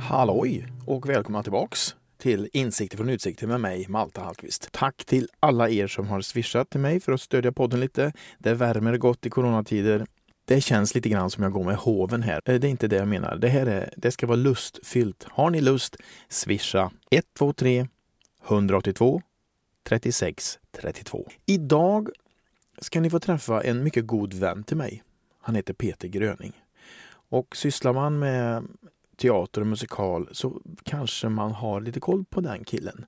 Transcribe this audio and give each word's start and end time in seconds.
Halloj 0.00 0.66
och 0.86 1.08
välkomna 1.08 1.42
tillbaks 1.42 1.96
till 2.18 2.48
Insikter 2.52 2.96
från 2.96 3.08
utsikter 3.08 3.46
med 3.46 3.60
mig, 3.60 3.86
Malta 3.88 4.20
Hallqvist. 4.20 4.68
Tack 4.72 5.04
till 5.04 5.28
alla 5.40 5.68
er 5.68 5.86
som 5.86 6.06
har 6.06 6.20
swishat 6.20 6.70
till 6.70 6.80
mig 6.80 7.00
för 7.00 7.12
att 7.12 7.20
stödja 7.20 7.52
podden 7.52 7.80
lite. 7.80 8.12
Det 8.38 8.54
värmer 8.54 8.96
gott 8.96 9.26
i 9.26 9.30
coronatider. 9.30 10.06
Det 10.44 10.60
känns 10.60 10.94
lite 10.94 11.08
grann 11.08 11.30
som 11.30 11.42
jag 11.42 11.52
går 11.52 11.64
med 11.64 11.76
hoven 11.76 12.22
här. 12.22 12.40
Eh, 12.44 12.54
det 12.54 12.66
är 12.66 12.70
inte 12.70 12.88
det 12.88 12.96
jag 12.96 13.08
menar. 13.08 13.36
Det 13.36 13.48
här 13.48 13.66
är, 13.66 13.94
det 13.96 14.10
ska 14.10 14.26
vara 14.26 14.36
lustfyllt. 14.36 15.26
Har 15.30 15.50
ni 15.50 15.60
lust, 15.60 15.96
swisha 16.28 16.90
123 17.10 17.86
182 18.48 19.22
36 19.84 20.58
32. 20.72 21.28
Idag 21.46 22.08
ska 22.78 23.00
ni 23.00 23.10
få 23.10 23.18
träffa 23.18 23.62
en 23.62 23.82
mycket 23.84 24.06
god 24.06 24.34
vän 24.34 24.64
till 24.64 24.76
mig. 24.76 25.02
Han 25.40 25.54
heter 25.54 25.74
Peter 25.74 26.08
Gröning. 26.08 26.52
Och 27.28 27.56
sysslar 27.56 27.92
man 27.92 28.18
med 28.18 28.64
teater 29.16 29.60
och 29.60 29.66
musikal 29.66 30.28
så 30.32 30.60
kanske 30.82 31.28
man 31.28 31.52
har 31.52 31.80
lite 31.80 32.00
koll 32.00 32.24
på 32.24 32.40
den 32.40 32.64
killen. 32.64 33.06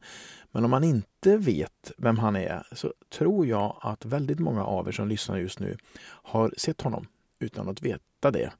Men 0.50 0.64
om 0.64 0.70
man 0.70 0.84
inte 0.84 1.36
vet 1.36 1.92
vem 1.96 2.18
han 2.18 2.36
är 2.36 2.66
så 2.72 2.92
tror 3.08 3.46
jag 3.46 3.78
att 3.80 4.04
väldigt 4.04 4.38
många 4.38 4.64
av 4.64 4.88
er 4.88 4.92
som 4.92 5.08
lyssnar 5.08 5.36
just 5.36 5.60
nu 5.60 5.76
har 6.04 6.54
sett 6.56 6.80
honom 6.80 7.06
utan 7.38 7.68
att 7.68 7.82
veta 7.82 8.30
det 8.30 8.52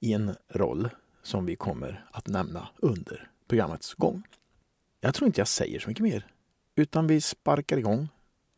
i 0.00 0.12
en 0.12 0.34
roll 0.48 0.88
som 1.22 1.46
vi 1.46 1.56
kommer 1.56 2.04
att 2.12 2.28
nämna 2.28 2.68
under 2.76 3.28
programmets 3.48 3.94
gång. 3.94 4.22
Jag 5.00 5.14
tror 5.14 5.26
inte 5.26 5.40
jag 5.40 5.48
säger 5.48 5.80
så 5.80 5.88
mycket 5.88 6.02
mer 6.04 6.26
utan 6.76 7.06
vi 7.06 7.20
sparkar 7.20 7.76
igång 7.76 8.08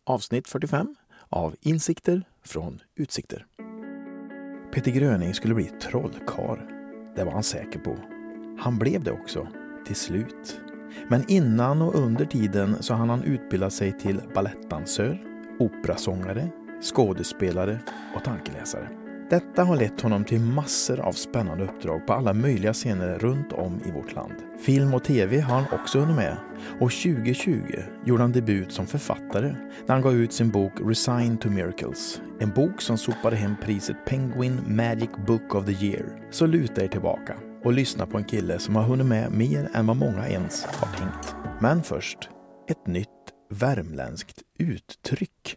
avsnitt 0.05 0.48
45 0.48 0.97
av 1.28 1.54
Insikter 1.60 2.22
från 2.44 2.80
utsikter. 2.94 3.46
Peter 4.72 4.90
Gröning 4.90 5.34
skulle 5.34 5.54
bli 5.54 5.64
trollkar. 5.64 6.68
Det 7.16 7.24
var 7.24 7.33
han 7.33 7.42
säker 7.42 7.78
på. 7.78 7.96
Han 8.58 8.78
blev 8.78 9.05
det 9.05 9.12
också, 9.12 9.48
till 9.86 9.96
slut. 9.96 10.60
Men 11.08 11.24
innan 11.28 11.83
och 11.83 11.94
under 11.94 12.24
tiden 12.24 12.83
så 12.83 12.94
hann 12.94 13.10
han 13.10 13.22
utbilda 13.22 13.70
sig 13.70 13.98
till 13.98 14.20
balettdansör, 14.34 15.22
operasångare, 15.58 16.48
skådespelare 16.83 17.78
och 18.16 18.24
tankeläsare. 18.24 19.05
Detta 19.30 19.64
har 19.64 19.77
lett 19.77 20.00
honom 20.00 20.24
till 20.24 20.41
massor 20.41 21.00
av 21.00 21.12
spännande 21.12 21.64
uppdrag 21.64 22.06
på 22.06 22.12
alla 22.12 22.32
möjliga 22.32 22.72
scener 22.72 23.19
runt 23.19 23.52
om 23.52 23.80
i 23.86 23.91
vårt 23.91 24.14
land. 24.14 24.34
Film 24.60 24.94
och 24.94 25.05
tv 25.05 25.41
har 25.41 25.55
han 25.55 25.80
också 25.80 25.98
hunnit 25.98 26.16
med 26.16 26.36
och 26.80 26.91
2020 26.91 27.52
gjorde 28.05 28.22
han 28.22 28.33
debut 28.33 28.72
som 28.72 28.86
författare 28.86 29.55
när 29.86 29.94
han 29.94 30.02
gav 30.02 30.14
ut 30.14 30.33
sin 30.33 30.50
bok 30.50 30.72
Resign 30.84 31.38
to 31.38 31.48
Miracles. 31.48 32.20
En 32.41 32.50
bok 32.50 32.80
som 32.80 32.98
sopade 32.98 33.36
hem 33.36 33.55
priset 33.62 33.96
Penguin 34.06 34.60
Magic 34.66 35.10
Book 35.27 35.55
of 35.55 35.66
the 35.66 35.86
Year. 35.86 36.05
Så 36.30 36.46
luta 36.46 36.84
er 36.84 36.88
tillbaka 36.88 37.36
och 37.64 37.72
lyssna 37.72 38.06
på 38.06 38.18
en 38.18 38.24
kille 38.24 38.58
som 38.58 38.77
har 38.77 38.83
hunnit 38.83 39.06
med 39.06 39.33
mer 39.33 39.70
än 39.74 39.86
vad 39.86 39.96
många 39.96 40.28
ens 40.28 40.64
har 40.64 40.98
tänkt. 40.98 41.34
Men 41.61 41.83
först, 41.83 42.18
ett 42.68 42.86
nytt 42.86 43.08
värmländskt 43.50 44.42
uttryck. 44.58 45.56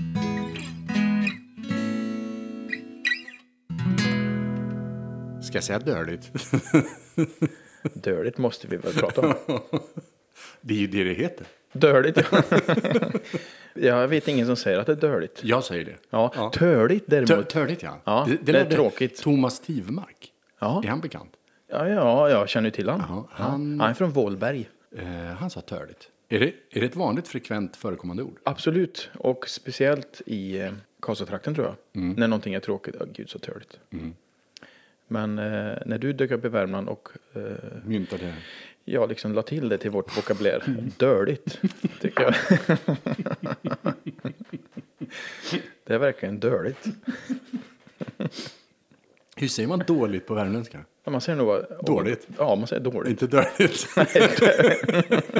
Ska 5.49 5.57
jag 5.57 5.63
säga 5.63 5.79
dörligt? 5.79 6.31
Dörligt 7.93 8.37
måste 8.37 8.67
vi 8.67 8.77
väl 8.77 8.93
prata 8.93 9.21
om. 9.21 9.33
Det 10.61 10.73
är 10.73 10.77
ju 10.77 10.87
det 10.87 11.03
det 11.03 11.13
heter. 11.13 11.47
Dörligt, 11.73 12.17
ja. 12.31 12.43
Jag 13.73 14.07
vet 14.07 14.27
ingen 14.27 14.45
som 14.47 14.55
säger 14.55 14.79
att 14.79 14.85
det 14.85 14.91
är 14.91 14.95
dörligt. 14.95 15.43
Jag 15.43 15.63
säger 15.63 15.85
det. 15.85 15.95
Ja, 16.09 16.33
Ja. 16.35 16.49
törligt 16.49 17.09
Tör, 17.09 17.21
däremot. 17.25 17.49
törligt 17.49 17.83
ja. 17.83 17.97
Ja, 18.03 18.27
det 18.41 18.51
är 18.51 18.53
lärde 18.53 18.75
tråkigt. 18.75 19.17
Thomas 19.21 19.59
Tivmark. 19.59 20.31
Ja. 20.59 20.81
Är 20.85 20.87
han 20.89 20.99
bekant? 21.01 21.31
Ja, 21.71 21.87
ja, 21.87 22.29
jag 22.29 22.49
känner 22.49 22.67
ju 22.67 22.71
till 22.71 22.89
honom. 22.89 23.07
Han... 23.07 23.27
han- 23.31 23.79
han 23.79 23.89
är 23.89 23.93
från 23.93 24.09
Vålberg. 24.09 24.69
Eh, 24.97 25.05
han 25.13 25.49
sa 25.49 25.61
törligt. 25.61 26.09
Är 26.29 26.39
det, 26.39 26.45
är 26.71 26.79
det 26.79 26.85
ett 26.85 26.95
vanligt 26.95 27.27
frekvent 27.27 27.75
förekommande 27.75 28.23
ord? 28.23 28.37
Absolut, 28.43 29.09
och 29.17 29.49
speciellt 29.49 30.21
i 30.25 30.59
eh, 30.59 30.71
Karlstad-trakten 30.99 31.55
tror 31.55 31.67
jag. 31.67 31.75
Mm. 32.01 32.15
När 32.15 32.27
någonting 32.27 32.53
är 32.53 32.59
tråkigt, 32.59 32.95
oh, 32.95 33.07
gud 33.13 33.29
så 33.29 33.39
törligt. 33.39 33.79
Men 35.11 35.39
eh, 35.39 35.77
när 35.85 35.97
du 35.97 36.13
dök 36.13 36.31
upp 36.31 36.45
i 36.45 36.47
Värmland 36.47 36.89
och 36.89 37.09
eh, 37.33 37.41
Myntade. 37.85 38.33
jag 38.85 39.09
liksom 39.09 39.33
la 39.33 39.41
till 39.41 39.69
det 39.69 39.77
till 39.77 39.91
vårt 39.91 40.17
vokabulär, 40.17 40.63
Mm. 40.67 40.91
dörligt, 40.97 41.59
tycker 42.01 42.23
jag. 42.23 42.33
det 45.85 45.93
är 45.93 45.97
verkligen 45.97 46.39
dörligt. 46.39 46.85
Hur 49.35 49.47
säger 49.47 49.69
man 49.69 49.83
dåligt 49.87 50.27
på 50.27 50.33
värmländska? 50.33 50.79
Ja, 51.03 51.11
Man 51.11 51.21
säger 51.21 51.37
nog... 51.37 51.61
Dåligt. 51.85 52.27
Ja, 52.37 52.55
man 52.55 52.67
säger 52.67 52.83
dåligt. 52.83 53.09
Inte 53.21 53.27
dörligt. 53.27 53.87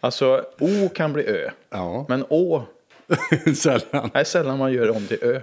Alltså, 0.00 0.44
O 0.58 0.88
kan 0.94 1.12
bli 1.12 1.26
Ö. 1.26 1.50
ja, 1.70 2.06
Men 2.08 2.24
Å 2.28 2.62
sällan. 3.56 4.10
är 4.14 4.24
sällan 4.24 4.58
man 4.58 4.72
gör 4.72 4.90
om 4.90 5.06
till 5.06 5.18
Ö. 5.22 5.40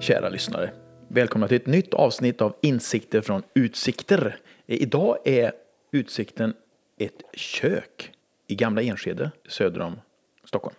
Kära 0.00 0.28
lyssnare. 0.28 0.70
Välkomna 1.08 1.48
till 1.48 1.56
ett 1.56 1.66
nytt 1.66 1.94
avsnitt 1.94 2.40
av 2.42 2.54
Insikter 2.60 3.20
från 3.20 3.42
Utsikter. 3.54 4.36
Idag 4.66 5.18
är 5.24 5.52
utsikten 5.90 6.54
ett 6.98 7.22
kök 7.32 8.12
i 8.46 8.54
Gamla 8.54 8.82
Enskede 8.82 9.30
söder 9.48 9.80
om 9.80 10.00
Stockholm. 10.44 10.76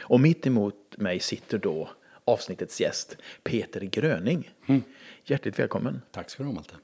Och 0.00 0.20
mitt 0.20 0.46
emot 0.46 0.74
mig 0.96 1.20
sitter 1.20 1.58
då 1.58 1.88
avsnittets 2.24 2.80
gäst 2.80 3.16
Peter 3.42 3.80
Gröning. 3.80 4.50
Hjärtligt 5.24 5.58
välkommen. 5.58 6.02
Tack 6.10 6.30
ska 6.30 6.42
du 6.42 6.46
ha 6.46 6.54
Malte. 6.54 6.74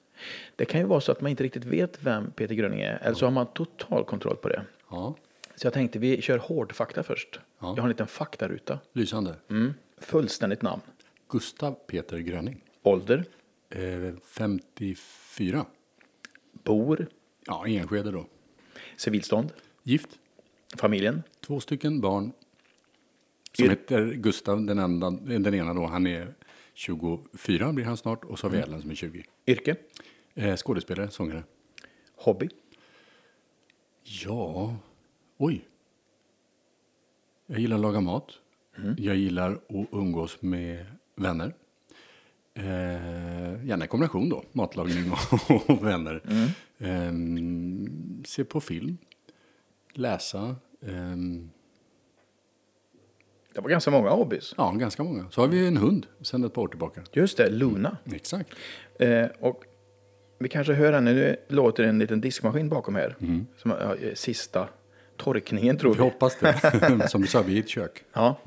Det 0.56 0.64
kan 0.64 0.80
ju 0.80 0.86
vara 0.86 1.00
så 1.00 1.12
att 1.12 1.20
man 1.20 1.30
inte 1.30 1.44
riktigt 1.44 1.64
vet 1.64 1.98
vem 2.02 2.30
Peter 2.30 2.54
Gröning 2.54 2.80
är, 2.80 2.98
eller 3.02 3.14
så 3.14 3.26
har 3.26 3.30
man 3.30 3.46
total 3.46 4.04
kontroll 4.04 4.36
på 4.36 4.48
det. 4.48 4.64
Ja, 4.90 5.14
Så 5.56 5.66
jag 5.66 5.72
tänkte 5.74 5.98
vi 5.98 6.22
kör 6.22 6.38
hårdfakta 6.38 7.02
först. 7.02 7.40
Ja. 7.58 7.66
Jag 7.68 7.76
har 7.76 7.82
en 7.82 7.88
liten 7.88 8.06
faktaruta. 8.06 8.78
lysande. 8.92 9.34
Mm. 9.50 9.74
Fullständigt 9.98 10.62
namn. 10.62 10.82
Gustav 11.28 11.72
Peter 11.86 12.18
Gröning. 12.18 12.60
Ålder. 12.82 13.24
Eh, 13.70 14.14
54. 14.24 15.66
Bor. 16.52 17.06
Ja, 17.46 17.66
Enskede 17.66 18.10
då. 18.10 18.26
Civilstånd. 18.96 19.52
Gift. 19.82 20.18
Familjen. 20.76 21.22
Två 21.40 21.60
stycken 21.60 22.00
barn. 22.00 22.32
Som 23.52 23.64
Yr- 23.66 23.70
heter 23.70 24.12
Gustav, 24.12 24.64
den, 24.66 24.78
enda, 24.78 25.10
den 25.10 25.54
ena 25.54 25.74
då, 25.74 25.86
han 25.86 26.06
är 26.06 26.34
24 26.74 27.72
blir 27.72 27.84
han 27.84 27.96
snart. 27.96 28.24
Och 28.24 28.38
så 28.38 28.46
Mm. 28.46 28.58
har 28.60 28.66
vi 28.66 28.68
Ellen 28.70 28.80
som 28.82 28.90
är 28.90 28.94
20. 28.94 29.24
Yrke. 29.46 29.76
Eh, 30.34 30.56
skådespelare, 30.56 31.10
sångare. 31.10 31.44
Hobby. 32.16 32.48
Ja, 34.02 34.76
oj. 35.36 35.68
Jag 37.46 37.58
gillar 37.60 37.76
att 37.76 37.82
laga 37.82 38.00
mat. 38.00 38.32
Mm. 38.78 38.94
Jag 38.98 39.16
gillar 39.16 39.52
att 39.52 39.86
umgås 39.92 40.42
med 40.42 40.86
vänner. 41.16 41.54
Eh, 42.64 43.66
gärna 43.66 43.84
i 43.84 43.88
kombination 43.88 44.28
då, 44.28 44.44
matlagning 44.52 45.12
och, 45.12 45.70
och 45.70 45.86
vänner. 45.86 46.22
Mm. 46.28 46.46
Eh, 46.78 48.24
se 48.26 48.44
på 48.44 48.60
film. 48.60 48.96
Läsa. 49.92 50.56
ehm, 50.86 51.50
Det 53.54 53.60
var 53.60 53.68
ganska 53.70 53.90
många 53.90 54.10
hobbys. 54.10 54.54
Ja, 54.56 54.70
ganska 54.70 55.02
många. 55.04 55.30
Så 55.30 55.40
har 55.40 55.48
vi 55.48 55.66
en 55.66 55.76
hund 55.76 56.06
sedan 56.20 56.44
ett 56.44 56.54
par 56.54 56.62
år 56.62 56.68
tillbaka. 56.68 57.00
Just 57.12 57.36
det, 57.36 57.50
Luna. 57.50 57.96
Exakt. 58.12 58.50
Eh, 58.98 59.26
och 59.40 59.64
vi 60.38 60.48
kanske 60.48 60.72
hör 60.72 60.92
henne, 60.92 61.12
nu 61.12 61.36
låter 61.48 61.84
en 61.84 61.98
liten 61.98 62.20
diskmaskin 62.20 62.68
bakom 62.68 62.94
här. 62.94 63.16
Som 63.56 63.70
ja, 63.70 63.94
eh, 63.96 64.14
sista 64.14 64.68
torkningen 65.16 65.76
tror 65.76 65.90
Vi 65.90 65.96
vi. 65.96 66.02
hoppas 66.02 66.36
det. 66.40 67.08
Som 67.08 67.20
du 67.20 67.26
sa, 67.26 67.42
vi 67.42 67.52
är 67.52 67.56
i 67.56 67.60
ett 67.60 67.68
kök. 67.68 68.04
Ja. 68.12 68.38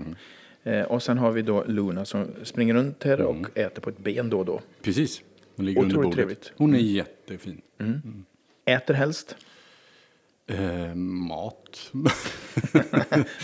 Eh, 0.63 0.81
och 0.81 1.03
sen 1.03 1.17
har 1.17 1.31
vi 1.31 1.41
då 1.41 1.63
Luna 1.67 2.05
som 2.05 2.27
springer 2.43 2.73
runt 2.73 3.03
här 3.03 3.21
och 3.21 3.57
äter 3.57 3.81
på 3.81 3.89
ett 3.89 3.97
ben 3.97 4.29
då 4.29 4.39
och 4.39 4.45
då. 4.45 4.61
Precis. 4.81 5.21
Hon 5.55 5.65
ligger 5.65 5.81
under 5.81 5.95
Otroligt 5.95 6.05
bordet. 6.05 6.15
trevligt. 6.15 6.53
Hon 6.57 6.75
är 6.75 6.79
jättefin. 6.79 7.61
Äter 8.65 8.93
helst? 8.93 9.35
Eh, 10.47 10.95
mat. 10.95 11.91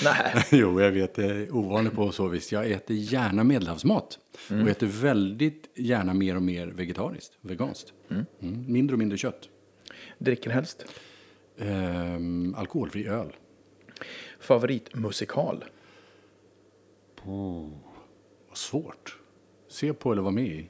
Nej. 0.03 0.45
jo, 0.51 0.81
jag 0.81 0.91
vet. 0.91 1.13
Det 1.13 1.25
är 1.25 1.55
ovanligt 1.55 1.93
på 1.93 2.11
så 2.11 2.27
vis. 2.27 2.51
Jag 2.51 2.71
äter 2.71 2.95
gärna 2.95 3.43
medelhavsmat. 3.43 4.19
Och 4.49 4.69
äter 4.69 4.87
väldigt 4.87 5.69
gärna 5.75 6.13
mer 6.13 6.35
och 6.35 6.41
mer 6.41 6.67
vegetariskt. 6.67 7.33
Veganskt. 7.41 7.93
Mm. 8.09 8.25
Mindre 8.67 8.93
och 8.93 8.99
mindre 8.99 9.17
kött. 9.17 9.49
Dricker 10.17 10.49
helst? 10.49 10.85
Ehm, 11.59 12.55
alkoholfri 12.57 13.07
öl. 13.07 13.35
Favoritmusikal? 14.39 15.65
Vad 17.25 18.57
svårt. 18.57 19.17
Se 19.67 19.93
på 19.93 20.11
eller 20.11 20.21
vara 20.21 20.31
med 20.31 20.45
i. 20.47 20.69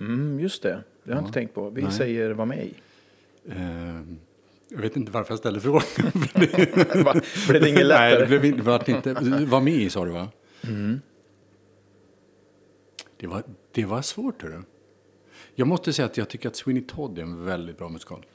Mm, 0.00 0.40
just 0.40 0.62
det. 0.62 0.82
Det 1.04 1.10
har 1.12 1.16
jag 1.20 1.22
inte 1.28 1.32
tänkt 1.38 1.54
på. 1.54 1.70
Vi 1.70 1.82
Nej. 1.82 1.92
säger 1.92 2.30
var 2.30 2.46
med 2.46 2.64
i. 2.66 2.74
Ehm, 3.50 4.18
Jag 4.68 4.78
vet 4.78 4.96
inte 4.96 5.12
varför 5.12 5.32
jag 5.32 5.38
ställde 5.38 5.60
frågan. 5.60 5.82
Blev 6.34 7.62
det 7.62 7.68
inget 7.68 7.86
Nej, 7.88 8.10
det 8.10 8.18
lättare? 8.18 8.26
blev 8.26 8.44
inte, 8.88 9.12
var 9.46 9.60
med 9.60 9.74
i 9.74 9.90
sa 9.90 10.04
du 10.04 10.10
va? 10.10 10.28
Det, 13.16 13.26
var, 13.26 13.42
det 13.72 13.84
var 13.84 14.02
svårt 14.02 14.42
hörru. 14.42 14.62
Jag 15.54 15.68
måste 15.68 15.92
säga 15.92 16.06
att 16.06 16.16
jag 16.16 16.28
tycker 16.28 16.48
att 16.48 16.56
Sweeney 16.56 16.82
Todd 16.82 17.18
är 17.18 17.22
en 17.22 17.44
väldigt 17.44 17.78
bra 17.78 17.88
musikal. 17.88 18.26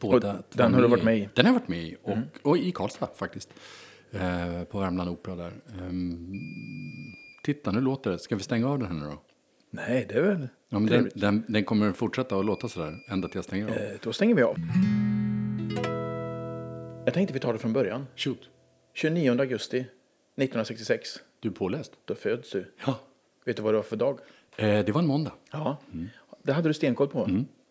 Och 0.00 0.14
att 0.24 0.50
den 0.50 0.72
vara 0.72 0.74
har 0.74 0.82
du 0.82 0.88
varit 0.88 1.04
med 1.04 1.18
i? 1.18 1.28
Den 1.34 1.46
har 1.46 1.52
jag 1.52 1.60
varit 1.60 1.68
med 1.68 1.82
i. 1.82 1.96
Och, 2.02 2.16
och 2.42 2.58
i 2.58 2.72
Karlstad 2.72 3.08
faktiskt. 3.16 3.50
Eh, 4.20 4.64
på 4.64 4.78
Värmland 4.80 5.10
Opera 5.10 5.34
där. 5.36 5.52
Ehm, 5.78 6.32
titta, 7.42 7.72
nu 7.72 7.80
låter 7.80 8.10
det. 8.10 8.18
Ska 8.18 8.36
vi 8.36 8.42
stänga 8.42 8.68
av 8.68 8.78
den 8.78 8.88
här 8.88 8.94
nu 8.94 9.04
då? 9.06 9.22
Nej, 9.70 10.06
det 10.08 10.14
är 10.14 10.22
väl 10.22 10.48
Ja, 10.68 10.78
men 10.78 10.86
den, 10.86 11.10
den, 11.14 11.44
den 11.48 11.64
kommer 11.64 11.92
fortsätta 11.92 12.36
att 12.38 12.44
låta 12.44 12.68
sådär 12.68 12.94
ända 13.08 13.28
till 13.28 13.36
jag 13.38 13.44
stänger 13.44 13.68
av. 13.68 13.74
Eh, 13.74 13.90
Då 14.02 14.12
stänger 14.12 14.34
vi 14.34 14.42
av. 14.42 14.56
Jag 17.04 17.14
tänkte 17.14 17.34
vi 17.34 17.40
tar 17.40 17.52
det 17.52 17.58
från 17.58 17.72
början. 17.72 18.06
Shoot, 18.16 18.48
29 18.94 19.30
augusti 19.40 19.78
1966. 19.78 21.08
du 21.40 21.48
är 21.48 21.52
påläst. 21.52 21.92
Då 22.04 22.14
föds 22.14 22.50
du. 22.50 22.72
Ja. 22.86 22.98
Vet 23.44 23.56
du 23.56 23.62
vad 23.62 23.74
det 23.74 23.78
var 23.78 23.82
för 23.82 23.96
dag? 23.96 24.18
Eh, 24.56 24.84
det 24.84 24.92
var 24.92 25.00
en 25.00 25.06
måndag. 25.06 25.32
Ja. 25.52 25.76
Det 26.42 26.52
hade 26.52 26.68
du 26.68 26.74
stenkoll 26.74 27.08
på. 27.08 27.28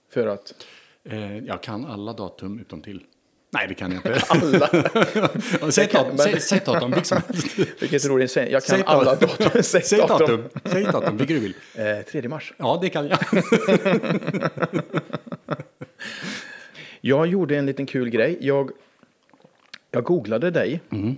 För 0.10 0.28
att 0.28 0.66
Eh, 1.06 1.38
jag 1.38 1.64
kan 1.64 1.86
alla 1.86 2.14
datum 2.14 2.60
utom 2.60 2.82
till. 2.82 3.04
Nej, 3.54 3.68
det 3.68 3.74
kan 3.74 3.92
jag 3.92 3.98
inte. 3.98 4.22
alla... 4.30 5.72
Säg, 5.72 5.88
kan- 5.88 6.04
datum, 6.04 6.18
säg, 6.18 6.40
säg 6.42 6.60
datum, 6.66 6.92
vilket 6.92 7.08
som 7.08 7.22
helst. 7.28 7.58
Vilket 7.80 8.06
roligt 8.06 8.32
säg. 8.32 8.52
Jag 8.52 8.64
kan 8.64 8.76
Säg 8.78 8.84
alla 8.86 9.16
datum. 9.16 9.64
Säg, 9.64 9.82
Säg 9.82 10.00
datum. 10.00 10.18
datum, 10.18 10.50
säg 10.66 10.84
datum, 10.84 11.18
vilket 11.18 11.36
du 11.38 11.40
vill. 11.42 11.56
Eh, 11.76 12.06
3 12.22 12.28
mars. 12.30 12.54
Ja, 12.58 12.80
det 12.82 12.90
kan 12.90 13.08
jag. 13.08 13.20
Jag 17.02 17.28
gjorde 17.28 17.58
en 17.58 17.66
liten 17.66 17.86
kul 17.86 18.10
grej. 18.10 18.38
Jag, 18.42 18.72
jag 19.92 20.04
googlade 20.04 20.52
dig. 20.52 20.82
Mm. 20.92 21.16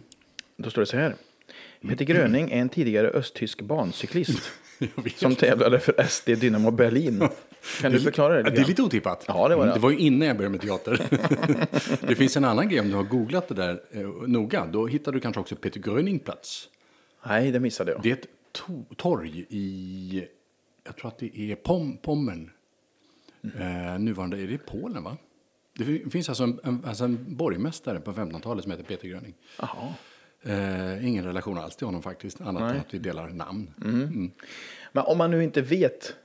Då 0.57 0.69
står 0.69 0.81
det 0.81 0.85
så 0.85 0.97
här. 0.97 1.15
Peter 1.89 2.05
Gröning 2.05 2.51
är 2.51 2.57
en 2.61 2.69
tidigare 2.69 3.07
östtysk 3.07 3.61
bancyklist. 3.61 4.51
Som 5.15 5.35
tävlade 5.35 5.79
för 5.79 6.03
SD 6.03 6.29
Dynamo 6.29 6.71
Berlin. 6.71 7.29
Kan 7.81 7.91
du 7.91 7.99
förklara 7.99 8.33
det? 8.33 8.43
Lite 8.43 8.55
det 8.55 8.61
är 8.61 8.67
lite 8.67 8.81
otippat. 8.83 9.25
Ja, 9.27 9.47
det 9.47 9.55
var 9.55 9.65
det. 9.67 9.73
Det 9.73 9.79
var 9.79 9.89
ju 9.91 9.97
innan 9.97 10.27
jag 10.27 10.37
började 10.37 10.51
med 10.51 10.61
teater. 10.61 11.01
det 12.07 12.15
finns 12.15 12.37
en 12.37 12.45
annan 12.45 12.69
grej 12.69 12.79
om 12.79 12.89
du 12.89 12.95
har 12.95 13.03
googlat 13.03 13.47
det 13.47 13.55
där 13.55 13.81
eh, 13.91 14.01
noga. 14.27 14.65
Då 14.65 14.87
hittar 14.87 15.11
du 15.11 15.19
kanske 15.19 15.39
också 15.41 15.55
Peter 15.55 15.79
Gröningplats. 15.79 16.69
Nej, 17.27 17.51
det 17.51 17.59
missade 17.59 17.91
jag. 17.91 18.01
Det 18.01 18.09
är 18.09 18.13
ett 18.13 18.27
to- 18.57 18.95
torg 18.95 19.45
i, 19.49 20.25
jag 20.85 20.95
tror 20.97 21.07
att 21.07 21.17
det 21.19 21.39
är 21.51 21.55
Pom, 21.55 21.97
Pommern. 21.97 22.49
Eh, 23.59 23.99
nuvarande, 23.99 24.37
är 24.41 24.47
det 24.47 24.57
Polen 24.57 25.03
va? 25.03 25.17
Det 25.77 25.85
fin- 25.85 26.09
finns 26.11 26.29
alltså 26.29 26.43
en, 26.43 26.59
en, 26.63 26.85
alltså 26.85 27.03
en 27.03 27.35
borgmästare 27.35 27.99
på 27.99 28.11
1500-talet 28.13 28.63
som 28.63 28.71
heter 28.71 28.83
Peter 28.83 29.07
Gröning. 29.07 29.33
Jaha. 29.59 29.93
Eh, 30.45 31.07
ingen 31.07 31.23
relation 31.23 31.57
alls 31.57 31.75
till 31.75 31.85
honom 31.87 32.01
faktiskt, 32.01 32.41
annat 32.41 32.71
än 32.73 32.79
att 32.79 32.93
vi 32.93 32.97
delar 32.99 33.29
namn. 33.29 33.71
Men 34.91 35.03
om 35.05 35.17
man 35.17 35.31
nu 35.31 35.43
inte 35.43 35.61
vet 35.61 36.15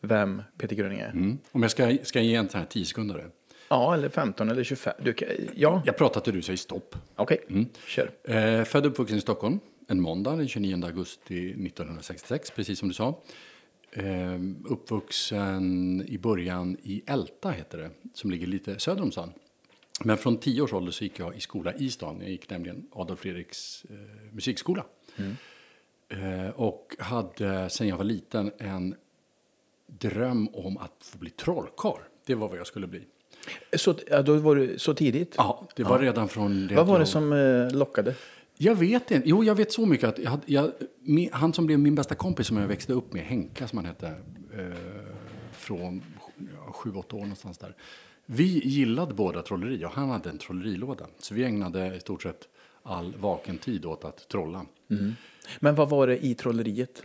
vem 0.00 0.42
Peter 0.58 0.76
Gröning 0.76 0.98
är. 1.00 1.10
Mm. 1.10 1.38
Om 1.52 1.62
jag 1.62 1.70
ska, 1.70 1.96
ska 2.02 2.20
ge 2.20 2.34
en 2.34 2.48
sån 2.48 2.60
här 2.60 2.66
10 2.66 2.84
sekunder. 2.84 3.26
Ja, 3.68 3.94
eller 3.94 4.08
15 4.08 4.50
eller 4.50 4.64
25. 4.64 4.92
Du, 5.02 5.14
ja, 5.54 5.82
Jag 5.86 5.96
pratar 5.96 6.20
till 6.20 6.34
du 6.34 6.42
säger 6.42 6.56
stopp. 6.56 6.96
okej. 7.16 7.38
Kör. 7.86 8.10
Eh, 8.24 8.64
född 8.64 8.86
och 8.86 8.92
uppvuxen 8.92 9.18
i 9.18 9.20
Stockholm, 9.20 9.60
en 9.88 10.00
måndag 10.00 10.36
den 10.36 10.48
29 10.48 10.84
augusti 10.84 11.50
1966, 11.50 12.50
precis 12.50 12.78
som 12.78 12.88
du 12.88 12.94
sa. 12.94 13.22
Eh, 13.92 14.04
uppvuxen 14.64 16.02
i 16.08 16.18
början 16.18 16.76
i 16.82 17.02
Älta, 17.06 17.50
heter 17.50 17.78
det, 17.78 17.90
som 18.14 18.30
ligger 18.30 18.46
lite 18.46 18.78
söder 18.78 19.02
om 19.02 19.12
stan. 19.12 19.32
Men 20.04 20.16
från 20.16 20.36
tio 20.36 20.62
års 20.62 20.72
ålder 20.72 20.92
så 20.92 21.04
gick 21.04 21.18
jag 21.18 21.36
i 21.36 21.40
skola 21.40 21.72
i 21.74 21.90
stan. 21.90 22.20
Jag 22.20 22.30
gick 22.30 22.50
nämligen 22.50 22.86
Adolf 22.92 23.20
Fredriks 23.20 23.84
eh, 23.90 23.96
musikskola. 24.32 24.84
Eh, 26.08 26.50
och 26.54 26.96
hade 26.98 27.70
sen 27.70 27.88
jag 27.88 27.96
var 27.96 28.04
liten 28.04 28.52
en 28.58 28.94
dröm 29.86 30.48
om 30.52 30.76
att 30.76 31.10
få 31.12 31.18
bli 31.18 31.30
trollkarl. 31.30 32.00
Det 32.26 32.34
var 32.34 32.48
vad 32.48 32.58
jag 32.58 32.66
skulle 32.66 32.86
bli. 32.86 33.02
Så, 33.76 33.94
ja, 34.10 34.22
då 34.22 34.36
var 34.36 34.56
du 34.56 34.78
så 34.78 34.94
tidigt? 34.94 35.34
Ja, 35.36 35.68
det 35.76 35.82
var 35.82 35.98
redan 35.98 36.28
från 36.28 36.66
det 36.66 36.74
Vad 36.74 36.86
var 36.86 36.98
det 36.98 37.06
som 37.06 37.32
eh, 37.32 37.72
lockade? 37.72 38.14
Jag 38.56 38.74
vet 38.74 39.10
inte. 39.10 39.28
Jo, 39.28 39.44
jag 39.44 39.54
vet 39.54 39.72
så 39.72 39.86
mycket 39.86 40.08
att 40.08 40.18
jag, 40.18 40.38
jag, 40.46 40.72
min, 41.00 41.28
han 41.32 41.52
som 41.52 41.66
blev 41.66 41.78
min 41.78 41.94
bästa 41.94 42.14
kompis 42.14 42.46
som 42.46 42.56
jag 42.56 42.66
växte 42.66 42.92
upp 42.92 43.12
med, 43.12 43.22
Henka 43.22 43.68
som 43.68 43.78
han 43.78 43.86
hette, 43.86 44.06
eh, 44.06 44.76
från 45.52 46.02
ja, 46.36 46.72
sju, 46.72 46.92
åtta 46.94 47.16
år 47.16 47.20
någonstans 47.20 47.58
där. 47.58 47.74
Vi 48.26 48.68
gillade 48.68 49.14
båda 49.14 49.42
trolleri 49.42 49.84
och 49.84 49.90
han 49.90 50.10
hade 50.10 50.30
en 50.30 50.38
trollerilåda. 50.38 51.06
Så 51.18 51.34
vi 51.34 51.44
ägnade 51.44 51.94
i 51.96 52.00
stort 52.00 52.22
sett 52.22 52.48
all 52.82 53.14
vaken 53.16 53.58
tid 53.58 53.84
åt 53.84 54.04
att 54.04 54.28
trolla. 54.28 54.66
Men 55.60 55.74
vad 55.74 55.88
var 55.88 56.06
det 56.06 56.24
i 56.26 56.34
trolleriet? 56.34 57.02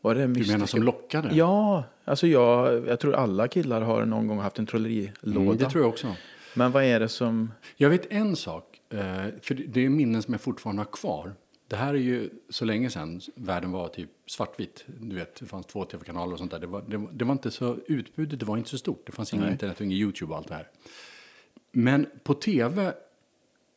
Var 0.00 0.14
det 0.14 0.20
Du 0.26 0.26
menar 0.52 0.66
som 0.66 0.82
lockade? 0.82 1.28
Ja, 1.36 1.84
alltså 2.04 2.26
jag, 2.26 2.86
jag 2.88 3.00
tror 3.00 3.14
alla 3.14 3.48
killar 3.48 3.80
har 3.80 4.04
någon 4.04 4.26
gång 4.26 4.38
haft 4.38 4.58
en 4.58 4.66
trollerilåda. 4.66 5.40
Mm, 5.40 5.56
det 5.56 5.70
tror 5.70 5.82
jag 5.84 5.88
också. 5.88 6.16
Men 6.54 6.72
vad 6.72 6.84
är 6.84 7.00
det 7.00 7.08
som... 7.08 7.52
Jag 7.76 7.90
vet 7.90 8.12
en 8.12 8.36
sak, 8.36 8.80
eh, 8.90 8.98
för 9.42 9.54
det- 9.54 9.66
det 9.66 9.84
är 9.84 9.88
minnen 9.88 10.22
som 10.22 10.34
jag 10.34 10.40
fortfarande 10.40 10.80
har 10.82 10.90
kvar. 10.92 11.34
Det 11.68 11.76
här 11.76 11.94
är 11.94 11.98
ju 11.98 12.30
så 12.48 12.64
länge 12.64 12.90
sedan 12.90 13.20
världen 13.34 13.72
var 13.72 13.88
typ 13.88 14.10
svartvit. 14.26 14.84
Du 14.86 15.16
vet, 15.16 15.34
det 15.34 15.46
fanns 15.46 15.66
två 15.66 15.84
tv-kanaler 15.84 16.32
och 16.32 16.38
sånt 16.38 16.50
där. 16.50 16.58
Det 16.58 16.66
var, 16.66 16.82
det, 16.82 17.08
det 17.12 17.24
var 17.24 17.32
inte 17.32 17.50
så, 17.50 17.78
utbudet 17.86 18.40
det 18.40 18.46
var 18.46 18.56
inte 18.56 18.70
så 18.70 18.78
stort. 18.78 19.06
Det 19.06 19.12
fanns 19.12 19.34
ingen 19.34 19.52
internet 19.52 19.76
och 19.76 19.86
ingen 19.86 19.98
YouTube 19.98 20.32
och 20.32 20.38
allt 20.38 20.48
det 20.48 20.54
här. 20.54 20.68
Men 21.72 22.06
på 22.22 22.34
tv 22.34 22.92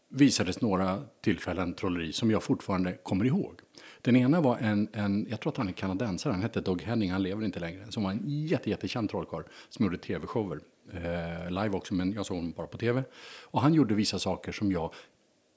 visades 0.09 0.61
några 0.61 1.03
tillfällen 1.21 1.73
trolleri 1.73 2.13
som 2.13 2.31
jag 2.31 2.43
fortfarande 2.43 2.93
kommer 2.93 3.25
ihåg. 3.25 3.59
Den 4.01 4.15
ena 4.15 4.41
var 4.41 4.57
en, 4.57 4.87
en 4.93 5.27
jag 5.29 5.39
tror 5.39 5.51
att 5.51 5.57
han 5.57 5.67
är 5.67 5.71
kanadensare, 5.71 6.33
han 6.33 6.41
hette 6.41 6.61
Doug 6.61 6.81
Henning, 6.81 7.11
han 7.11 7.23
lever 7.23 7.45
inte 7.45 7.59
längre, 7.59 7.91
som 7.91 8.03
var 8.03 8.11
en 8.11 8.23
jätte, 8.25 8.69
jättekänd 8.69 9.09
trollkarl 9.09 9.43
som 9.69 9.85
gjorde 9.85 9.97
tv-shower. 9.97 10.59
Eh, 10.93 11.51
live 11.51 11.69
också, 11.69 11.93
men 11.93 12.13
jag 12.13 12.25
såg 12.25 12.37
honom 12.37 12.51
bara 12.51 12.67
på 12.67 12.77
tv. 12.77 13.03
Och 13.41 13.61
han 13.61 13.73
gjorde 13.73 13.95
vissa 13.95 14.19
saker 14.19 14.51
som 14.51 14.71
jag 14.71 14.93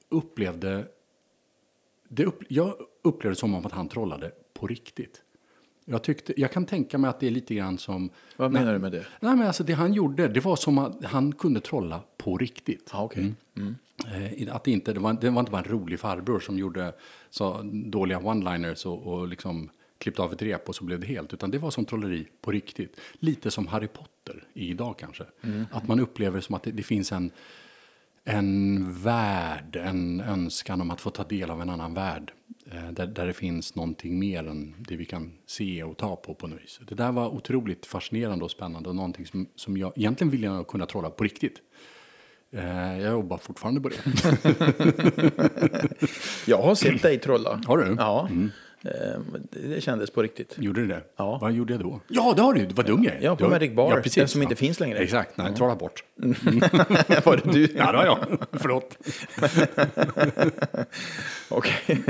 upplevde, 0.09 0.87
det 2.15 2.25
upp, 2.25 2.41
jag 2.49 2.75
upplevde 3.03 3.37
som 3.37 3.55
om 3.55 3.67
att 3.67 3.73
han 3.73 3.89
trollade 3.89 4.31
på 4.55 4.67
riktigt. 4.67 5.23
Jag, 5.85 6.03
tyckte, 6.03 6.41
jag 6.41 6.53
kan 6.53 6.67
tänka 6.67 6.99
mig 6.99 7.09
att 7.11 7.21
det 7.21 7.27
är 7.27 7.31
lite 7.31 7.55
grann 7.55 7.79
som... 7.79 8.11
Vad 8.37 8.53
menar 8.53 8.73
du 8.73 8.79
med 8.79 8.93
det? 8.93 9.07
Nej, 9.21 9.37
men 9.37 9.47
alltså 9.47 9.65
det 9.65 9.73
han 9.73 9.93
gjorde, 9.93 10.29
det 10.29 10.41
var 10.41 10.57
som 10.57 10.79
att 10.79 11.05
han 11.05 11.33
kunde 11.33 11.61
trolla 11.61 12.01
på 12.17 12.39
riktigt. 12.39 12.91
Ja, 12.93 13.03
okej. 13.03 13.35
Eh, 14.47 14.55
Att 14.55 14.65
det, 14.65 14.71
inte, 14.71 14.93
det, 14.93 15.01
var, 15.01 15.13
det 15.13 15.31
var 15.31 15.41
inte 15.41 15.53
bara 15.53 15.63
en 15.63 15.71
rolig 15.71 16.01
farbror 16.01 16.41
som 16.41 16.59
gjorde 16.59 16.93
så 17.31 17.61
dåliga 17.73 18.19
one-liners 18.19 18.87
och, 18.87 19.07
och 19.07 19.29
liksom 19.29 19.71
klippte 19.99 20.23
av 20.23 20.33
ett 20.33 20.43
rep 20.43 20.69
och 20.69 20.75
så 20.75 20.85
blev 20.85 21.01
det 21.01 21.07
helt. 21.07 21.35
Utan 21.35 21.51
det 21.51 21.59
var 21.59 21.71
som 21.71 21.85
trolleri 21.85 22.29
på 22.41 22.51
riktigt. 22.51 23.01
Lite 23.13 23.51
som 23.51 23.67
Harry 23.67 23.89
Potter 23.89 24.45
idag 24.53 24.95
kanske. 24.99 25.25
Att 25.71 25.89
man 25.89 26.01
upplever 26.01 26.41
som 26.41 26.55
att 26.55 26.63
det, 26.63 26.71
det 26.71 26.83
finns 26.83 27.13
en, 27.13 27.31
en 28.25 28.93
värld, 29.03 29.77
en 29.77 30.21
önskan 30.21 30.81
om 30.81 30.91
att 30.91 31.01
få 31.01 31.11
ta 31.11 31.25
del 31.25 31.51
av 31.51 31.63
en 31.63 31.71
annan 31.71 31.95
värld. 31.95 32.33
Eh, 32.73 32.91
där, 32.91 33.07
där 33.07 33.27
det 33.27 33.33
finns 33.33 33.75
någonting 33.75 34.19
mer 34.19 34.49
än 34.49 34.75
det 34.79 34.97
vi 34.97 35.05
kan 35.05 35.33
se 35.47 35.83
och 35.83 35.97
ta 35.97 36.17
på 36.17 36.35
på 36.35 36.47
något 36.47 36.63
vis. 36.63 36.81
Det 36.89 36.95
där 36.95 37.13
var 37.13 37.29
otroligt 37.29 37.87
fascinerande 37.87 38.45
och 38.45 38.51
spännande 38.51 38.89
och 38.89 38.97
någonting 38.97 39.27
som, 39.27 39.47
som 39.55 39.77
jag 39.77 39.93
egentligen 39.97 40.31
vill 40.31 40.43
jag 40.43 40.67
kunna 40.67 40.87
trolla 40.87 41.11
på 41.11 41.25
riktigt. 41.25 41.59
Eh, 42.51 43.01
jag 43.01 43.13
jobbar 43.13 43.39
fortfarande 43.39 43.81
på 43.81 43.89
det. 43.89 43.97
Jag 46.47 46.63
har 46.63 46.75
sett 46.75 47.03
dig 47.03 47.19
trolla. 47.19 47.61
Har 47.67 47.79
du? 47.79 47.97
Ja. 47.99 48.29
Eh, 48.31 48.37
Det 48.83 49.21
det 49.69 49.81
kändes 49.81 50.11
på 50.11 50.23
riktigt. 50.23 50.55
Gjorde 50.59 50.81
du 50.81 50.87
det? 50.87 51.03
Ja. 51.17 51.39
Vad 51.41 51.53
gjorde 51.53 51.73
jag 51.73 51.81
då? 51.83 52.01
Ja, 52.09 52.33
det 52.37 52.43
har 52.43 52.55
du. 52.55 52.67
Vad 52.67 52.87
dum 52.87 53.05
jag 53.05 53.15
är. 53.15 53.21
Ja, 53.23 53.37
på 53.37 53.49
Magic 53.49 53.73
Bar, 53.73 53.97
precis. 53.97 54.15
den 54.15 54.29
som 54.29 54.43
inte 54.43 54.57
finns 54.57 54.81
längre. 54.81 54.99
Exakt, 54.99 55.37
nej, 55.37 55.55
trolla 55.55 55.77
bort. 55.77 56.05
var 57.25 57.37
det 57.45 57.53
du? 57.53 57.69
Ja, 57.77 57.93
det 57.93 57.99
har 57.99 58.05
jag. 58.05 58.19
Förlåt. 58.53 58.97
Okej. 61.49 62.03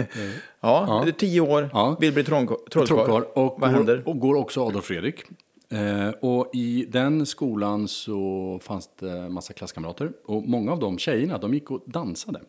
Ja, 0.60 1.02
det 1.04 1.10
är 1.10 1.12
tio 1.12 1.40
år, 1.40 1.70
Ja. 1.72 1.96
vill 2.00 2.12
bli 2.12 2.24
trollkarl. 2.24 3.22
Och, 3.34 3.60
Vad 3.60 3.70
händer? 3.70 3.96
går, 3.96 4.08
och 4.08 4.18
går 4.20 4.34
också 4.34 4.66
Adolf 4.66 4.84
Fredrik. 4.84 5.22
Eh, 5.70 6.08
och 6.20 6.50
i 6.54 6.86
den 6.88 7.26
skolan 7.26 7.88
så 7.88 8.58
fanns 8.62 8.90
det 9.00 9.28
massa 9.28 9.52
klasskamrater. 9.52 10.12
Och 10.26 10.48
många 10.48 10.72
av 10.72 10.78
de 10.80 10.98
tjejerna, 10.98 11.38
de 11.38 11.54
gick 11.54 11.70
och 11.70 11.82
dansade. 11.86 12.40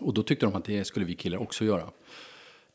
Och 0.00 0.14
då 0.14 0.22
tyckte 0.22 0.46
de 0.46 0.54
att 0.54 0.64
det 0.64 0.84
skulle 0.84 1.06
vi 1.06 1.14
killar 1.14 1.42
också 1.42 1.64
göra. 1.64 1.82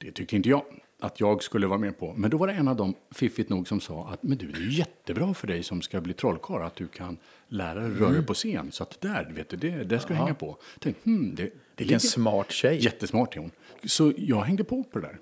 Det 0.01 0.12
tyckte 0.12 0.36
inte 0.36 0.50
jag 0.50 0.63
att 1.00 1.20
jag 1.20 1.43
skulle 1.43 1.67
vara 1.67 1.79
med 1.79 2.00
på. 2.00 2.13
Men 2.13 2.29
då 2.31 2.38
var 2.38 2.48
det 2.48 2.53
en 2.53 2.67
av 2.67 2.75
dem, 2.75 2.96
fiffigt 3.12 3.50
nog, 3.50 3.67
som 3.67 3.81
sa 3.81 4.10
att 4.10 4.24
men 4.24 4.38
du, 4.38 4.48
det 4.51 4.60
är 4.60 4.70
jättebra 4.79 5.34
för 5.34 5.48
dig 5.48 5.63
som 5.63 5.81
ska 5.81 6.01
bli 6.01 6.13
trollkarl 6.13 6.62
att 6.63 6.75
du 6.75 6.88
kan 6.88 7.17
lära 7.48 7.79
dig 7.79 7.89
röra 8.00 8.12
dig 8.12 8.25
på 8.25 8.34
scen. 8.34 8.72
Så 8.72 8.84
att 8.84 9.01
där, 9.01 9.31
vet 9.36 9.50
du, 9.50 9.58
det, 9.58 9.84
det 9.84 10.00
ska 10.00 10.08
du 10.08 10.13
hänga 10.20 10.34
på. 10.34 10.58
Tänkte, 10.79 11.10
hmm, 11.10 11.36
det, 11.36 11.43
det 11.43 11.51
Vilken 11.75 11.88
ligger- 11.88 12.00
smart 12.00 12.51
tjej. 12.51 12.84
Jättesmart 12.84 13.36
är 13.36 13.39
hon. 13.39 13.51
Så 13.84 14.13
jag 14.17 14.41
hängde 14.41 14.63
på 14.63 14.84
på 14.84 15.00
det 15.00 15.08
där. 15.08 15.17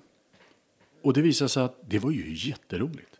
Och 1.02 1.12
det 1.12 1.22
visade 1.22 1.48
sig 1.48 1.62
att 1.62 1.78
det 1.88 1.98
var 1.98 2.10
ju 2.10 2.34
jätteroligt. 2.48 3.16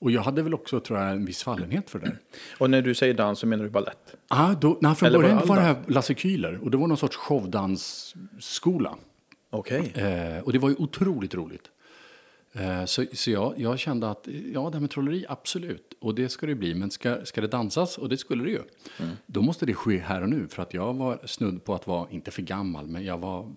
Och 0.00 0.10
jag 0.10 0.22
hade 0.22 0.42
väl 0.42 0.54
också, 0.54 0.80
tror 0.80 0.98
jag, 0.98 1.10
en 1.10 1.24
viss 1.24 1.42
fallenhet 1.42 1.90
för 1.90 1.98
det 1.98 2.06
där. 2.06 2.18
Och 2.58 2.70
när 2.70 2.82
du 2.82 2.94
säger 2.94 3.14
dans 3.14 3.38
så 3.38 3.46
menar 3.46 3.64
du 3.64 3.70
ballett? 3.70 4.16
Ah, 4.28 4.54
då, 4.54 4.78
nej, 4.80 4.94
från 4.94 5.06
Eller 5.06 5.18
början 5.18 5.46
var 5.46 5.56
det 5.56 5.62
här 5.62 5.76
Lasse 5.86 6.12
Kühler 6.14 6.58
och 6.64 6.70
det 6.70 6.76
var 6.76 6.86
någon 6.86 6.96
sorts 6.96 7.16
showdansskola. 7.16 8.96
Okej. 9.50 9.92
Eh, 9.94 10.38
och 10.44 10.52
det 10.52 10.58
var 10.58 10.68
ju 10.68 10.74
otroligt 10.78 11.34
roligt. 11.34 11.70
Eh, 12.52 12.84
så 12.84 13.04
så 13.12 13.30
jag, 13.30 13.54
jag 13.56 13.78
kände 13.78 14.10
att 14.10 14.28
ja, 14.54 14.60
det 14.70 14.72
här 14.76 14.80
med 14.80 14.90
trolleri, 14.90 15.24
absolut. 15.28 15.94
Och 16.00 16.14
det 16.14 16.28
ska 16.28 16.46
det 16.46 16.54
bli. 16.54 16.74
Men 16.74 16.90
ska, 16.90 17.24
ska 17.24 17.40
det 17.40 17.46
dansas, 17.46 17.98
och 17.98 18.08
det 18.08 18.16
skulle 18.16 18.44
det 18.44 18.50
ju, 18.50 18.62
Mm. 19.00 19.16
då 19.26 19.42
måste 19.42 19.66
det 19.66 19.74
ske 19.74 19.98
här 19.98 20.22
och 20.22 20.28
nu. 20.28 20.48
För 20.48 20.62
att 20.62 20.74
jag 20.74 20.94
var 20.94 21.18
snudd 21.26 21.64
på 21.64 21.74
att 21.74 21.86
vara, 21.86 22.10
inte 22.10 22.30
för 22.30 22.42
gammal, 22.42 22.86
men 22.86 23.04
jag 23.04 23.18
var, 23.18 23.52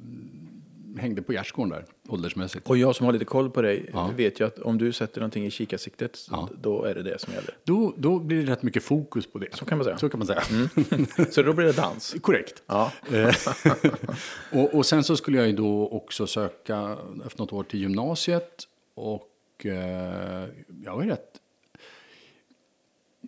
hängde 1.00 1.22
på 1.22 1.34
gärdsgården 1.34 1.70
där, 1.70 1.86
åldersmässigt. 2.08 2.70
Och 2.70 2.78
jag 2.78 2.96
som 2.96 3.06
har 3.06 3.14
lite 3.14 3.26
koll 3.26 3.50
på 3.50 3.62
dig 3.62 3.90
Ja. 3.94 4.10
vet 4.18 4.40
ju 4.40 4.48
att 4.48 4.60
om 4.60 4.78
du 4.78 4.92
sätter 4.94 5.20
någonting 5.22 5.46
i 5.46 5.52
kikarsiktet, 5.52 6.28
Ja. 6.32 6.50
då 6.62 6.84
är 6.84 6.96
det 6.96 7.04
det 7.04 7.20
som 7.22 7.34
gäller. 7.34 7.58
Då, 7.64 7.94
då 7.98 8.20
blir 8.20 8.46
det 8.46 8.52
rätt 8.52 8.64
mycket 8.64 8.84
fokus 8.84 9.28
på 9.32 9.40
det. 9.40 9.56
Så 9.56 9.66
kan 9.66 9.78
man 9.78 9.86
säga. 9.86 9.98
Så 9.98 10.10
kan 10.10 10.18
man 10.20 10.28
säga. 10.28 10.44
Så 11.32 11.42
då 11.42 11.54
blir 11.54 11.66
det 11.66 11.72
dans. 11.76 12.16
Korrekt. 12.22 12.64
Ja. 12.68 12.92
Eh, 13.12 13.36
och, 14.60 14.74
och 14.76 14.86
sen 14.86 15.04
så 15.04 15.16
skulle 15.18 15.38
jag 15.38 15.48
ju 15.48 15.54
då 15.54 15.88
också 15.88 16.28
söka 16.28 16.98
efter 17.26 17.40
något 17.42 17.54
år 17.54 17.64
till 17.64 17.80
gymnasiet. 17.80 18.64
Och 18.96 19.66
eh, 19.66 20.46
jag 20.84 20.96
var 20.96 21.04
ju 21.04 21.10
rätt... 21.10 21.28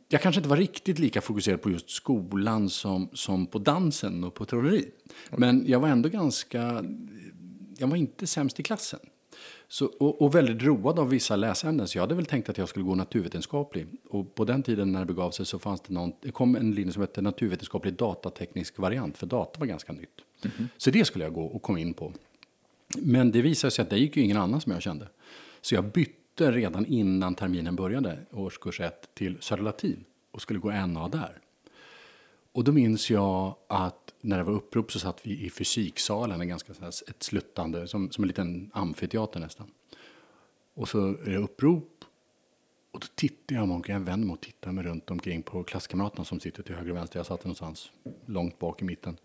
Jag 0.09 0.21
kanske 0.21 0.39
inte 0.39 0.49
var 0.49 0.57
riktigt 0.57 0.99
lika 0.99 1.21
fokuserad 1.21 1.61
på 1.61 1.69
just 1.69 1.89
skolan 1.89 2.69
som, 2.69 3.09
som 3.13 3.45
på 3.47 3.59
dansen 3.59 4.23
och 4.23 4.33
på 4.33 4.45
trolleri. 4.45 4.85
Men 5.29 5.63
jag 5.67 5.79
var 5.79 5.87
ändå 5.87 6.09
ganska... 6.09 6.83
Jag 7.77 7.87
var 7.87 7.97
inte 7.97 8.27
sämst 8.27 8.59
i 8.59 8.63
klassen. 8.63 8.99
Så, 9.67 9.85
och, 9.85 10.21
och 10.21 10.35
väldigt 10.35 10.63
road 10.63 10.99
av 10.99 11.09
vissa 11.09 11.35
läsämnen. 11.35 11.87
Så 11.87 11.97
jag 11.97 12.03
hade 12.03 12.15
väl 12.15 12.25
tänkt 12.25 12.49
att 12.49 12.57
jag 12.57 12.69
skulle 12.69 12.85
gå 12.85 12.95
naturvetenskaplig. 12.95 13.87
Och 14.09 14.35
på 14.35 14.45
den 14.45 14.63
tiden 14.63 14.91
när 14.91 14.99
det 14.99 15.05
begav 15.05 15.31
sig 15.31 15.45
så 15.45 15.59
fanns 15.59 15.81
det 15.81 15.93
någon, 15.93 16.13
det 16.21 16.31
kom 16.31 16.55
en 16.55 16.71
linje 16.71 16.93
som 16.93 17.01
hette 17.01 17.21
naturvetenskaplig 17.21 17.93
datateknisk 17.93 18.79
variant. 18.79 19.17
För 19.17 19.27
data 19.27 19.59
var 19.59 19.67
ganska 19.67 19.93
nytt. 19.93 20.21
Så 20.77 20.91
det 20.91 21.05
skulle 21.05 21.23
jag 21.23 21.33
gå 21.33 21.45
och 21.45 21.61
komma 21.61 21.79
in 21.79 21.93
på. 21.93 22.13
Men 22.97 23.31
det 23.31 23.41
visade 23.41 23.71
sig 23.71 23.83
att 23.83 23.89
det 23.89 23.97
gick 23.97 24.17
ju 24.17 24.23
ingen 24.23 24.37
annan 24.37 24.61
som 24.61 24.71
jag 24.71 24.81
kände. 24.81 25.07
Så 25.61 25.75
jag 25.75 25.83
bytte 25.83 26.51
redan 26.51 26.85
innan 26.85 27.35
terminen 27.35 27.75
började, 27.75 28.19
årskurs 28.31 28.79
1, 28.79 29.09
till 29.13 29.37
Södra 29.39 29.63
Latin 29.63 30.03
och 30.31 30.41
skulle 30.41 30.59
gå 30.59 30.71
NA 30.71 31.07
där. 31.07 31.42
Och 32.53 32.63
då 32.63 32.71
minns 32.71 33.09
jag 33.09 33.55
att 33.67 34.13
när 34.21 34.37
det 34.37 34.43
var 34.43 34.53
upprop 34.53 34.91
så 34.91 34.99
satt 34.99 35.27
vi 35.27 35.45
i 35.45 35.49
fysiksalen, 35.49 36.41
en 36.41 36.47
ganska 36.47 36.73
så 36.73 36.81
här, 36.81 36.89
ett 36.89 37.23
sluttande, 37.23 37.87
som, 37.87 38.11
som 38.11 38.23
en 38.23 38.27
liten 38.27 38.71
amfiteater 38.73 39.39
nästan. 39.39 39.67
Och 40.73 40.89
så 40.89 41.07
är 41.07 41.29
det 41.29 41.37
upprop 41.37 41.89
och 42.91 42.99
då 42.99 43.07
tittar 43.15 43.55
jag 43.55 43.71
omkring, 43.71 43.93
jag 43.93 44.01
vänder 44.01 44.27
mig 44.27 44.33
och 44.33 44.41
tittar 44.41 44.71
mig 44.71 44.83
runt 44.83 45.11
omkring 45.11 45.43
på 45.43 45.63
klasskamraterna 45.63 46.25
som 46.25 46.39
sitter 46.39 46.63
till 46.63 46.75
höger 46.75 46.91
och 46.91 46.97
vänster. 46.97 47.19
Jag 47.19 47.25
satt 47.25 47.43
någonstans 47.43 47.91
långt 48.25 48.59
bak 48.59 48.81
i 48.81 48.85
mitten. 48.85 49.17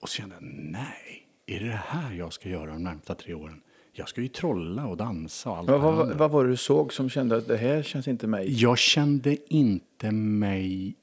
Och 0.00 0.08
så 0.08 0.14
kände 0.14 0.34
jag, 0.34 0.44
nej, 0.52 1.28
är 1.46 1.60
det 1.60 1.66
det 1.66 1.82
här 1.86 2.12
jag 2.12 2.32
ska 2.32 2.48
göra 2.48 2.70
de 2.70 2.82
närmsta 2.82 3.14
tre 3.14 3.34
åren? 3.34 3.62
Jag 3.92 4.08
ska 4.08 4.20
ju 4.20 4.28
trolla 4.28 4.86
och 4.86 4.96
dansa 4.96 5.50
och 5.50 5.56
allt 5.56 5.68
Vad, 5.68 5.80
vad, 5.80 6.16
vad 6.16 6.30
var 6.30 6.44
det 6.44 6.50
du 6.50 6.56
såg 6.56 6.92
som 6.92 7.10
kände 7.10 7.36
att 7.36 7.48
det 7.48 7.56
här 7.56 7.82
känns 7.82 8.08
inte 8.08 8.26
mig? 8.26 8.60
Jag 8.60 8.78
kände 8.78 9.54
inte 9.54 10.10
mig 10.12 10.94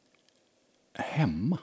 hemma 0.96 1.58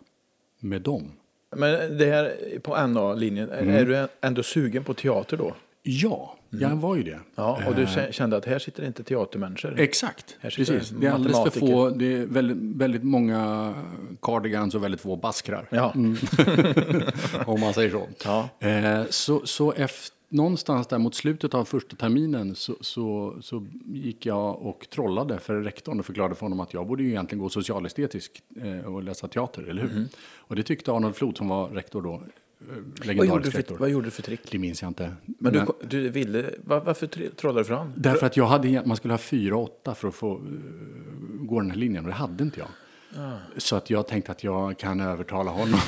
med 0.60 0.82
dem. 0.82 1.12
Men 1.56 1.98
det 1.98 2.06
här 2.06 2.58
på 2.62 2.86
NA-linjen, 2.86 3.50
Mm. 3.50 3.74
är 3.74 3.84
du 3.84 4.08
ändå 4.20 4.42
sugen 4.42 4.84
på 4.84 4.94
teater 4.94 5.36
då? 5.36 5.54
Ja, 5.82 6.36
jag 6.50 6.70
var 6.76 6.96
ju 6.96 7.02
det. 7.02 7.18
Ja, 7.34 7.60
och 7.68 7.74
du 7.74 7.84
kä- 7.84 8.12
kände 8.12 8.36
att 8.36 8.44
här 8.44 8.58
sitter 8.58 8.84
inte 8.86 9.02
teatermänniskor? 9.02 9.80
Exakt, 9.80 10.36
precis. 10.42 10.90
Det 10.90 11.06
är 11.06 11.10
alldeles 11.10 11.52
för 11.52 11.60
få, 11.60 11.90
det 11.90 12.12
är 12.14 12.26
väldigt, 12.26 12.56
väldigt 12.80 13.02
många 13.04 13.74
cardigans 14.22 14.74
och 14.74 14.84
väldigt 14.84 15.00
få 15.00 15.16
baskrar. 15.16 15.66
Ja. 15.70 15.92
om 17.46 17.60
man 17.60 17.74
säger 17.74 17.90
så. 17.90 18.08
Ja. 18.24 18.48
Eh, 18.68 19.02
så, 19.10 19.46
så 19.46 19.72
efter, 19.72 20.16
någonstans 20.32 20.86
där 20.86 20.98
mot 20.98 21.14
slutet 21.14 21.54
av 21.54 21.64
första 21.64 21.96
terminen 21.96 22.54
så, 22.54 22.76
så, 22.80 23.36
så 23.40 23.66
gick 23.86 24.26
jag 24.26 24.62
och 24.62 24.86
trollade 24.90 25.38
för 25.38 25.60
rektorn 25.60 25.98
och 26.00 26.06
förklarade 26.06 26.34
för 26.34 26.40
honom 26.46 26.60
att 26.60 26.74
jag 26.74 26.86
borde 26.86 27.02
ju 27.02 27.08
egentligen 27.08 27.42
gå 27.42 27.48
socialestetisk 27.48 28.42
eh, 28.62 28.94
och 28.94 29.02
läsa 29.02 29.28
teater, 29.28 29.62
eller 29.62 29.82
hur? 29.82 29.90
Mhm. 29.90 30.08
Och 30.36 30.56
det 30.56 30.62
tyckte 30.62 30.92
Arnold 30.92 31.16
Flod 31.16 31.36
som 31.36 31.48
var 31.48 31.68
rektor 31.68 32.02
då, 32.02 32.14
eh, 32.14 32.20
Vad, 32.58 32.76
gjorde 32.76 33.06
legendarisk 33.06 33.50
för, 33.52 33.58
rektor. 33.58 33.76
vad 33.78 33.90
gjorde 33.90 34.06
du 34.06 34.10
för 34.10 34.22
trick? 34.22 34.40
Det 34.50 34.58
minns 34.58 34.82
jag 34.82 34.90
inte. 34.90 35.12
Men 35.26 35.52
du, 35.52 35.66
du 35.88 36.08
ville, 36.08 36.50
var, 36.64 36.80
varför 36.80 37.06
tr- 37.06 37.34
trollade 37.34 37.60
du 37.60 37.64
fram? 37.64 37.92
Därför 37.96 38.26
att 38.26 38.36
jag 38.36 38.46
hade, 38.46 38.82
man 38.86 38.96
skulle 38.96 39.14
ha 39.14 39.18
fyra 39.18 39.56
åtta 39.56 39.94
för 39.94 40.08
att 40.08 40.14
få 40.14 40.34
eh, 40.34 40.40
gå 41.40 41.60
den 41.60 41.70
här 41.70 41.78
linjen 41.78 42.04
och 42.04 42.08
det 42.10 42.16
hade 42.16 42.44
inte 42.44 42.60
jag. 42.60 42.68
Ah. 43.16 43.36
Så 43.56 43.76
att 43.76 43.90
jag 43.90 44.06
tänkte 44.06 44.32
att 44.32 44.44
jag 44.44 44.78
kan 44.78 45.00
övertala 45.00 45.50
honom. 45.50 45.80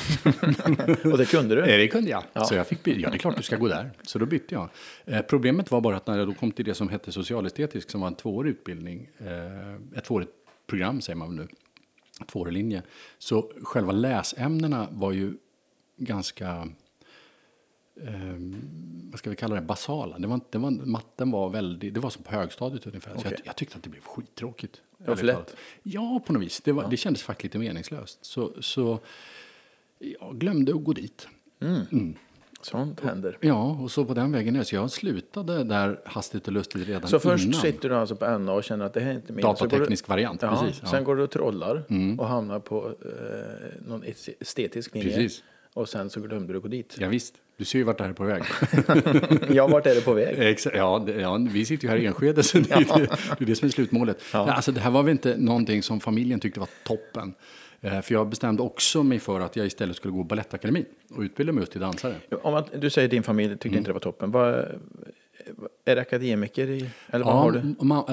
Och 1.13 1.19
det 1.19 1.27
kunde 1.31 1.55
du? 1.55 1.61
Eh, 1.61 1.67
det 1.79 1.89
kunde 1.89 2.11
jag. 2.11 2.47
Så 2.49 2.55
jag 2.55 2.67
fick, 2.67 2.83
by- 2.83 3.01
ja 3.03 3.11
det 3.11 3.17
är 3.17 3.19
klart 3.19 3.37
du 3.37 3.43
ska 3.43 3.57
gå 3.57 3.69
där. 3.69 3.91
Så 4.03 4.19
då 4.19 4.27
bytte 4.27 4.55
jag. 4.55 4.69
Eh, 5.05 5.23
problemet 5.23 5.71
var 5.71 5.81
bara 5.81 5.97
att 5.97 6.07
när 6.07 6.19
jag 6.19 6.29
då 6.29 6.35
kom 6.35 6.53
till 6.53 6.65
det 6.65 6.75
som 6.75 6.89
hette 6.89 7.13
socialestetisk, 7.13 7.91
som 7.91 8.01
var 8.01 8.09
en 8.09 8.15
tvåårig 8.15 8.51
utbildning, 8.51 9.09
eh, 9.19 9.99
ett 9.99 10.05
tvåårigt 10.05 10.31
program 10.67 11.01
säger 11.01 11.17
man 11.17 11.37
nu, 11.37 11.49
tvåårig 12.27 12.53
linje, 12.53 12.83
så 13.19 13.51
själva 13.63 13.93
läsämnena 13.93 14.89
var 14.91 15.13
ju 15.13 15.33
ganska 15.97 16.69
eh, 18.03 18.13
vad 19.11 19.19
ska 19.19 19.31
vi 19.31 19.37
kalla 19.37 19.55
det, 19.55 19.61
basala. 19.61 20.19
Det 20.19 20.27
var, 20.27 20.41
det 20.51 20.59
var, 20.59 20.71
matten 20.71 21.31
var 21.31 21.51
väldigt, 21.51 21.95
det 21.95 22.01
var 22.01 22.11
som 22.11 22.23
på 22.23 22.31
högstadiet 22.31 22.87
ungefär. 22.87 23.13
Så 23.13 23.19
Okej. 23.19 23.33
jag, 23.33 23.41
jag 23.45 23.57
tyckte 23.57 23.77
att 23.77 23.83
det 23.83 23.89
blev 23.91 24.03
skittråkigt. 24.03 24.83
var 24.99 25.07
för 25.07 25.13
ärligt 25.13 25.25
lätt? 25.25 25.35
talat. 25.37 25.57
Ja, 25.83 26.23
på 26.27 26.33
något 26.33 26.43
vis. 26.43 26.61
Det, 26.61 26.73
var, 26.73 26.89
det 26.91 26.97
kändes 26.97 27.23
faktiskt 27.23 27.45
lite 27.45 27.59
meningslöst. 27.59 28.25
Så, 28.25 28.53
så 28.61 28.99
jag 29.99 30.39
glömde 30.39 30.75
att 30.75 30.85
gå 30.85 30.93
dit. 30.93 31.29
Sånt 32.63 33.01
händer. 33.01 33.39
Ja, 33.41 33.79
och 33.83 33.91
så 33.91 34.05
på 34.05 34.15
den 34.15 34.33
vägen 34.33 34.57
är 34.57 34.63
Så 34.63 34.75
jag 34.75 34.91
slutade 34.91 35.65
där 35.65 36.01
hastigt 36.05 36.47
och 36.47 36.53
lustigt 36.53 36.89
redan 36.89 37.09
Så 37.09 37.19
först 37.19 37.45
innan. 37.45 37.61
sitter 37.61 37.89
du 37.89 37.97
alltså 37.97 38.17
på 38.17 38.39
NA 38.39 38.53
och 38.53 38.65
känner 38.65 38.85
att 38.85 38.95
det 38.95 39.01
här 39.01 39.11
är 39.11 39.15
inte 39.15 39.33
min. 39.33 39.43
Så 39.43 39.49
Datateknisk 39.49 40.07
du, 40.07 40.09
variant, 40.09 40.43
ja, 40.43 40.51
precis. 40.51 40.81
Ja. 40.83 40.89
Mm. 40.89 40.99
Sen 40.99 41.05
går 41.05 41.17
du 41.17 41.23
och 41.23 41.31
trollar 41.31 41.85
och 42.19 42.29
hamnar 42.29 42.59
på 42.61 42.95
eh, 43.05 43.87
någon 43.89 44.05
estetisk 44.41 44.95
linje. 44.95 45.17
Precis. 45.17 45.43
Och 45.75 45.89
sen 45.89 46.11
så 46.11 46.21
glömde 46.21 46.53
du 46.53 46.61
gå 46.61 46.69
dit. 46.69 46.97
Ja, 47.01 47.09
visst, 47.09 47.35
du 47.57 47.65
ser 47.65 47.79
ju 47.79 47.85
vart 47.85 47.99
det 47.99 48.05
här 48.05 48.11
är 48.11 48.15
på 48.15 48.25
väg. 48.25 48.43
Ja, 49.55 49.67
vart 49.67 49.87
är 49.87 49.95
det 49.95 50.01
på 50.01 50.13
väg? 50.13 50.35
Exakt, 50.39 50.77
ja, 50.77 51.03
det, 51.07 51.13
ja, 51.21 51.39
vi 51.51 51.65
sitter 51.65 51.85
ju 51.85 51.91
här 51.91 51.97
i 51.97 52.07
Enskede, 52.07 52.43
så 52.43 52.59
det, 52.59 52.71
är 52.73 52.77
det, 52.99 53.07
det 53.39 53.45
är 53.45 53.47
det 53.47 53.57
som 53.57 53.67
är 53.67 53.73
slutmålet. 53.73 54.23
Ja. 54.33 54.45
Nej, 54.47 54.55
Alltså, 54.55 54.73
det 54.73 54.81
här 54.81 54.91
var 54.91 55.03
väl 55.03 55.11
inte 55.13 55.37
någonting 55.37 55.83
som 55.83 56.01
familjen 56.01 56.41
tyckte 56.41 56.61
var 56.61 56.69
toppen. 56.85 57.35
Eh, 57.81 58.01
För 58.01 58.15
jag 58.15 58.29
bestämde 58.29 58.63
också 58.63 59.03
mig 59.03 59.19
för 59.19 59.41
att 59.41 59.57
jag 59.57 59.67
istället 59.67 59.97
skulle 59.97 60.13
gå 60.13 60.23
Balettakademin 60.23 60.85
och 61.15 61.21
utbilda 61.23 61.53
mig 61.53 61.61
just 61.63 61.73
till 61.73 61.81
dansare. 61.81 62.15
Om 62.43 62.55
att, 62.55 62.81
du 62.81 62.91
säger 62.91 63.07
att 63.07 63.11
din 63.11 63.23
familj 63.23 63.53
tyckte 63.53 63.69
Mm. 63.69 63.79
inte 63.79 63.89
det 63.91 63.93
var 63.93 64.01
toppen. 64.01 64.31
Vad, 64.31 64.65
är 65.85 65.95
det 65.97 66.01
akademiker 66.01 66.71
i, 66.71 66.91
eller 67.11 67.25
vad 67.25 67.35
har 67.35 67.51
du? 67.53 67.85
man, 67.85 68.05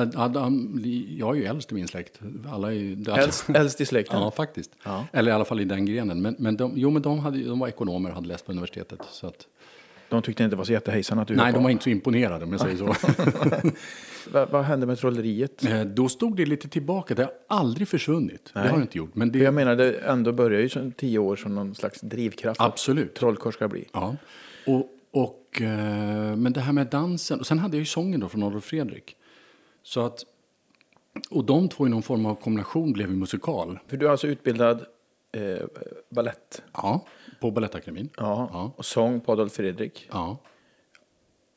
jag 1.18 1.38
är 1.38 1.42
ju 1.42 1.46
äldst 1.46 1.72
i 1.72 1.76
min 1.76 1.88
släkt. 1.88 2.20
Alla 2.52 2.68
är 2.68 2.76
ju, 2.76 3.04
Äldst, 3.18 3.50
äldst 3.50 3.82
i 3.82 3.86
släkten? 3.86 4.22
Ja, 4.22 4.32
faktiskt. 4.32 4.72
Ja. 4.84 5.06
Eller 5.14 5.32
i 5.32 5.34
alla 5.34 5.46
fall 5.46 5.60
i 5.60 5.66
den 5.66 5.86
grenen. 5.86 6.22
Men, 6.22 6.36
men, 6.40 6.58
de, 6.58 6.72
jo, 6.76 6.90
men 6.90 7.02
de, 7.02 7.20
hade, 7.20 7.44
de 7.44 7.60
var 7.60 7.68
ekonomer 7.68 8.10
och 8.10 8.16
hade 8.16 8.28
läst 8.28 8.46
på 8.46 8.52
universitetet. 8.52 9.00
Så 9.12 9.28
att, 9.28 9.48
De 10.10 10.22
tyckte 10.22 10.44
inte 10.44 10.56
det 10.56 10.58
var 10.58 10.66
så 10.66 10.72
jättehejsan 10.72 11.20
att 11.20 11.28
du 11.28 11.36
nej, 11.36 11.54
de 11.54 11.64
var 11.64 11.70
inte 11.70 11.84
så 11.84 11.90
imponerade 11.90 12.46
om 12.46 12.52
jag 12.52 12.62
säger 12.62 12.78
så. 12.78 12.96
Vad, 14.32 14.50
vad 14.50 14.64
hände 14.64 14.86
med 14.86 14.98
trolleriet? 15.00 15.66
Eh, 15.66 15.82
Då 15.82 16.10
stod 16.10 16.36
det 16.38 16.46
lite 16.46 16.70
tillbaka. 16.70 17.16
Det 17.16 17.24
har 17.24 17.32
aldrig 17.48 17.88
försvunnit. 17.88 18.50
Det 18.54 18.60
har 18.60 18.78
det 18.78 18.82
inte 18.82 18.98
gjort. 18.98 19.16
Men 19.16 19.32
det, 19.32 19.40
Jag 19.40 19.54
menar, 19.54 19.76
det 19.76 19.94
ändå 19.94 20.32
börjar 20.32 20.62
ju 20.62 20.70
som 20.70 20.92
tio 20.92 21.20
år 21.20 21.36
som 21.36 21.56
någon 21.56 21.76
slags 21.76 22.02
drivkraft. 22.02 22.62
Absolut. 22.62 23.14
Trollkarl 23.16 23.54
ska 23.54 23.68
bli. 23.68 23.86
Ja. 23.94 24.16
Och, 24.68 24.90
och, 25.12 25.62
eh, 25.62 26.36
men 26.36 26.54
det 26.54 26.60
här 26.62 26.74
med 26.74 26.88
dansen. 26.88 27.40
Och 27.40 27.48
sen 27.48 27.60
hade 27.60 27.78
jag 27.78 27.80
ju 27.80 27.86
sången 27.86 28.20
då 28.20 28.30
från 28.30 28.44
Adolf 28.44 28.66
Fredrik. 28.66 29.16
Så 29.84 30.02
att, 30.02 30.26
och 31.30 31.46
de 31.46 31.70
två 31.70 31.88
i 31.88 31.90
någon 31.90 32.04
form 32.04 32.26
av 32.26 32.36
kombination 32.36 32.94
blev 32.94 33.10
ju 33.10 33.16
musikal. 33.16 33.80
För 33.88 33.98
du 33.98 34.06
är 34.06 34.12
alltså 34.12 34.28
utbildad 34.28 34.86
eh, 35.32 35.66
ballett. 36.10 36.62
Ja, 36.74 37.06
på 37.40 37.52
Balettakademin. 37.52 38.10
Ja. 38.18 38.50
Ja. 38.54 38.72
Och 38.76 38.86
sång 38.86 39.22
på 39.22 39.32
Adolf 39.32 39.54
Fredrik. 39.54 40.08
Ja. 40.12 40.38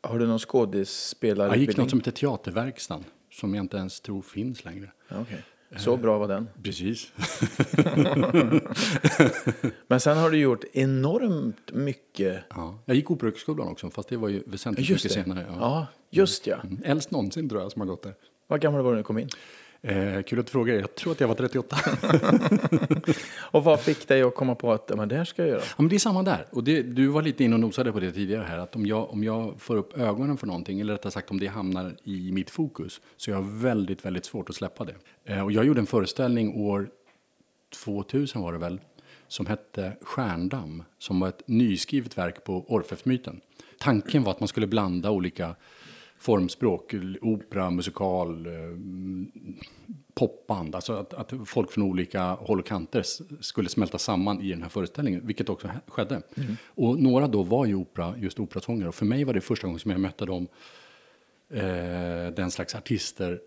Har 0.01 0.19
du 0.19 0.27
någon 0.27 0.39
skådespelarutbildning? 0.39 1.67
Jag 1.67 1.69
gick 1.69 1.77
något 1.77 1.91
som 1.91 1.99
heter 2.01 2.11
Teaterverkstan. 2.11 3.05
Som 3.31 3.55
jag 3.55 3.65
inte 3.65 3.77
ens 3.77 4.01
tror 4.01 4.23
finns 4.23 4.65
längre. 4.65 4.93
Okej. 5.11 5.45
Så 5.77 5.97
bra 5.97 6.19
var 6.19 6.29
den. 6.29 6.49
Precis. 6.63 7.13
Men 9.89 10.01
sen 10.01 10.17
har 10.19 10.31
du 10.31 10.39
gjort 10.39 10.65
enormt 10.73 11.73
mycket. 11.73 12.41
Ja. 12.51 12.79
Jag 12.85 12.97
gick 12.97 13.11
Operahögskolan 13.11 13.69
också, 13.69 13.91
fast 13.91 14.09
det 14.09 14.17
var 14.17 14.29
ju 14.29 14.43
väsentligt 14.47 14.89
Just 14.89 15.05
mycket 15.05 15.19
det. 15.19 15.23
senare. 15.25 15.47
Ja. 15.49 15.55
Ja. 15.61 15.87
just 16.11 16.47
ja. 16.47 16.57
Mm. 16.65 16.79
Äldst 16.85 17.11
någonsin 17.11 17.49
tror 17.49 17.61
jag 17.63 17.73
som 17.73 17.81
har 17.81 17.87
gått 17.87 18.03
där. 18.03 18.15
Vad 18.47 18.61
gammal 18.61 18.83
var 18.83 18.91
du 18.91 18.95
när 18.95 18.99
du 19.03 19.05
kom 19.05 19.19
in? 19.19 19.29
Eh, 19.87 20.23
kul 20.23 20.39
att 20.39 20.47
du 20.47 20.53
frågar, 20.53 20.75
jag 20.75 20.95
tror 20.95 21.13
att 21.13 21.21
jag 21.21 21.29
var 21.29 21.35
38. 21.35 21.77
Och 23.41 23.65
vad 23.65 23.81
fick 23.81 24.09
dig 24.09 24.23
att 24.23 24.35
komma 24.35 24.55
på 24.55 24.73
att 24.73 24.97
men 24.97 25.09
det 25.09 25.17
här 25.17 25.25
ska 25.25 25.43
jag 25.43 25.49
göra? 25.49 25.61
Ja, 25.61 25.75
men 25.77 25.89
det 25.89 25.97
är 25.97 25.99
samma 25.99 26.23
där. 26.23 26.47
Och 26.51 26.65
det, 26.65 26.83
du 26.83 27.07
var 27.07 27.23
lite 27.23 27.45
inne 27.45 27.55
och 27.55 27.61
nosade 27.61 27.93
på 27.93 28.01
det 28.01 28.13
tidigare 28.13 28.45
här. 28.49 28.59
Att 28.59 28.77
om 28.77 28.87
jag, 28.87 29.11
om 29.11 29.25
jag 29.25 29.55
får 29.61 29.77
upp 29.77 29.99
ögonen 29.99 30.37
för 30.37 30.47
någonting, 30.47 30.81
eller 30.81 30.93
rättare 30.93 31.13
sagt 31.13 31.31
om 31.31 31.41
det 31.41 31.47
hamnar 31.47 31.97
i 32.05 32.33
mitt 32.33 32.51
fokus, 32.51 33.01
så 33.17 33.31
är 33.31 33.35
jag 33.35 33.43
väldigt, 33.43 34.05
väldigt 34.05 34.25
svårt 34.25 34.51
att 34.51 34.57
släppa 34.57 34.85
det. 34.85 34.95
Eh, 35.25 35.45
och 35.45 35.53
jag 35.53 35.65
gjorde 35.65 35.81
en 35.81 35.87
föreställning 35.87 36.55
år 36.55 36.89
2000 37.85 38.43
var 38.43 38.53
det 38.53 38.59
väl, 38.59 38.81
som 39.29 39.47
hette 39.47 39.97
Stjärndamm, 40.03 40.83
som 40.99 41.21
var 41.21 41.29
ett 41.29 41.43
nyskrivet 41.49 42.19
verk 42.19 42.45
på 42.45 42.65
Orfeus-myten. 42.69 43.41
Tanken 43.79 44.23
var 44.23 44.31
att 44.31 44.41
man 44.41 44.49
skulle 44.49 44.67
blanda 44.67 45.11
olika 45.11 45.55
formspråk, 46.19 46.95
opera, 47.21 47.71
musikal, 47.71 48.47
eh, 48.47 48.53
popband. 50.15 50.75
Alltså 50.75 50.93
att, 50.93 51.15
att 51.15 51.33
folk 51.47 51.73
från 51.73 51.85
olika 51.85 52.23
håll 52.23 52.59
och 52.59 52.67
kanter 52.67 53.03
skulle 53.43 53.69
smälta 53.69 53.99
samman 53.99 54.41
i 54.41 54.51
den 54.51 54.63
här 54.63 54.69
föreställningen, 54.69 55.27
vilket 55.27 55.49
också 55.49 55.69
skedde. 55.87 56.23
Och 56.67 57.03
några 57.03 57.29
då 57.29 57.43
var 57.43 57.67
ju 57.67 57.75
opera, 57.75 58.15
just 58.19 58.41
operasångare. 58.41 58.89
Och 58.89 58.95
för 58.95 59.07
mig 59.07 59.25
var 59.25 59.35
det 59.35 59.41
första 59.41 59.67
gången 59.67 59.81
som 59.81 59.91
jag 59.91 60.01
mötte 60.01 60.27
dem, 60.27 60.49
eh, 61.51 62.35
den 62.37 62.51
slags 62.51 62.75
artister 62.75 63.41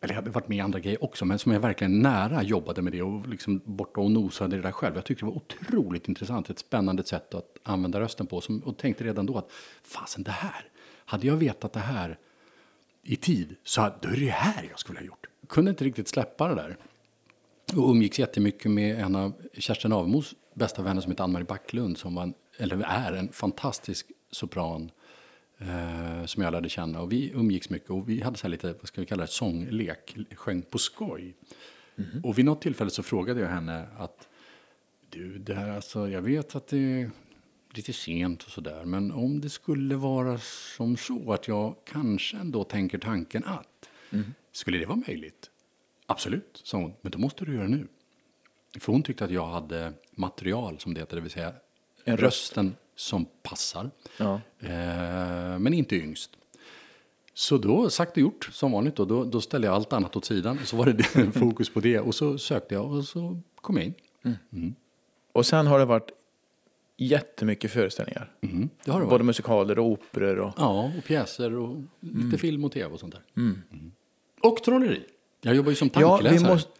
eller 0.00 0.14
jag 0.14 0.22
hade 0.22 0.30
varit 0.30 0.48
med 0.48 0.58
i 0.58 0.60
andra 0.60 0.80
grejer 0.80 1.04
också, 1.04 1.24
men 1.24 1.38
som 1.38 1.52
jag 1.52 1.60
verkligen 1.60 2.02
nära 2.02 2.42
jobbade 2.42 2.82
med 2.82 2.92
det 2.92 3.02
och 3.02 3.28
liksom 3.28 3.60
borta 3.64 4.00
och 4.00 4.10
nosade 4.10 4.56
det 4.56 4.62
där 4.62 4.72
själv. 4.72 4.94
Jag 4.94 5.04
tyckte 5.04 5.24
det 5.24 5.30
var 5.30 5.36
otroligt 5.36 6.08
intressant, 6.08 6.50
ett 6.50 6.58
spännande 6.58 7.04
sätt 7.04 7.34
att 7.34 7.56
använda 7.62 8.00
rösten 8.00 8.26
på. 8.26 8.40
Som, 8.40 8.58
och 8.58 8.76
tänkte 8.76 9.04
redan 9.04 9.26
då 9.26 9.38
att, 9.38 9.50
fasen 9.82 10.22
det 10.22 10.30
här, 10.30 10.68
hade 11.06 11.26
jag 11.26 11.36
vetat 11.36 11.72
det 11.72 11.80
här 11.80 12.18
i 13.02 13.16
tid, 13.16 13.56
så 13.64 13.80
hade- 13.80 13.96
då 14.02 14.08
är 14.08 14.12
det 14.12 14.20
det 14.24 14.30
här 14.30 14.66
jag 14.70 14.78
skulle 14.78 14.98
ha 14.98 15.06
gjort. 15.06 15.26
Kunde 15.48 15.70
inte 15.70 15.84
riktigt 15.84 16.08
släppa 16.08 16.48
det 16.48 16.54
där. 16.54 16.76
Och 17.76 17.90
umgicks 17.90 18.18
jättemycket 18.18 18.70
med 18.70 18.98
en 19.00 19.16
av 19.16 19.32
Kerstin 19.54 19.92
Avemos 19.92 20.34
bästa 20.54 20.82
vänner 20.82 21.00
som 21.00 21.10
heter 21.12 21.24
Ann-Marie 21.24 21.46
Backlund, 21.46 21.98
som 21.98 22.14
var 22.14 22.22
en, 22.22 22.34
eller 22.58 22.84
är 22.84 23.12
en 23.12 23.28
fantastisk 23.32 24.06
sopran 24.30 24.90
eh, 25.58 26.24
som 26.26 26.42
jag 26.42 26.52
lärde 26.52 26.68
känna. 26.68 27.00
Och 27.00 27.12
vi 27.12 27.30
umgicks 27.34 27.70
mycket 27.70 27.90
och 27.90 28.08
vi 28.08 28.20
hade 28.22 28.36
så 28.38 28.42
här 28.42 28.50
lite, 28.50 28.72
vad 28.72 28.88
ska 28.88 29.00
vi 29.00 29.06
kalla 29.06 29.22
det, 29.22 29.28
sånglek, 29.30 30.16
sjöng 30.34 30.62
på 30.62 30.78
skoj. 30.78 31.34
Och 32.22 32.38
vid 32.38 32.44
något 32.44 32.60
tillfälle 32.62 32.90
så 32.90 33.02
frågade 33.02 33.40
jag 33.40 33.48
henne 33.48 33.86
att 33.98 34.28
du, 35.10 35.38
det 35.38 35.54
här, 35.54 35.68
alltså, 35.70 36.08
jag 36.08 36.22
vet 36.22 36.56
att 36.56 36.66
det 36.68 37.10
lite 37.76 37.92
sent 37.92 38.42
och 38.42 38.50
sådär, 38.50 38.84
men 38.84 39.12
om 39.12 39.40
det 39.40 39.50
skulle 39.50 39.96
vara 39.96 40.38
som 40.76 40.96
så 40.96 41.32
att 41.32 41.48
jag 41.48 41.74
kanske 41.84 42.36
ändå 42.36 42.64
tänker 42.64 42.98
tanken 42.98 43.44
att, 43.44 43.88
skulle 44.52 44.78
det 44.78 44.86
vara 44.86 45.02
möjligt? 45.08 45.50
Absolut, 46.06 46.60
sa 46.64 46.78
hon, 46.78 46.92
men 47.00 47.12
då 47.12 47.18
måste 47.18 47.44
du 47.44 47.54
göra 47.54 47.68
nu. 47.68 47.86
För 48.80 48.92
hon 48.92 49.02
tyckte 49.02 49.24
att 49.24 49.30
jag 49.30 49.46
hade 49.46 49.92
material, 50.10 50.78
som 50.78 50.94
det 50.94 51.00
heter, 51.00 51.16
det 51.16 51.22
vill 51.22 51.30
säga 51.30 51.52
En 52.04 52.16
röst. 52.16 52.22
rösten 52.22 52.76
som 52.96 53.26
passar, 53.42 53.90
Ja. 54.18 54.40
eh, 54.60 55.58
men 55.58 55.74
inte 55.74 55.96
yngst. 55.96 56.30
Så 57.34 57.58
då, 57.58 57.90
sagt 57.90 58.12
och 58.12 58.18
gjort, 58.18 58.48
som 58.52 58.72
vanligt, 58.72 58.96
då, 58.96 59.04
då, 59.04 59.24
då 59.24 59.40
ställde 59.40 59.66
jag 59.66 59.74
allt 59.74 59.92
annat 59.92 60.16
åt 60.16 60.24
sidan. 60.24 60.58
Och 60.62 60.68
så 60.68 60.76
var 60.76 60.86
det 60.86 60.92
det, 60.92 61.32
fokus 61.38 61.70
på 61.70 61.80
det. 61.80 62.00
Och 62.00 62.14
så 62.14 62.38
sökte 62.38 62.74
jag 62.74 62.92
och 62.92 63.04
så 63.04 63.40
kom 63.54 63.76
jag 63.76 63.84
in. 63.86 64.74
Och 65.32 65.46
sen 65.46 65.66
har 65.66 65.78
det 65.78 65.84
varit 65.84 66.10
jättemycket 66.96 67.70
föreställningar. 67.70 68.32
Mm, 68.40 68.68
det 68.84 68.90
har 68.90 69.00
det 69.00 69.04
varit. 69.04 69.10
Både 69.10 69.24
musikaler 69.24 69.78
och 69.78 69.86
operor. 69.86 70.38
Och... 70.38 70.52
Ja, 70.56 70.92
och 70.98 71.04
pjäser 71.04 71.54
och 71.54 71.82
lite 72.00 72.38
film 72.38 72.64
och 72.64 72.72
tv 72.72 72.94
och 72.94 73.00
sånt 73.00 73.14
där. 73.14 73.22
Mm. 73.36 73.62
Och 74.40 74.62
trolleri. 74.62 75.02
Jag 75.40 75.54
jobbar 75.54 75.70
ju 75.70 75.76
som 75.76 75.90
Ja, 75.94 76.00
tankeläsare. 76.00 76.38
vi 76.38 76.54
måste, 76.54 76.70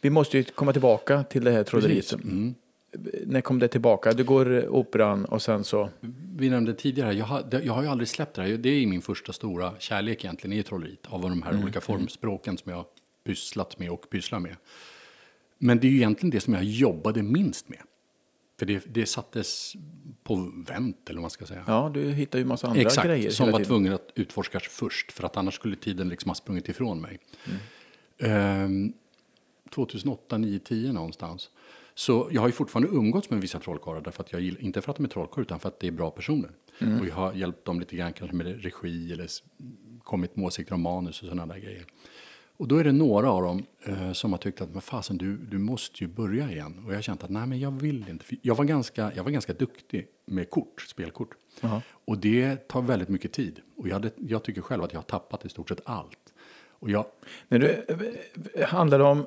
vi 0.00 0.10
måste 0.10 0.38
ju 0.38 0.44
komma 0.44 0.72
tillbaka 0.72 1.22
till 1.22 1.44
det 1.44 1.50
här 1.50 1.64
trolleriet. 1.64 2.12
Mm. 2.12 2.54
När 3.26 3.40
kom 3.40 3.58
det 3.58 3.68
tillbaka? 3.68 4.12
Du 4.12 4.24
går 4.24 4.68
operan 4.68 5.24
och 5.24 5.42
sen 5.42 5.64
så... 5.64 5.88
Vi 6.36 6.50
nämnde 6.50 6.74
tidigare, 6.74 7.12
jag 7.14 7.24
har, 7.24 7.60
jag 7.64 7.72
har 7.72 7.82
ju 7.82 7.88
aldrig 7.88 8.08
släppt 8.08 8.34
det 8.34 8.42
här. 8.42 8.48
Det 8.48 8.68
är 8.68 8.86
min 8.86 9.02
första 9.02 9.32
stora 9.32 9.72
kärlek 9.78 10.24
egentligen, 10.24 10.58
i 10.58 10.62
trolleriet. 10.62 11.06
Av 11.08 11.20
de 11.20 11.42
här 11.42 11.62
olika 11.62 11.80
formspråken 11.80 12.58
som 12.58 12.70
jag 12.70 12.76
har 12.76 12.86
pysslat 13.24 13.78
med 13.78 13.90
och 13.90 14.10
pysslar 14.10 14.38
med. 14.38 14.56
Men 15.58 15.78
det 15.78 15.86
är 15.86 15.90
ju 15.90 15.96
egentligen 15.96 16.30
det 16.30 16.40
som 16.40 16.54
jag 16.54 16.64
jobbade 16.64 17.22
minst 17.22 17.68
med. 17.68 17.78
För 18.62 18.66
det, 18.66 18.84
det 18.86 19.06
sattes 19.06 19.76
på 20.22 20.52
vänt, 20.68 21.08
eller 21.08 21.16
vad 21.16 21.22
man 21.22 21.30
ska 21.30 21.46
säga. 21.46 21.64
Ja, 21.66 21.90
du 21.94 22.10
hittar 22.10 22.38
ju 22.38 22.44
massa 22.44 22.66
andra 22.66 22.80
Exakt, 22.80 23.06
grejer 23.06 23.30
som 23.30 23.46
hela 23.46 23.58
var 23.58 23.64
tvungen 23.64 23.92
att 23.92 24.10
utforskas 24.14 24.62
först. 24.62 25.12
För 25.12 25.24
att 25.24 25.36
annars 25.36 25.54
skulle 25.54 25.76
tiden 25.76 26.08
liksom 26.08 26.28
ha 26.28 26.34
sprungit 26.34 26.68
ifrån 26.68 27.00
mig. 27.00 27.18
Ehm, 28.18 28.92
2008, 29.74 30.38
9, 30.38 30.58
10 30.58 30.92
någonstans. 30.92 31.50
Så 31.94 32.28
jag 32.30 32.40
har 32.40 32.48
ju 32.48 32.52
fortfarande 32.52 32.96
umgåtts 32.96 33.30
med 33.30 33.40
vissa 33.40 33.58
trollkarlar. 33.58 34.00
Därför 34.00 34.22
att 34.22 34.32
jag 34.32 34.40
gillar, 34.40 34.60
inte 34.60 34.82
för 34.82 34.90
att 34.90 34.96
de 34.96 35.04
är 35.04 35.08
trollkarlar 35.08 35.42
utan 35.42 35.60
för 35.60 35.68
att 35.68 35.80
det 35.80 35.86
är 35.86 35.92
bra 35.92 36.10
personer. 36.10 36.50
Och 37.00 37.06
jag 37.06 37.14
har 37.14 37.32
hjälpt 37.32 37.64
dem 37.64 37.80
lite 37.80 37.96
grann 37.96 38.12
kanske 38.12 38.36
med 38.36 38.62
regi 38.62 39.12
eller 39.12 39.28
kommit 40.02 40.36
med 40.36 40.46
åsikter 40.46 40.74
om 40.74 40.80
manus 40.80 41.22
och 41.22 41.28
sådana 41.28 41.54
där 41.54 41.60
grejer. 41.60 41.84
Och 42.56 42.68
då 42.68 42.76
är 42.76 42.84
det 42.84 42.92
några 42.92 43.30
av 43.30 43.42
dem 43.42 43.66
eh, 43.84 44.12
som 44.12 44.32
har 44.32 44.38
tyckt 44.38 44.60
att 44.60 44.72
men 44.72 44.82
fasen, 44.82 45.18
du, 45.18 45.36
du 45.36 45.58
måste 45.58 46.04
ju 46.04 46.08
börja 46.08 46.50
igen. 46.50 46.82
Och 46.86 46.90
jag 46.90 46.96
har 46.96 47.02
känt 47.02 47.24
att 47.24 47.30
nej, 47.30 47.46
men 47.46 47.60
jag 47.60 47.70
vill 47.70 48.08
inte. 48.08 48.24
Jag 48.42 48.54
var 48.54 48.64
ganska, 48.64 49.12
jag 49.16 49.24
var 49.24 49.30
ganska 49.30 49.52
duktig 49.52 50.06
med 50.24 50.50
kort, 50.50 50.80
spelkort. 50.88 51.28
Och 52.04 52.18
det 52.18 52.68
tar 52.68 52.82
väldigt 52.82 53.08
mycket 53.08 53.32
tid. 53.32 53.60
Och 53.76 53.88
jag, 53.88 53.92
hade, 53.92 54.10
jag 54.16 54.42
tycker 54.42 54.60
själv 54.60 54.82
att 54.82 54.92
jag 54.92 54.98
har 54.98 55.04
tappat 55.04 55.44
i 55.44 55.48
stort 55.48 55.68
sett 55.68 55.80
allt. 55.84 56.18
Och 56.70 56.90
jag, 56.90 57.06
När 57.48 57.58
du, 57.58 57.84
handlar 58.64 58.98
det 58.98 59.04
om 59.04 59.26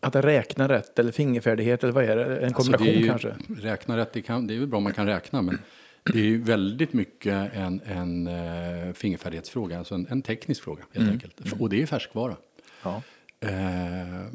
att 0.00 0.16
räkna 0.16 0.68
rätt 0.68 0.98
eller 0.98 1.12
fingerfärdighet 1.12 1.82
eller 1.82 1.92
vad 1.92 2.04
är 2.04 2.16
det? 2.16 2.36
En 2.36 2.54
Alltså, 2.54 2.72
kombination 2.72 2.86
det 2.86 2.92
är 2.92 2.98
ju, 2.98 3.08
kanske? 3.08 3.34
Räkna 3.48 3.96
rätt, 3.96 4.12
det, 4.12 4.22
kan, 4.22 4.46
det 4.46 4.54
är 4.54 4.58
väl 4.58 4.68
bra 4.68 4.76
om 4.76 4.84
man 4.84 4.92
kan 4.92 5.06
räkna, 5.06 5.42
men 5.42 5.58
det 6.04 6.18
är 6.18 6.24
ju 6.24 6.42
väldigt 6.42 6.92
mycket 6.92 7.54
en, 7.54 7.80
en 7.84 8.28
uh, 8.28 8.92
fingerfärdighetsfråga, 8.92 9.78
alltså 9.78 9.94
en, 9.94 10.06
en 10.10 10.22
teknisk 10.22 10.62
fråga 10.62 10.84
helt 10.92 11.10
enkelt. 11.10 11.52
Och 11.60 11.68
det 11.68 11.82
är 11.82 11.86
färskvara. 11.86 12.36
Ja. 12.82 13.02
Eh, 13.40 14.26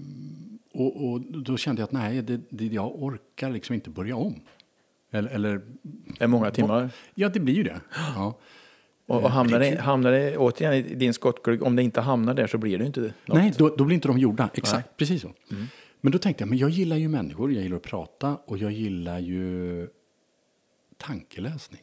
och, 0.74 1.06
och 1.06 1.22
då 1.22 1.58
kände 1.58 1.82
jag 1.82 1.88
att 1.88 1.92
nej, 1.92 2.22
det, 2.22 2.42
det, 2.50 2.66
jag 2.66 3.04
orkar 3.04 3.50
liksom 3.50 3.76
inte 3.76 3.90
börja 3.90 4.16
om. 4.16 4.36
Eller, 5.12 5.30
eller 5.30 5.62
är 6.20 6.28
många 6.28 6.52
timmar. 6.52 6.90
ja, 7.16 7.30
det 7.30 7.40
blir 7.40 7.56
ju 7.56 7.64
det. 7.64 7.82
Ja. 8.16 8.38
Och, 9.06 9.24
och 9.24 9.32
hamnar, 9.32 9.60
det, 9.60 9.80
hamnar 9.80 10.12
det 10.12 10.38
återigen 10.38 10.74
i 10.74 10.96
din 10.96 11.14
skottglugg, 11.14 11.64
om 11.64 11.76
det 11.76 11.84
inte 11.84 12.02
hamnar 12.02 12.34
där 12.34 12.48
så 12.48 12.58
blir 12.58 12.78
det 12.78 12.86
inte 12.86 13.02
det. 13.02 13.14
Nej, 13.26 13.54
då, 13.58 13.76
då 13.76 13.84
blir 13.84 13.96
inte 13.96 14.08
de 14.08 14.18
gjorda. 14.18 14.50
Exakt, 14.54 14.98
precis 14.98 15.22
så. 15.22 15.32
Men 16.02 16.12
då 16.12 16.18
tänkte 16.18 16.42
jag, 16.42 16.50
men 16.50 16.58
jag 16.58 16.70
gillar 16.70 16.98
ju 16.98 17.08
människor, 17.08 17.54
jag 17.54 17.64
gillar 17.64 17.78
att 17.78 17.84
prata 17.84 18.38
och 18.46 18.58
jag 18.58 18.72
gillar 18.72 19.20
ju 19.20 19.88
tankeläsning. 20.98 21.82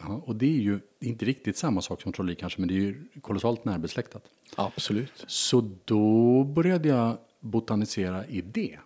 Ja, 0.00 0.22
och 0.26 0.36
det 0.36 0.46
är 0.46 0.60
ju 0.60 0.80
inte 1.00 1.24
riktigt 1.24 1.56
samma 1.56 1.82
sak 1.82 2.02
som 2.02 2.12
trolleri 2.12 2.36
kanske, 2.36 2.60
men 2.60 2.68
det 2.68 2.74
är 2.74 2.80
ju 2.80 3.08
kolossalt 3.20 3.64
närbesläktat. 3.64 4.24
Absolut. 4.56 5.24
Så 5.26 5.70
då 5.84 6.44
började 6.44 6.88
jag 6.88 7.18
botanisera 7.40 8.26
i 8.26 8.40
det. 8.40 8.78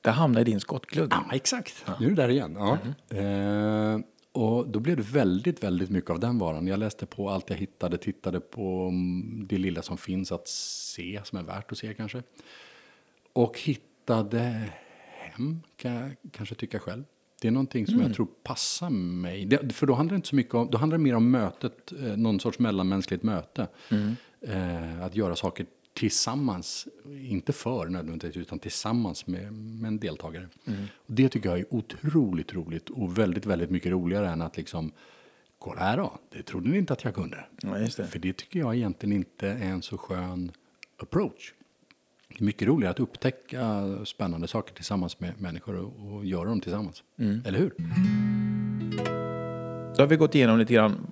Det 0.00 0.10
hamnar 0.10 0.40
i 0.40 0.44
din 0.44 0.60
skottglugg. 0.60 1.12
Ja, 1.12 1.24
exakt. 1.32 1.84
Nu 2.00 2.06
är 2.06 2.10
det 2.10 2.16
där 2.16 2.28
igen. 2.28 2.56
Ja. 2.58 2.78
Eh, 3.16 4.00
och 4.32 4.68
då 4.68 4.80
blev 4.80 4.96
det 4.96 5.02
väldigt, 5.02 5.64
väldigt 5.64 5.90
mycket 5.90 6.10
av 6.10 6.20
den 6.20 6.38
varan. 6.38 6.66
Jag 6.66 6.78
läste 6.78 7.06
på 7.06 7.30
allt 7.30 7.50
jag 7.50 7.56
hittade, 7.56 7.98
tittade 7.98 8.40
på 8.40 8.88
mm, 8.88 9.46
det 9.48 9.58
lilla 9.58 9.82
som 9.82 9.98
finns 9.98 10.32
att 10.32 10.48
se, 10.48 11.20
som 11.24 11.38
är 11.38 11.42
värt 11.42 11.72
att 11.72 11.78
se 11.78 11.94
kanske. 11.94 12.22
Och 13.32 13.58
hittade 13.60 14.70
hem, 15.08 15.62
kan 15.76 15.92
jag 15.92 16.10
kanske 16.32 16.54
tycka 16.54 16.78
själv. 16.78 17.04
Det 17.40 17.48
är 17.48 17.52
någonting 17.52 17.86
som 17.86 18.00
jag 18.00 18.14
tror 18.14 18.28
passar 18.42 18.90
mig. 18.90 19.44
Det, 19.44 19.72
för 19.72 19.86
då 19.86 19.94
handlar 19.94 20.12
det 20.12 20.16
inte 20.16 20.28
så 20.28 20.36
mycket 20.36 20.54
om, 20.54 20.70
då 20.70 20.78
handlar 20.78 20.98
det 20.98 21.04
mer 21.04 21.14
om 21.14 21.30
mötet, 21.30 21.92
eh, 21.92 22.16
någon 22.16 22.40
sorts 22.40 22.58
mellanmänskligt 22.58 23.22
möte. 23.22 23.68
Eh, 24.40 25.02
att 25.02 25.16
göra 25.16 25.36
saker 25.36 25.66
tillsammans, 25.92 26.88
inte 27.20 27.52
för 27.52 27.86
nödvändigtvis, 27.86 28.36
utan 28.36 28.58
tillsammans 28.58 29.26
med, 29.26 29.52
med 29.52 29.88
en 29.88 29.98
deltagare. 29.98 30.48
Och 30.96 31.14
det 31.14 31.28
tycker 31.28 31.48
jag 31.48 31.58
är 31.58 31.74
otroligt 31.74 32.54
roligt 32.54 32.90
och 32.90 33.18
väldigt, 33.18 33.46
väldigt 33.46 33.70
mycket 33.70 33.92
roligare 33.92 34.28
än 34.28 34.42
att 34.42 34.56
liksom, 34.56 34.92
kolla 35.58 35.80
här 35.80 35.96
då, 35.96 36.18
det 36.32 36.42
trodde 36.42 36.68
ni 36.68 36.78
inte 36.78 36.92
att 36.92 37.04
jag 37.04 37.14
kunde. 37.14 37.44
Ja, 37.62 37.70
det. 37.70 37.90
För 37.90 38.18
det 38.18 38.32
tycker 38.32 38.58
jag 38.58 38.76
egentligen 38.76 39.16
inte 39.16 39.48
är 39.48 39.68
en 39.70 39.82
så 39.82 39.98
skön 39.98 40.52
approach. 40.96 41.52
Det 42.28 42.40
är 42.40 42.44
mycket 42.44 42.68
roligare 42.68 42.90
att 42.90 43.00
upptäcka 43.00 43.84
spännande 44.04 44.48
saker 44.48 44.74
tillsammans 44.74 45.20
med 45.20 45.40
människor 45.40 45.76
och, 45.76 46.14
och 46.14 46.24
göra 46.24 46.48
dem 46.48 46.60
tillsammans. 46.60 47.02
Eller 47.44 47.58
hur? 47.58 47.72
Då 49.96 50.02
har 50.02 50.06
vi 50.06 50.16
gått 50.16 50.34
igenom 50.34 50.58
lite 50.58 50.74
grann 50.74 51.06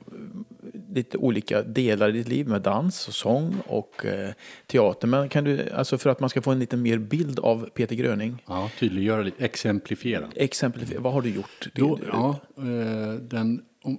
lite 0.95 1.19
olika 1.19 1.63
delar 1.63 2.09
i 2.09 2.13
ditt 2.13 2.29
liv 2.29 2.49
med 2.49 2.63
dans 2.63 3.09
och 3.09 3.15
sång 3.15 3.55
och 3.67 4.05
eh, 4.05 4.31
teater. 4.67 5.09
Men 5.09 5.29
kan 5.29 5.45
du, 5.45 5.71
alltså 5.71 5.99
för 5.99 6.11
att 6.11 6.21
man 6.21 6.31
ska 6.31 6.43
få 6.43 6.51
en 6.51 6.59
lite 6.59 6.77
mer 6.77 6.99
bild 6.99 7.39
av 7.39 7.69
Peter 7.75 7.97
Gröning, 7.97 8.43
Ja, 8.47 8.71
tydliggöra 8.79 9.23
lite, 9.23 9.45
exemplifiera. 9.45 10.29
exemplifiera, 10.37 11.01
vad 11.01 11.13
har 11.13 11.23
du 11.23 11.29
gjort? 11.35 11.69
Då, 11.75 11.99
ja, 12.13 12.37
eh, 12.57 13.15
den, 13.15 13.63
om, 13.85 13.99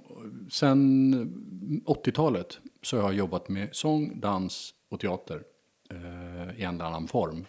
sen 0.50 1.82
80-talet 1.86 2.58
så 2.82 2.96
har 2.96 3.02
jag 3.02 3.14
jobbat 3.14 3.48
med 3.48 3.68
sång, 3.72 4.20
dans 4.20 4.74
och 4.90 5.00
teater. 5.00 5.42
Eh, 5.90 6.60
i 6.60 6.62
en 6.62 6.74
eller 6.74 6.84
annan 6.84 7.08
form. 7.08 7.46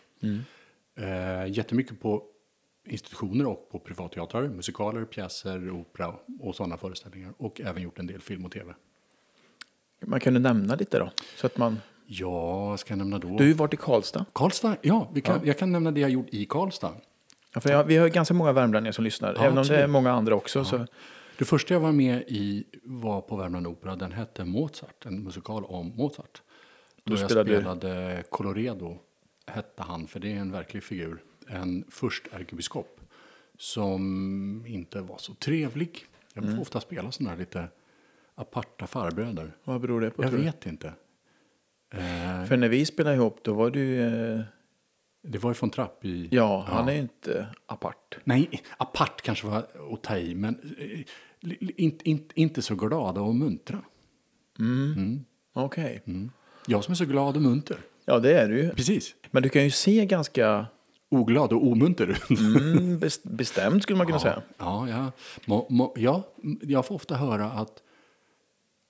Eh, 1.00 1.52
jättemycket 1.52 2.00
på 2.02 2.24
institutioner 2.90 3.48
och 3.48 3.70
på 3.72 3.80
privatteatrar, 3.80 4.48
musikaler, 4.48 5.06
pjäser, 5.06 5.70
opera 5.70 6.14
och 6.40 6.56
sådana 6.56 6.78
föreställningar. 6.78 7.34
Och 7.38 7.62
även 7.62 7.84
gjort 7.84 8.00
en 8.00 8.08
del 8.08 8.22
film 8.22 8.46
och 8.46 8.52
tv. 8.52 8.74
Man 10.06 10.20
kunde 10.20 10.40
nämna 10.40 10.76
lite 10.76 11.00
då. 11.00 11.12
Så 11.36 11.48
att 11.48 11.58
man, 11.58 11.80
Ja, 12.10 12.78
ska 12.78 12.92
jag 12.92 12.98
nämna 12.98 13.20
då? 13.20 13.28
du 13.28 13.34
har 13.34 13.44
ju 13.44 13.54
varit 13.54 13.74
i 13.74 13.78
Karlstad. 13.78 14.26
Karlstad, 14.34 14.78
ja, 14.82 15.12
kan, 15.24 15.40
jag 15.44 15.58
kan 15.58 15.72
nämna 15.72 15.92
det 15.92 16.00
jag 16.00 16.10
gjort 16.10 16.28
i 16.30 16.46
Karlstad. 16.46 16.94
Ja, 17.54 17.62
för 17.62 17.70
jag, 17.70 17.84
vi 17.84 17.98
har 17.98 18.08
ganska 18.08 18.34
många 18.34 18.52
värmlänningar 18.52 18.92
som 18.92 19.04
lyssnar. 19.04 19.34
Ja, 19.36 19.44
även 19.44 19.58
om 19.58 19.64
det 19.68 19.84
är 19.84 19.88
många 19.88 20.12
andra 20.12 20.36
också. 20.36 20.66
Så, 20.66 20.86
Det 21.38 21.46
första 21.46 21.74
jag 21.74 21.82
var 21.82 21.92
med 21.92 22.24
i 22.28 22.64
var 22.84 23.22
på 23.22 23.36
Värmland 23.36 23.68
Opera. 23.68 23.96
Den 23.96 24.12
hette 24.12 24.46
Mozart, 24.46 25.06
en 25.06 25.24
musikal 25.24 25.66
om 25.66 25.94
Mozart. 25.96 26.42
Då, 27.08 27.14
jag 27.14 27.20
spelade 27.32 27.58
spelade 27.62 28.24
Coloredo, 28.30 28.98
hette 29.48 29.84
han, 29.84 30.08
för 30.08 30.20
det 30.20 30.32
är 30.32 30.36
en 30.40 30.52
verklig 30.52 30.84
figur. 30.84 31.24
En 31.48 31.84
förstärkebiskop 31.90 33.00
som 33.58 34.64
inte 34.68 35.02
var 35.02 35.18
så 35.18 35.34
trevlig. 35.34 36.06
Jag 36.34 36.44
Mm. 36.44 36.56
får 36.56 36.62
ofta 36.62 36.80
spela 36.82 37.12
sådana 37.12 37.30
här 37.32 37.38
lite 37.38 37.68
aparta 38.36 38.88
farbröder. 38.88 39.52
vad 39.64 39.82
beror 39.82 40.02
det 40.02 40.10
på? 40.10 40.24
Jag 40.24 40.30
tror 40.32 40.40
du? 40.40 40.46
vet 40.46 40.66
inte. 40.66 40.88
Eh, 41.94 42.46
För 42.46 42.58
när 42.58 42.70
vi 42.70 42.86
spelade 42.86 43.16
ihop 43.16 43.40
då 43.44 43.54
var 43.54 43.70
du... 43.72 44.00
Eh, 44.02 44.42
det 45.24 45.38
var 45.38 45.50
ju 45.50 45.54
från 45.54 45.70
Trapp 45.70 46.06
i... 46.06 46.28
ja, 46.32 46.66
han 46.68 46.90
är 46.90 46.94
ju 46.94 47.00
inte 47.00 47.48
apart. 47.66 48.18
Nej, 48.24 48.62
apart 48.78 49.22
kanske 49.22 49.48
var 49.48 49.58
att 49.94 50.04
ta 50.04 50.18
i, 50.18 50.36
men 50.36 50.76
eh, 50.78 51.00
inte, 51.78 52.10
inte, 52.10 52.40
inte 52.42 52.62
så 52.62 52.76
glada 52.76 53.22
och 53.22 53.36
muntra. 53.36 53.82
Okej. 55.54 56.02
Mm. 56.06 56.32
Jag 56.68 56.84
som 56.84 56.92
är 56.92 56.96
så 56.96 57.06
glad 57.06 57.36
och 57.36 57.42
munter. 57.42 57.78
Ja, 58.06 58.20
det 58.20 58.40
är 58.40 58.48
du 58.50 58.58
ju. 58.62 58.70
Precis. 58.70 59.16
Men 59.32 59.44
du 59.44 59.50
kan 59.50 59.64
ju 59.64 59.72
se 59.72 60.06
ganska 60.06 60.66
Oglad 61.10 61.54
och 61.54 61.68
omunter. 61.68 62.06
mm, 62.30 63.00
bes- 63.00 63.20
bestämt 63.36 63.84
skulle 63.84 63.98
man 63.98 64.08
kunna 64.08 64.20
säga. 64.20 64.42
Ja, 64.58 64.90
ja. 64.90 65.12
Må, 65.46 65.68
må, 65.70 65.94
ja, 65.98 66.24
jag 66.62 66.86
får 66.86 66.96
ofta 66.96 67.16
höra 67.16 67.46
att 67.52 67.84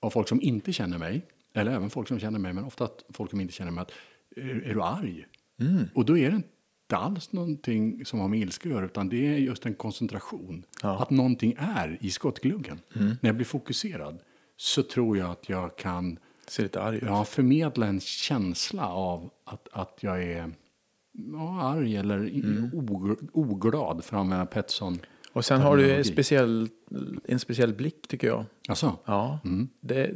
av 0.00 0.10
folk 0.10 0.28
som 0.28 0.42
inte 0.42 0.72
känner 0.72 0.98
mig, 0.98 1.26
eller 1.54 1.72
även 1.72 1.90
folk 1.90 2.08
som 2.08 2.18
känner 2.18 2.38
mig, 2.38 2.52
men 2.52 2.64
ofta 2.64 2.84
att 2.84 3.04
folk 3.12 3.30
som 3.30 3.40
inte 3.40 3.52
känner 3.54 3.70
mig, 3.70 3.82
att 3.82 3.90
är, 4.36 4.68
är 4.70 4.74
du 4.74 4.82
arg? 4.82 5.26
Och 5.94 6.04
då 6.04 6.18
är 6.18 6.30
det 6.30 6.36
inte 6.36 6.46
alls 6.96 7.32
någonting 7.32 8.04
som 8.04 8.20
har 8.20 8.28
med 8.28 8.40
ilska 8.40 8.68
att 8.68 8.74
göra, 8.74 8.84
utan 8.84 9.08
det 9.08 9.26
är 9.26 9.38
just 9.38 9.66
en 9.66 9.74
koncentration. 9.74 10.64
Ja. 10.82 11.02
Att 11.02 11.10
någonting 11.10 11.54
är 11.58 11.98
i 12.00 12.10
skottgluggen. 12.10 12.80
När 12.92 13.16
jag 13.20 13.34
blir 13.34 13.46
fokuserad 13.46 14.18
så 14.56 14.82
tror 14.82 15.18
jag 15.18 15.30
att 15.30 15.48
jag 15.48 15.76
kan 15.78 16.18
Ser 16.48 16.62
lite 16.62 16.82
arg 16.82 16.96
ut. 16.96 17.02
ja, 17.06 17.24
förmedla 17.24 17.86
en 17.86 18.00
känsla 18.00 18.86
av 18.88 19.30
att, 19.44 19.68
att 19.72 19.98
jag 20.00 20.22
är 20.22 20.50
ja, 21.32 21.62
arg 21.62 21.96
eller 21.96 22.30
o- 22.72 23.16
oglad, 23.32 24.04
för 24.04 24.16
att 24.16 24.20
använda 24.20 24.46
Petson. 24.46 24.98
Och 25.32 25.44
sen 25.44 25.60
har 25.60 25.76
du 25.76 25.92
en 25.94 26.04
speciell, 26.04 26.68
en 27.24 27.38
speciell 27.40 27.74
blick 27.74 28.08
tycker 28.08 28.26
jag. 28.26 28.44
Alltså, 28.68 28.96
Ja, 29.04 29.38
det, 29.80 30.10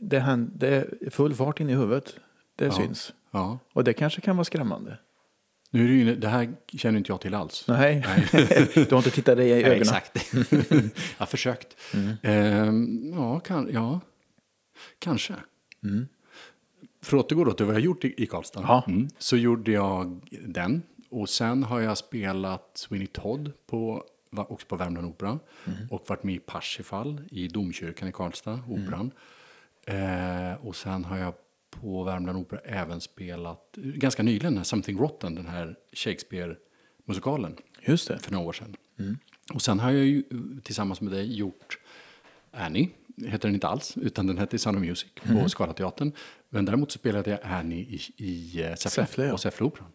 det, 0.00 0.18
hän- 0.20 0.50
det 0.56 0.68
är 0.68 1.10
full 1.10 1.34
fart 1.34 1.60
in 1.60 1.70
i 1.70 1.74
huvudet. 1.74 2.16
Det 2.56 2.70
syns. 2.70 3.12
ja. 3.30 3.58
Och 3.72 3.84
det 3.84 3.92
kanske 3.92 4.20
kan 4.20 4.36
vara 4.36 4.44
skrämmande. 4.44 4.98
Nu 5.72 5.84
är 5.84 5.88
det, 5.88 5.94
ju, 5.94 6.16
det 6.16 6.28
här 6.28 6.54
känner 6.76 6.98
inte 6.98 7.12
jag 7.12 7.20
till 7.20 7.34
alls. 7.34 7.64
Nej, 7.68 8.04
du 8.74 8.86
har 8.90 8.96
inte 8.96 9.10
tittat 9.10 9.36
dig 9.36 9.48
i 9.48 9.52
ögonen. 9.52 9.72
exakt. 9.80 10.32
jag 10.70 10.90
har 11.18 11.26
försökt. 11.26 11.76
Ehm, 12.22 13.12
ja, 13.14 13.40
kan, 13.40 13.68
ja, 13.72 14.00
kanske. 14.98 15.34
För 17.02 17.16
att 17.16 17.24
återgå 17.24 17.44
då 17.44 17.52
till 17.52 17.66
vad 17.66 17.74
jag 17.74 17.80
har 17.80 17.84
gjort 17.84 18.04
i, 18.04 18.22
i 18.22 18.26
Karlstad. 18.26 18.60
Ja. 18.60 18.84
Mm. 18.88 19.08
Så 19.18 19.36
gjorde 19.36 19.72
jag 19.72 20.20
den. 20.46 20.82
Och 21.08 21.28
sen 21.28 21.62
har 21.62 21.80
jag 21.80 21.98
spelat 21.98 22.70
Sweeney 22.74 23.06
Todd 23.06 23.52
på, 23.66 24.04
också 24.30 24.66
på 24.66 24.76
Värmland 24.76 25.06
Opera. 25.06 25.38
Och 25.90 26.04
varit 26.08 26.22
med 26.22 26.34
i 26.34 26.38
Parsifal 26.38 27.20
i 27.30 27.48
Domkyrkan 27.48 28.08
i 28.08 28.12
Karlstad, 28.12 28.60
Operan. 28.68 29.10
Eh, 29.86 30.66
och 30.66 30.76
sen 30.76 31.04
har 31.04 31.18
jag 31.18 31.34
på 31.70 32.04
Värmland 32.04 32.38
Opera 32.38 32.60
även 32.64 33.00
spelat, 33.00 33.72
ganska 33.76 34.22
nyligen, 34.22 34.64
Something 34.64 34.98
Rotten, 34.98 35.34
den 35.34 35.46
här 35.46 35.76
Shakespeare-musikalen 35.92 37.56
Just 37.82 38.08
det. 38.08 38.18
för 38.18 38.32
några 38.32 38.46
år 38.46 38.52
sedan. 38.52 38.76
Och 39.54 39.62
sen 39.62 39.80
har 39.80 39.90
jag 39.90 40.04
ju 40.04 40.22
tillsammans 40.62 41.00
med 41.00 41.12
dig 41.12 41.36
gjort 41.36 41.78
Annie, 42.50 42.88
heter 43.16 43.48
den 43.48 43.54
inte 43.54 43.68
alls, 43.68 43.96
utan 43.96 44.26
den 44.26 44.38
hette 44.38 44.58
Sound 44.58 44.76
of 44.78 44.84
Music 44.84 45.08
på 45.14 45.48
Scalateatern. 45.48 46.12
Men 46.48 46.64
däremot 46.64 46.92
spelade 46.92 47.30
jag 47.30 47.40
Annie 47.42 47.80
i, 47.80 48.00
i 48.16 48.62
eh, 48.62 48.74
Säffle, 48.74 48.90
Säffle, 48.90 49.24
ja. 49.24 49.32
på 49.32 49.38
Säffleoperan. 49.38 49.88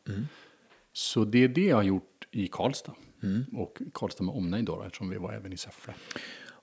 Så 0.94 1.26
det 1.26 1.44
är 1.44 1.48
det 1.48 1.66
jag 1.66 1.76
har 1.76 1.84
gjort 1.84 2.28
i 2.32 2.48
Karlstad. 2.48 2.94
Och 3.54 3.82
Karlstad 3.94 4.24
med 4.24 4.36
omnejd 4.36 4.66
då, 4.66 4.84
eftersom 4.84 5.10
vi 5.10 5.18
var 5.18 5.34
även 5.34 5.54
i 5.54 5.58
Säffle. 5.58 5.94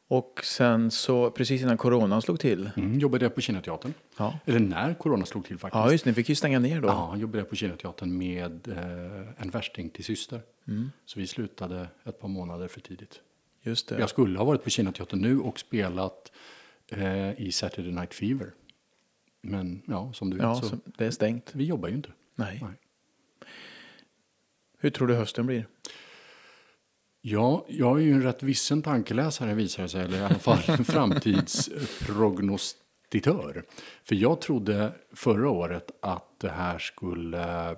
Och 0.08 0.40
sen 0.44 0.90
så 0.90 1.30
precis 1.30 1.62
innan 1.62 1.76
coronan 1.76 2.22
slog 2.22 2.40
till. 2.40 2.70
Mm, 2.76 2.98
jobbade 2.98 3.24
jag 3.24 3.34
på 3.34 3.40
Kinateatern. 3.40 3.94
Ja, 4.16 4.38
Eller 4.44 4.60
när 4.60 4.94
corona 4.94 5.26
slog 5.26 5.44
till 5.44 5.58
faktiskt. 5.58 5.84
ja 5.84 5.92
just 5.92 6.04
det, 6.04 6.10
ni 6.10 6.14
fick 6.14 6.28
ju 6.28 6.34
stänga 6.34 6.58
ner 6.58 6.80
då. 6.80 6.88
Ja, 6.88 7.16
jobbade 7.16 7.38
jag 7.38 7.48
på 7.48 7.56
Kinateatern 7.56 8.18
med 8.18 8.68
eh, 8.68 9.42
en 9.42 9.50
värsting 9.50 9.90
till 9.90 10.04
syster. 10.04 10.40
Så 11.04 11.20
vi 11.20 11.26
slutade 11.26 11.88
ett 12.04 12.20
par 12.20 12.28
månader 12.28 12.68
för 12.68 12.80
tidigt. 12.80 13.20
Just 13.62 13.88
det. 13.88 13.98
Jag 13.98 14.08
skulle 14.10 14.38
ha 14.38 14.44
varit 14.44 14.64
på 14.64 14.70
Kinateatern 14.70 15.20
nu 15.20 15.38
och 15.40 15.58
spelat 15.58 16.32
eh, 16.88 17.40
i 17.40 17.52
Saturday 17.52 17.92
Night 17.92 18.14
Fever. 18.14 18.52
Men 19.40 19.82
ja, 19.86 20.12
som 20.12 20.30
du 20.30 20.36
vet 20.36 20.44
Ja, 20.44 20.54
så, 20.54 20.68
så 20.68 20.76
det 20.84 21.06
är 21.06 21.10
stängt. 21.10 21.50
vi 21.54 21.64
jobbar 21.64 21.88
ju 21.88 21.94
inte. 21.94 22.10
Nej. 22.34 22.58
Nej. 22.62 22.74
Hur 24.78 24.90
tror 24.90 25.08
du 25.08 25.14
hösten 25.14 25.46
blir? 25.46 25.66
Ja, 27.20 27.66
jag 27.68 27.98
är 27.98 28.02
ju 28.02 28.12
en 28.12 28.22
rätt 28.22 28.42
vissen 28.42 28.82
tankeläsare 28.82 29.54
visar 29.54 29.82
det 29.82 29.88
sig, 29.88 30.02
eller 30.04 30.18
i 30.18 30.24
alla 30.24 30.34
fall 30.38 30.58
en 30.66 30.84
framtidsprognostitör. 32.32 33.64
För 34.04 34.14
jag 34.14 34.40
trodde 34.40 34.92
förra 35.12 35.50
året 35.50 35.90
att 36.02 36.40
det 36.40 36.50
här 36.50 36.78
skulle 36.78 37.76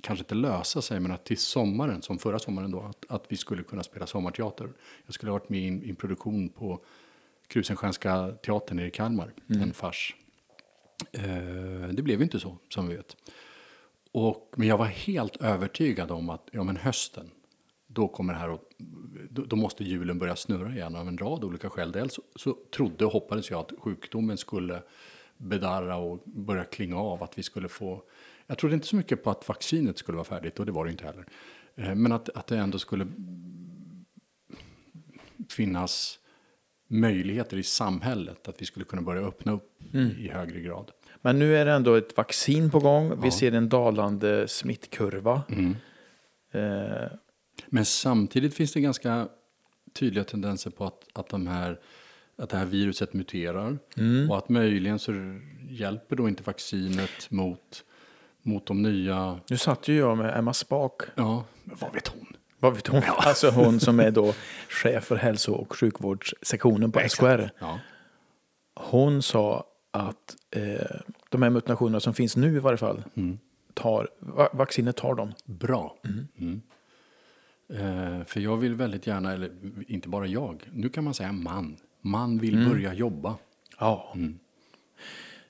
kanske 0.00 0.22
inte 0.22 0.34
lösa 0.34 0.82
sig, 0.82 1.00
men 1.00 1.12
att 1.12 1.24
till 1.24 1.38
sommaren, 1.38 2.02
som 2.02 2.18
förra 2.18 2.38
sommaren 2.38 2.70
då, 2.70 2.80
att, 2.80 3.04
att 3.08 3.24
vi 3.28 3.36
skulle 3.36 3.62
kunna 3.62 3.82
spela 3.82 4.06
sommarteater. 4.06 4.72
Jag 5.06 5.14
skulle 5.14 5.32
ha 5.32 5.38
varit 5.38 5.48
med 5.48 5.60
i 5.60 5.90
en, 5.90 5.96
produktion 5.96 6.48
på 6.48 6.84
Krusenstjärnska 7.46 8.32
teatern 8.32 8.76
nere 8.76 8.86
i 8.86 8.90
Kalmar, 8.90 9.32
en 9.48 9.72
fars. 9.72 10.16
Eh, 11.12 11.88
det 11.92 12.02
blev 12.02 12.18
ju 12.18 12.24
inte 12.24 12.40
så, 12.40 12.56
som 12.68 12.88
vi 12.88 12.96
vet. 12.96 13.16
Och, 14.12 14.54
men 14.56 14.68
jag 14.68 14.78
var 14.78 14.86
helt 14.86 15.36
övertygad 15.36 16.10
om 16.10 16.30
att 16.30 16.48
ja, 16.52 16.62
men 16.62 16.76
hösten, 16.76 17.30
då 17.86 18.08
kommer 18.08 18.34
här 18.34 18.48
att, 18.48 18.62
då, 19.30 19.44
då 19.44 19.56
måste 19.56 19.84
hjulen 19.84 20.18
börja 20.18 20.36
snurra 20.36 20.72
igen 20.72 20.96
av 20.96 21.08
en 21.08 21.18
rad 21.18 21.44
olika 21.44 21.70
skäl. 21.70 21.92
Dels 21.92 22.14
så, 22.14 22.22
så 22.36 22.56
trodde 22.76 23.04
och 23.04 23.12
hoppades 23.12 23.50
jag 23.50 23.60
att 23.60 23.72
sjukdomen 23.78 24.36
skulle 24.36 24.82
bedarra 25.36 25.96
och 25.96 26.22
börja 26.24 26.64
klinga 26.64 26.98
av, 26.98 27.22
att 27.22 27.38
vi 27.38 27.42
skulle 27.42 27.68
få, 27.68 28.02
jag 28.50 28.58
trodde 28.58 28.74
inte 28.74 28.86
så 28.86 28.96
mycket 28.96 29.24
på 29.24 29.30
att 29.30 29.48
vaccinet 29.48 29.98
skulle 29.98 30.16
vara 30.16 30.24
färdigt 30.24 30.60
och 30.60 30.66
det 30.66 30.72
var 30.72 30.84
det 30.84 30.90
inte 30.90 31.04
heller. 31.04 31.24
Eh, 31.76 31.94
Men 31.94 32.12
att, 32.12 32.28
att 32.28 32.46
det 32.46 32.56
ändå 32.58 32.78
skulle 32.78 33.06
finnas 35.50 36.18
möjligheter 36.88 37.56
i 37.56 37.62
samhället, 37.62 38.48
att 38.48 38.62
vi 38.62 38.66
skulle 38.66 38.84
kunna 38.84 39.02
börja 39.02 39.22
öppna 39.22 39.52
upp 39.52 39.72
i 40.18 40.28
högre 40.28 40.60
grad. 40.60 40.90
Men 41.22 41.38
nu 41.38 41.56
är 41.56 41.64
det 41.64 41.72
ändå 41.72 41.94
ett 41.94 42.16
vaccin 42.16 42.70
på 42.70 42.78
gång. 42.78 43.20
Vi 43.22 43.30
ser 43.30 43.52
en 43.52 43.68
dalande 43.68 44.48
smittkurva. 44.48 45.42
Mm. 45.48 45.76
Eh, 46.52 47.08
Men 47.66 47.84
samtidigt 47.84 48.54
finns 48.54 48.72
det 48.72 48.80
ganska 48.80 49.28
tydliga 49.92 50.24
tendenser 50.24 50.70
på 50.70 50.84
att, 50.84 51.06
att, 51.12 51.28
de 51.28 51.46
här, 51.46 51.80
att 52.36 52.50
det 52.50 52.56
här 52.56 52.66
viruset 52.66 53.12
muterar. 53.12 53.78
Och 54.30 54.38
att 54.38 54.48
möjligen 54.48 54.98
så 54.98 55.12
hjälper 55.68 56.16
då 56.16 56.28
inte 56.28 56.42
vaccinet 56.42 57.30
mot, 57.30 57.84
mot 58.42 58.66
de 58.66 58.82
nya... 58.82 59.40
nu 59.48 59.56
satt 59.56 59.88
ju 59.88 59.96
jag 59.96 60.18
med 60.18 60.38
Emma 60.38 60.52
Spak. 60.52 61.02
Ja, 61.14 61.44
men 61.64 61.76
vad 61.80 61.92
vet 61.92 62.08
hon? 62.08 62.26
Vad 62.58 62.74
vet 62.74 62.86
hon? 62.86 63.02
Alltså 63.16 63.50
hon 63.50 63.80
som 63.80 64.00
är 64.00 64.10
då 64.10 64.34
chef 64.68 65.04
för 65.04 65.16
hälso 65.16 65.52
och 65.52 65.76
sjukvårdssektionen 65.76 66.92
på 66.92 67.00
SKR. 67.08 67.50
Ja. 67.58 67.78
Hon 68.74 69.22
sa 69.22 69.64
att 69.90 70.36
eh, 70.50 71.00
de 71.28 71.42
här 71.42 71.50
mutationerna 71.50 72.00
som 72.00 72.14
finns 72.14 72.36
nu 72.36 72.56
i 72.56 72.58
varje 72.58 72.78
fall, 72.78 73.02
tar, 73.74 74.08
va, 74.18 74.48
vaccinet 74.52 74.96
tar 74.96 75.14
dem. 75.14 75.32
Bra. 75.44 75.96
Mm. 76.38 76.62
Eh, 77.68 78.24
för 78.24 78.40
jag 78.40 78.56
vill 78.56 78.74
väldigt 78.74 79.06
gärna, 79.06 79.32
eller 79.32 79.50
inte 79.88 80.08
bara 80.08 80.26
jag, 80.26 80.68
nu 80.72 80.88
kan 80.88 81.04
man 81.04 81.14
säga 81.14 81.32
man. 81.32 81.76
Man 82.00 82.38
vill 82.38 82.68
börja 82.68 82.94
jobba. 82.94 83.36
Ja, 83.78 84.14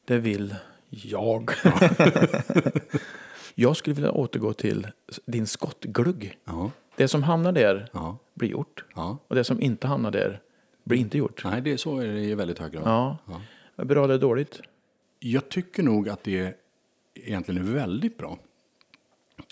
det 0.05 0.19
vill 0.19 0.55
jag. 0.91 1.51
jag 3.55 3.77
skulle 3.77 3.95
vilja 3.95 4.11
återgå 4.13 4.53
till 4.53 4.87
din 5.27 5.47
skottglugg. 5.47 6.39
Ja, 6.45 6.71
Det 6.97 7.09
som 7.09 7.23
hamnar 7.23 7.53
där 7.53 7.89
ja, 7.93 8.19
blir 8.35 8.49
gjort. 8.49 8.85
ja. 8.95 9.19
Och 9.29 9.35
det 9.37 9.45
som 9.45 9.61
inte 9.61 9.87
hamnar 9.87 10.11
där 10.11 10.41
blir 10.85 10.99
inte 10.99 11.19
gjort. 11.19 11.45
Nej, 11.45 11.61
det, 11.61 11.79
så 11.79 11.99
är 11.99 12.07
det 12.07 12.21
i 12.21 12.35
väldigt 12.35 12.59
hög 12.59 12.73
grad. 12.73 12.83
Ja. 12.87 13.19
Bra 13.85 14.05
eller 14.05 14.19
dåligt? 14.19 14.61
Jag 15.19 15.49
tycker 15.49 15.83
nog 15.83 16.09
att 16.09 16.25
det 16.25 16.55
egentligen 17.15 17.69
är 17.69 17.73
väldigt 17.73 18.19
bra. 18.19 18.39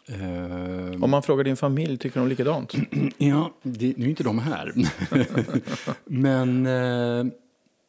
Eh, 0.06 1.02
Om 1.02 1.10
man 1.10 1.22
frågar 1.22 1.44
din 1.44 1.56
familj, 1.56 1.96
tycker 1.98 2.20
de 2.20 2.28
likadant? 2.28 2.74
Ja, 3.18 3.52
det, 3.62 3.96
nu 3.96 4.04
är 4.06 4.10
inte 4.10 4.22
de 4.22 4.38
här. 4.38 4.72
Men 6.04 6.66
eh, 6.66 7.32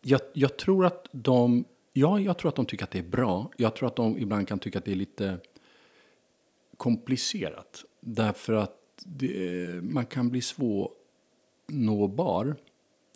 jag, 0.02 0.22
jag, 0.34 0.58
tror 0.58 0.86
att 0.86 1.08
de, 1.12 1.66
ja, 1.94 2.20
jag 2.20 2.38
tror 2.38 2.50
att 2.50 2.56
de 2.56 2.66
tycker 2.66 2.84
att 2.84 2.92
det 2.92 3.00
är 3.00 3.04
bra. 3.04 3.52
Jag 3.58 3.76
tror 3.76 3.88
att 3.88 3.96
de 3.96 4.18
ibland 4.18 4.48
kan 4.48 4.60
tycka 4.60 4.80
att 4.80 4.86
det 4.86 4.92
är 4.92 4.96
lite 4.96 5.38
komplicerat. 6.78 7.84
Därför 8.00 8.54
att 8.54 8.76
det, 9.06 9.84
man 9.84 10.06
kan 10.06 10.30
bli 10.30 10.42
svårnåbar. 10.42 12.56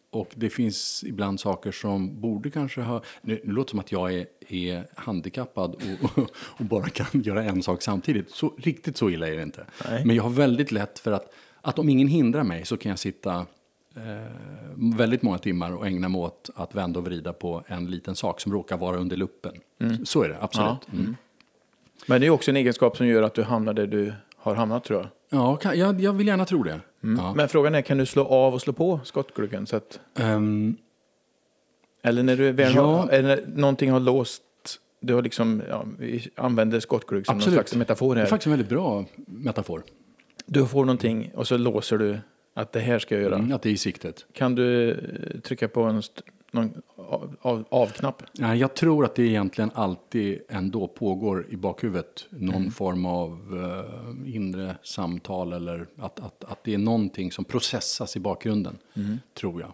Och 0.10 0.32
det 0.36 0.50
finns 0.50 1.04
ibland 1.08 1.40
saker 1.40 1.72
som 1.72 2.22
borde 2.22 2.52
kanske 2.52 2.82
ha... 2.82 3.04
Nu, 3.22 3.42
det 3.44 3.52
låter 3.52 3.70
som 3.70 3.80
att 3.80 3.92
jag 3.92 4.14
är, 4.14 4.28
är 4.50 4.88
handikappad 4.96 5.76
och, 5.76 5.82
och, 6.04 6.30
och, 6.60 6.66
bara 6.66 6.90
kan 6.90 7.22
göra 7.22 7.44
en 7.44 7.64
sak 7.64 7.82
samtidigt. 7.82 8.30
Så, 8.30 8.54
riktigt 8.58 8.98
så 8.98 9.10
illa 9.10 9.28
är 9.28 9.36
det 9.36 9.44
inte. 9.44 9.66
Nej. 9.86 10.06
Men 10.06 10.16
jag 10.16 10.24
har 10.24 10.30
väldigt 10.30 10.72
lätt 10.72 11.00
för 11.00 11.12
att, 11.12 11.34
att 11.62 11.80
om 11.80 11.90
ingen 11.90 12.08
hindrar 12.08 12.44
mig 12.44 12.66
så 12.66 12.78
kan 12.78 12.90
jag 12.90 13.00
sitta 13.00 13.46
eh, 13.96 14.02
väldigt 14.98 15.22
många 15.22 15.38
timmar 15.38 15.72
och 15.72 15.88
ägna 15.88 16.10
mig 16.10 16.22
åt 16.22 16.50
att 16.56 16.76
vända 16.76 17.00
och 17.00 17.06
vrida 17.06 17.34
på 17.34 17.64
en 17.68 17.92
liten 17.92 18.16
sak 18.16 18.42
som 18.42 18.52
råkar 18.54 18.78
vara 18.78 18.98
under 18.98 19.18
luppen. 19.18 19.54
Så 20.04 20.24
är 20.24 20.30
det, 20.30 20.38
absolut. 20.42 20.68
Ja. 20.92 20.94
Mm. 20.94 21.16
Men 22.08 22.22
det 22.22 22.28
är 22.28 22.32
också 22.32 22.52
en 22.52 22.58
egenskap 22.58 22.98
som 22.98 23.08
gör 23.08 23.24
att 23.24 23.34
du 23.34 23.44
hamnar 23.44 23.74
där 23.74 23.88
du 23.88 24.14
har 24.38 24.56
hamnat 24.56 24.84
tror 24.84 25.00
jag. 25.00 25.10
Ja, 25.40 25.56
kan, 25.56 25.80
jag, 25.80 26.02
jag 26.02 26.14
vill 26.14 26.28
gärna 26.28 26.46
tro 26.46 26.64
det. 26.64 26.80
Ja. 27.18 27.34
Men 27.36 27.50
frågan 27.50 27.76
är, 27.76 27.82
kan 27.82 27.98
du 27.98 28.06
slå 28.06 28.26
av 28.26 28.54
och 28.54 28.62
slå 28.62 28.74
på 28.74 29.00
skottgluggen? 29.04 29.68
Så 29.68 29.76
att, 29.76 30.00
Ehm, 30.16 30.76
eller 32.04 32.24
när 32.24 32.38
du 32.38 32.52
väl 32.52 32.76
Ja. 32.76 32.82
har, 32.82 33.10
eller 33.10 33.46
någonting 33.56 33.92
har 33.92 34.00
låst, 34.00 34.42
du 35.00 35.14
har 35.14 35.22
liksom, 35.22 35.62
ja, 35.70 35.86
vi 36.00 36.28
använder 36.36 36.80
skottglugg 36.80 37.26
som 37.26 37.36
Absolut. 37.36 37.56
någon 37.56 37.64
slags 37.66 37.76
metafor 37.76 38.16
det 38.16 38.22
är 38.22 38.24
här. 38.24 38.30
faktiskt 38.30 38.46
en 38.48 38.52
väldigt 38.52 38.70
bra 38.70 39.06
metafor. 39.26 39.84
Du 40.46 40.66
får 40.68 40.86
någonting 40.86 41.32
och 41.36 41.48
så 41.48 41.58
låser 41.58 41.98
du 41.98 42.20
att 42.54 42.72
det 42.72 42.80
här 42.80 43.00
ska 43.00 43.16
jag 43.16 43.24
göra. 43.24 43.36
Mm, 43.36 43.52
att 43.52 43.62
det 43.62 43.70
är 43.70 43.74
i 43.74 43.78
siktet. 43.78 44.26
Kan 44.34 44.56
du 44.56 44.92
eh, 44.92 45.40
trycka 45.40 45.68
på 45.68 45.82
en 45.84 46.02
någon 46.52 46.82
av, 46.96 47.36
av, 47.42 47.66
av-knapp? 47.70 48.24
Ja, 48.34 48.56
jag 48.56 48.74
tror 48.76 49.06
att 49.06 49.16
det 49.16 49.24
egentligen 49.24 49.72
alltid 49.74 50.42
ändå 50.50 50.88
pågår 50.88 51.46
i 51.50 51.56
bakhuvudet 51.58 52.26
någon 52.30 52.56
Mm. 52.56 52.72
form 52.72 53.06
av 53.06 53.32
eh, 54.26 54.36
inre 54.36 54.76
samtal 54.84 55.54
eller 55.54 55.88
att, 55.98 56.20
att, 56.20 56.44
att 56.44 56.64
det 56.64 56.74
är 56.74 56.78
någonting 56.78 57.32
som 57.32 57.46
processas 57.46 58.16
i 58.16 58.20
bakgrunden, 58.20 58.78
Mm. 58.96 59.20
tror 59.34 59.62
jag. 59.62 59.72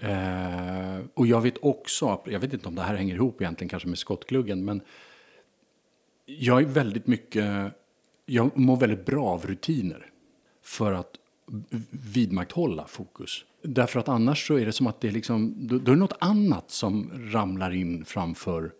Eh, 0.00 1.00
och 1.14 1.26
jag 1.26 1.40
vet 1.40 1.54
också, 1.62 2.20
jag 2.26 2.40
vet 2.40 2.52
inte 2.52 2.68
om 2.68 2.74
det 2.74 2.82
här 2.82 2.94
hänger 2.94 3.14
ihop 3.14 3.40
egentligen 3.40 3.68
kanske 3.68 3.88
med 3.88 3.98
skottgluggen, 3.98 4.64
men 4.64 4.80
jag 6.26 6.62
är 6.62 6.66
väldigt 6.66 7.06
mycket, 7.06 7.72
jag 8.26 8.58
mår 8.58 8.76
väldigt 8.76 9.06
bra 9.06 9.26
av 9.26 9.46
rutiner 9.46 10.10
för 10.62 10.92
att 10.92 11.10
vidmakthålla 11.90 12.84
fokus. 12.86 13.44
Därför 13.62 14.00
att 14.00 14.08
annars 14.08 14.46
så 14.46 14.54
är 14.58 14.66
det 14.66 14.72
som 14.72 14.86
att 14.86 15.00
det 15.00 15.08
är 15.08 15.12
liksom, 15.12 15.54
då, 15.68 15.78
då 15.78 15.90
är 15.92 15.94
det 15.94 16.00
något 16.00 16.16
annat 16.18 16.70
som 16.70 17.10
ramlar 17.32 17.70
in 17.74 18.04
framför 18.04 18.72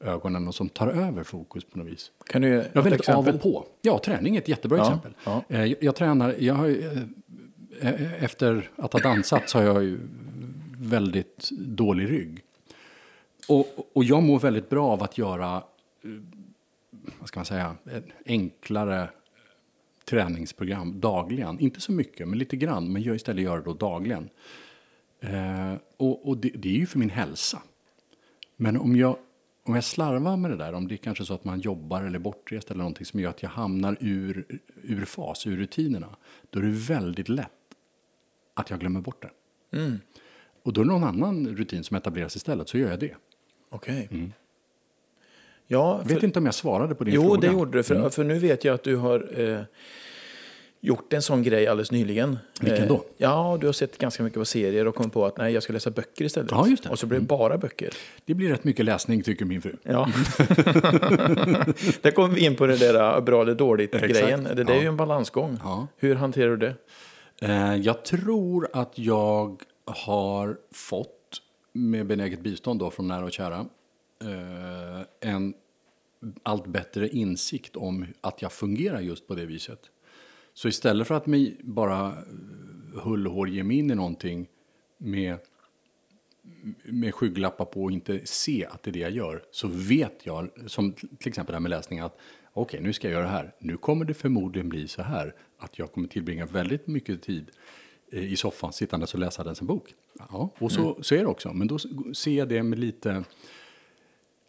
ögonen 0.00 0.48
och 0.48 0.54
som 0.54 0.68
tar 0.68 0.88
över 0.88 1.24
fokus 1.24 1.64
på 1.64 1.78
något 1.78 1.86
vis. 1.86 2.10
Kan 2.26 2.42
du 2.42 2.48
Jag 2.48 2.64
är 2.76 2.82
väldigt 2.82 3.00
exempel? 3.00 3.28
av 3.28 3.34
och 3.34 3.42
på. 3.42 3.66
Ja, 3.82 4.00
träning 4.04 4.36
är 4.36 4.40
ett 4.40 4.48
jättebra 4.48 4.78
Ja, 4.78 4.84
exempel. 4.86 5.14
ja. 5.24 5.42
Eh, 5.48 5.64
Jag, 5.64 5.76
jag 5.82 5.96
tränar, 5.96 6.34
jag 6.38 6.54
har, 6.54 6.68
eh, 6.68 7.88
eh, 7.88 8.24
efter 8.24 8.70
att 8.76 8.92
ha 8.92 9.00
dansat 9.00 9.48
så 9.50 9.58
har 9.58 9.64
jag 9.64 9.82
ju 9.82 9.98
väldigt 10.78 11.50
dålig 11.50 12.10
rygg. 12.10 12.40
Och, 13.48 13.90
och 13.94 14.04
jag 14.04 14.22
mår 14.22 14.38
väldigt 14.38 14.68
bra 14.68 14.88
av 14.88 15.02
att 15.02 15.18
göra, 15.18 15.62
vad 17.18 17.28
ska 17.28 17.38
man 17.40 17.44
säga, 17.46 17.76
enklare 18.26 19.08
träningsprogram 20.10 21.00
dagligen. 21.00 21.60
Inte 21.60 21.80
så 21.80 21.92
mycket, 21.92 22.28
men 22.28 22.38
lite 22.38 22.56
grann. 22.56 22.92
Men 22.92 23.02
jag 23.02 23.16
istället 23.16 23.44
gör 23.44 23.58
det 23.58 23.64
då 23.64 23.74
dagligen. 23.74 24.28
Eh, 25.20 25.74
och 25.96 26.28
och 26.28 26.36
det, 26.38 26.48
det 26.48 26.68
är 26.68 26.78
ju 26.78 26.86
för 26.86 26.98
min 26.98 27.10
hälsa. 27.10 27.62
Men 28.56 28.76
om 28.76 28.96
jag, 28.96 29.16
om 29.62 29.74
jag 29.74 29.84
slarvar 29.84 30.36
med 30.36 30.50
det 30.50 30.56
där, 30.56 30.72
om 30.72 30.88
det 30.88 30.94
är 30.94 30.96
kanske 30.96 31.24
så 31.24 31.34
att 31.34 31.44
man 31.44 31.60
jobbar 31.60 32.02
eller 32.02 32.18
är 32.18 32.22
bortrest 32.22 32.70
eller 32.70 32.78
någonting 32.78 33.06
som 33.06 33.20
gör 33.20 33.30
att 33.30 33.42
jag 33.42 33.50
hamnar 33.50 33.96
ur, 34.00 34.60
ur 34.82 35.04
fas, 35.04 35.46
ur 35.46 35.56
rutinerna, 35.56 36.16
då 36.50 36.58
är 36.58 36.62
det 36.62 36.70
väldigt 36.70 37.28
lätt 37.28 37.50
att 38.54 38.70
jag 38.70 38.80
glömmer 38.80 39.00
bort 39.00 39.22
det. 39.22 39.30
Mm. 39.78 39.98
Och 40.62 40.72
då 40.72 40.80
är 40.80 40.84
det 40.84 40.90
någon 40.90 41.04
annan 41.04 41.48
rutin 41.48 41.84
som 41.84 41.96
etableras 41.96 42.36
istället, 42.36 42.68
så 42.68 42.78
gör 42.78 42.90
jag 42.90 43.00
det. 43.00 43.14
Okej. 43.68 44.08
Ja, 45.66 46.00
Jag 46.02 46.14
vet 46.14 46.22
inte 46.22 46.38
om 46.38 46.44
jag 46.46 46.54
svarade 46.54 46.94
på 46.94 47.04
din 47.04 47.14
jo, 47.14 47.22
fråga. 47.22 47.40
det 47.40 47.46
gjorde 47.46 47.78
du. 47.78 47.82
För, 47.82 48.10
för 48.10 48.24
nu 48.24 48.38
vet 48.38 48.64
jag 48.64 48.74
att 48.74 48.82
du 48.82 48.96
har 48.96 49.40
eh, 49.40 49.60
gjort 50.80 51.12
en 51.12 51.22
sån 51.22 51.42
grej 51.42 51.66
alldeles 51.66 51.90
nyligen. 51.90 52.38
Vilken 52.60 52.82
Eh, 52.82 52.88
då? 52.88 53.04
ja, 53.16 53.58
du 53.60 53.66
har 53.66 53.72
sett 53.72 53.98
ganska 53.98 54.22
mycket 54.22 54.38
på 54.38 54.44
serier 54.44 54.86
och 54.88 54.94
kommit 54.94 55.12
på 55.12 55.26
att 55.26 55.36
nej, 55.38 55.52
jag 55.54 55.62
ska 55.62 55.72
läsa 55.72 55.90
böcker 55.90 56.24
istället. 56.24 56.50
Ja, 56.50 56.66
just 56.68 56.82
det. 56.82 56.86
Mm. 56.86 56.92
Och 56.92 56.98
så 56.98 57.06
blir 57.06 57.18
det 57.18 57.24
bara 57.26 57.58
böcker. 57.58 57.90
Det 58.24 58.34
blir 58.34 58.48
rätt 58.48 58.64
mycket 58.64 58.84
läsning, 58.84 59.22
tycker 59.22 59.44
min 59.44 59.62
fru. 59.62 59.72
Ja. 59.82 60.08
där 62.02 62.10
kommer 62.10 62.34
vi 62.34 62.44
in 62.44 62.56
på 62.56 62.66
det 62.66 62.76
där 62.76 63.20
bra 63.20 63.42
eller 63.42 63.54
dåligt 63.54 63.94
Exakt. 63.94 64.12
grejen. 64.12 64.44
Det 64.44 64.64
där 64.64 64.72
är 64.72 64.76
Ja. 64.76 64.82
ju 64.82 64.88
en 64.88 64.96
balansgång. 64.96 65.58
Ja. 65.62 65.86
Hur 65.96 66.14
hanterar 66.14 66.50
du 66.50 66.56
det? 66.56 66.74
Eh, 67.42 67.74
jag 67.76 68.04
tror 68.04 68.68
att 68.72 68.92
jag 68.98 69.62
har 69.84 70.56
fått, 70.74 71.12
med 71.72 72.06
benäget 72.06 72.40
bistånd 72.40 72.80
då 72.80 72.90
från 72.90 73.08
nära 73.08 73.24
och 73.24 73.32
kära, 73.32 73.56
eh, 74.24 74.75
en 75.20 75.54
allt 76.42 76.66
bättre 76.66 77.08
insikt 77.08 77.76
om 77.76 78.06
att 78.20 78.42
jag 78.42 78.52
fungerar 78.52 79.00
just 79.00 79.26
på 79.26 79.34
det 79.34 79.46
viset. 79.46 79.90
Så 80.54 80.68
istället 80.68 81.08
för 81.08 81.14
att 81.14 81.26
mig 81.26 81.56
bara 81.62 82.06
eh, 82.06 83.00
hull 83.02 83.26
och 83.26 83.32
hår 83.32 83.48
ge 83.48 83.64
mig 83.64 83.76
in 83.76 83.90
i 83.90 83.94
någonting 83.94 84.48
med, 84.98 85.38
med 86.84 87.14
skygglappar 87.14 87.64
på 87.64 87.84
och 87.84 87.92
inte 87.92 88.26
se 88.26 88.66
att 88.70 88.82
det 88.82 88.90
är 88.90 88.92
det 88.92 88.98
jag 88.98 89.10
gör, 89.10 89.42
så 89.50 89.68
vet 89.68 90.26
jag, 90.26 90.50
som 90.66 90.92
till 90.92 91.28
exempel 91.28 91.52
det 91.52 91.56
här 91.56 91.60
med 91.60 91.70
läsning, 91.70 91.98
att 91.98 92.18
okej, 92.52 92.80
nu 92.82 92.92
ska 92.92 93.08
jag 93.08 93.12
göra 93.12 93.24
det 93.24 93.30
här. 93.30 93.54
Nu 93.58 93.76
kommer 93.76 94.04
det 94.04 94.14
förmodligen 94.14 94.68
bli 94.68 94.88
så 94.88 95.02
här, 95.02 95.34
att 95.58 95.78
jag 95.78 95.92
kommer 95.92 96.08
tillbringa 96.08 96.46
väldigt 96.46 96.86
mycket 96.86 97.22
tid 97.22 97.50
eh, 98.12 98.32
i 98.32 98.36
soffan 98.36 98.72
sittandes 98.72 99.14
och 99.14 99.20
läsandes 99.20 99.60
en 99.60 99.66
bok. 99.66 99.94
Ja, 100.18 100.50
och 100.58 100.72
så, 100.72 101.02
så 101.02 101.14
är 101.14 101.18
det 101.18 101.26
också, 101.26 101.52
men 101.52 101.66
då 101.66 101.78
ser 102.14 102.38
jag 102.38 102.48
det 102.48 102.62
med 102.62 102.78
lite 102.78 103.24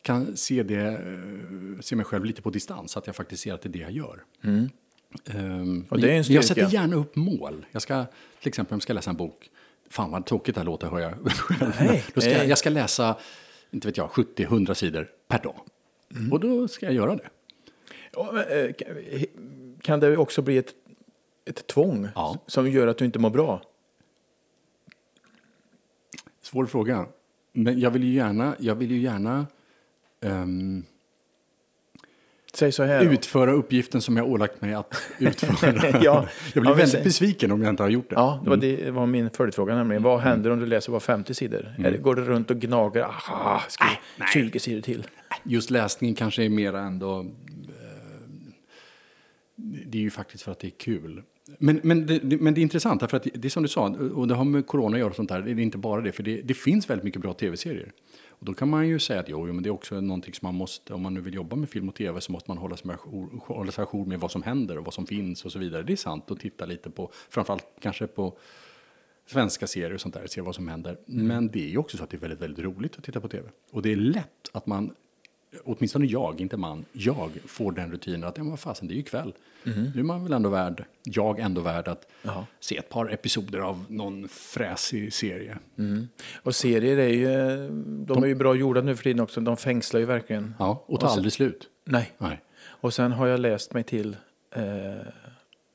kan 0.07 0.37
se, 0.37 0.63
det, 0.63 0.75
eh, 0.85 1.79
se 1.81 1.95
mig 1.95 2.05
själv 2.05 2.25
lite 2.25 2.41
på 2.41 2.49
distans, 2.49 2.97
att 2.97 3.07
jag 3.07 3.15
faktiskt 3.15 3.43
ser 3.43 3.53
att 3.53 3.61
det 3.61 3.69
är 3.69 3.73
det 3.73 3.79
jag 3.79 3.91
gör. 3.91 4.23
Mm. 4.43 4.69
Och 5.89 6.01
det 6.01 6.11
är 6.11 6.17
en 6.17 6.23
jag 6.33 6.45
sätter 6.45 6.69
gärna 6.69 6.95
upp 6.95 7.15
mål. 7.15 7.65
Jag 7.71 7.81
ska, 7.81 8.05
till 8.39 8.47
exempel 8.47 8.73
om 8.73 8.75
jag 8.75 8.81
ska 8.83 8.93
läsa 8.93 9.09
en 9.09 9.15
bok. 9.17 9.49
Fan 9.89 10.11
vad 10.11 10.25
tråkigt 10.25 10.55
det 10.55 10.61
här 10.61 10.65
låter, 10.65 10.87
hör 10.87 10.99
jag. 10.99 11.13
Nej, 11.79 12.03
Då 12.13 12.21
ska, 12.21 12.45
jag- 12.45 12.57
ska 12.57 12.69
läsa, 12.69 13.17
inte 13.71 13.87
vet 13.87 13.97
jag, 13.97 14.09
70-100 14.09 14.73
sidor 14.73 15.07
per 15.27 15.43
dag. 15.43 15.55
Mm. 16.15 16.31
Och 16.33 16.39
då 16.39 16.67
ska 16.67 16.85
jag 16.85 16.95
göra 16.95 17.15
det. 17.15 17.29
Eh, 18.15 18.73
kan- 18.73 19.77
Kan 19.81 19.99
det 19.99 20.17
också 20.17 20.41
bli 20.41 20.57
ett, 20.57 20.73
ett 21.45 21.67
tvång 21.67 22.07
Ja. 22.15 22.37
som 22.47 22.69
gör 22.71 22.87
att 22.87 22.97
du 22.97 23.05
inte 23.05 23.19
mår 23.19 23.29
bra? 23.29 23.61
Svår 26.41 26.65
fråga. 26.65 27.05
Men 27.53 27.79
jag 27.79 27.91
vill 27.91 28.03
ju 28.03 28.13
gärna, 28.13 28.55
jag 28.59 28.75
vill 28.75 28.91
ju 28.91 28.97
gärna 28.97 29.45
så 32.71 32.84
här. 32.84 33.06
då. 33.06 33.12
utföra 33.12 33.51
uppgiften 33.51 34.01
som 34.01 34.17
jag 34.17 34.27
ålagt 34.30 34.62
mig 34.62 34.73
att 34.73 35.01
utföra. 35.19 35.99
Ja. 36.03 36.27
Jag 36.53 36.62
blir 36.63 36.71
Ja, 36.71 36.77
väldigt 36.77 37.03
besviken 37.03 37.51
om 37.51 37.62
jag 37.62 37.69
inte 37.69 37.84
har 37.84 37.89
gjort 37.89 38.10
det. 38.10 38.15
Ja, 38.15 38.39
det 38.43 38.49
var, 38.49 38.58
det 38.58 38.91
var 38.91 39.06
min 39.06 39.30
följdfråga 39.30 39.75
nämligen. 39.75 40.03
Vad 40.03 40.13
Mm. 40.19 40.27
händer 40.30 40.51
om 40.51 40.60
du 40.60 40.65
läser 40.65 40.91
bara 40.91 40.99
50 40.99 41.34
sidor? 41.34 41.75
Är 41.77 41.91
det, 41.91 41.97
går 41.97 42.15
du 42.15 42.21
runt 42.25 42.51
och 42.51 42.58
gnager? 42.60 43.01
Aha, 43.03 43.62
ska 43.69 43.86
nej. 44.17 44.27
20 44.34 44.60
sidor 44.60 44.82
till. 44.82 45.08
Just 45.43 45.69
läsningen 45.69 46.15
kanske 46.15 46.43
är 46.43 46.49
mera 46.49 46.80
ändå... 46.82 47.19
Eh, 47.19 47.25
det 49.86 49.97
är 49.97 50.01
ju 50.01 50.10
faktiskt 50.10 50.43
för 50.43 50.51
att 50.51 50.60
det 50.60 50.67
är 50.67 50.71
kul. 50.77 51.23
Men, 51.60 51.80
men, 51.84 52.06
det, 52.06 52.41
men 52.41 52.53
det 52.53 52.60
är 52.60 52.63
intressant, 52.63 52.99
därför 52.99 53.17
att 53.17 53.23
det, 53.23 53.30
det 53.34 53.47
är 53.47 53.49
som 53.49 53.63
du 53.63 53.69
sa, 53.69 53.88
och 53.89 54.27
det 54.27 54.36
har 54.36 54.45
med 54.45 54.67
corona 54.67 54.95
att 54.95 54.99
göra 54.99 55.10
och 55.10 55.15
sånt 55.15 55.30
där, 55.30 55.41
det 55.41 55.51
är 55.51 55.60
inte 55.60 55.77
bara 55.77 56.01
det, 56.01 56.12
för 56.12 56.23
det, 56.23 56.41
det 56.41 56.53
finns 56.53 56.89
väldigt 56.89 57.03
mycket 57.03 57.21
bra 57.21 57.34
tv-serier. 57.34 57.91
Och 58.39 58.45
då 58.45 58.54
kan 58.54 58.69
man 58.69 58.88
ju 58.88 59.00
säga 59.00 59.19
att 59.19 59.30
jo, 59.30 59.45
men 59.45 59.63
det 59.63 59.69
är 59.69 59.71
också 59.71 60.02
någonting 60.02 60.34
som 60.34 60.45
man 60.45 60.56
måste, 60.56 60.93
om 60.93 61.02
man 61.02 61.13
nu 61.13 61.21
vill 61.21 61.34
jobba 61.34 61.56
med 61.56 61.69
film 61.69 61.89
och 61.89 61.95
tv, 61.95 62.21
så 62.21 62.32
måste 62.32 62.52
man 62.52 62.58
hålla 62.58 62.78
sig, 62.78 62.91
ajour 63.84 64.06
med 64.06 64.19
vad 64.19 64.32
som 64.32 64.43
händer 64.43 64.78
och 64.78 64.86
vad 64.86 64.93
som 64.93 65.08
finns 65.08 65.45
och 65.45 65.52
så 65.52 65.60
vidare. 65.60 65.84
Det 65.84 65.93
är 65.93 65.97
sant, 65.97 66.32
och 66.32 66.39
titta 66.39 66.65
lite 66.65 66.89
på, 66.89 67.12
framförallt 67.30 67.65
kanske 67.80 68.08
på 68.08 68.38
svenska 69.26 69.67
serier 69.67 69.93
och 69.93 70.02
sånt 70.02 70.13
där, 70.13 70.28
se 70.28 70.41
vad 70.41 70.56
som 70.56 70.67
händer. 70.67 70.97
Men 71.06 71.47
det 71.47 71.65
är 71.65 71.69
ju 71.69 71.78
också 71.78 71.97
så 71.97 72.04
att 72.04 72.10
det 72.10 72.17
är 72.17 72.21
väldigt, 72.21 72.41
väldigt 72.41 72.65
roligt 72.65 72.97
att 72.97 73.04
titta 73.04 73.21
på 73.21 73.28
tv. 73.28 73.50
Och 73.71 73.82
det 73.82 73.91
är 73.91 73.95
lätt 73.95 74.50
att 74.52 74.65
man, 74.65 74.95
åtminstone 75.63 76.05
jag, 76.05 76.41
inte 76.41 76.57
man, 76.57 76.86
jag 76.91 77.31
får 77.45 77.71
den 77.71 77.91
rutinen 77.91 78.23
att, 78.23 78.38
ja 78.38 78.43
men 78.43 78.49
vad 78.49 78.60
fasen, 78.60 78.88
det 78.88 78.93
är 78.93 78.95
ju 78.95 79.03
kväll. 79.03 79.33
Nu 79.63 79.99
är 79.99 80.03
man 80.03 80.23
väl 80.23 80.33
ändå 80.33 80.49
värd, 80.49 80.86
jag 81.03 81.39
ändå 81.39 81.62
värd 81.62 81.88
att 81.88 82.07
Jaha. 82.21 82.45
se 82.60 82.77
ett 82.77 82.89
par 82.89 83.13
episoder 83.13 83.60
av 83.60 83.86
någon 83.89 84.27
fräsig 84.27 85.13
serie. 85.13 85.57
Och 86.36 86.55
serier 86.55 86.97
är 86.97 87.07
ju, 87.07 87.67
de 88.05 88.23
är 88.23 88.27
ju 88.27 88.36
bra 88.36 88.55
gjorda 88.55 88.81
nu 88.81 88.95
för 88.95 89.03
tiden 89.03 89.19
också. 89.19 89.41
De 89.41 89.57
fängslar 89.57 89.99
ju 89.99 90.05
verkligen. 90.05 90.53
Ja, 90.60 90.83
och 90.88 90.99
tar 90.99 91.07
så- 91.07 91.13
aldrig 91.13 91.33
slut. 91.33 91.69
Nej. 91.86 92.12
Nej. 92.17 92.41
Och 92.65 92.93
sen 92.93 93.12
har 93.12 93.27
jag 93.27 93.39
läst 93.39 93.73
mig 93.73 93.83
till 93.83 94.15
eh, 94.55 94.63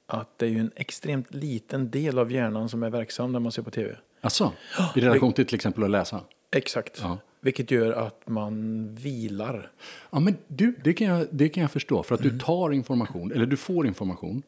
att 0.07 0.39
det 0.39 0.47
är 0.47 0.51
ju 0.51 0.59
en 0.59 0.71
extremt 0.77 1.35
liten 1.35 1.91
del 1.91 2.19
av 2.19 2.33
hjärnan 2.33 2.69
som 2.69 2.83
är 2.83 2.91
verksam 2.91 3.33
när 3.33 3.41
man 3.41 3.53
ser 3.53 3.63
på 3.63 3.71
tv. 3.71 3.97
Alltså, 4.21 4.53
I 4.97 5.01
relation 5.01 5.33
till 5.33 5.47
till 5.47 5.55
exempel 5.55 5.85
att 5.85 5.91
läsa? 5.91 6.21
Exakt. 6.51 6.99
Ja. 7.03 7.19
Vilket 7.45 7.71
gör 7.71 7.93
att 7.93 8.29
man 8.29 8.89
vilar. 8.95 9.71
Ja, 10.11 10.21
men 10.21 10.37
du, 10.49 10.75
det 10.85 10.93
kan 10.93 11.07
jag, 11.07 11.27
det 11.31 11.49
kan 11.49 11.61
jag 11.61 11.71
förstå. 11.71 12.03
För 12.03 12.15
att 12.15 12.23
du 12.23 12.39
tar 12.39 12.73
information, 12.73 13.33
eller 13.33 13.47
du 13.47 13.57
får 13.57 13.87
information. 13.87 14.43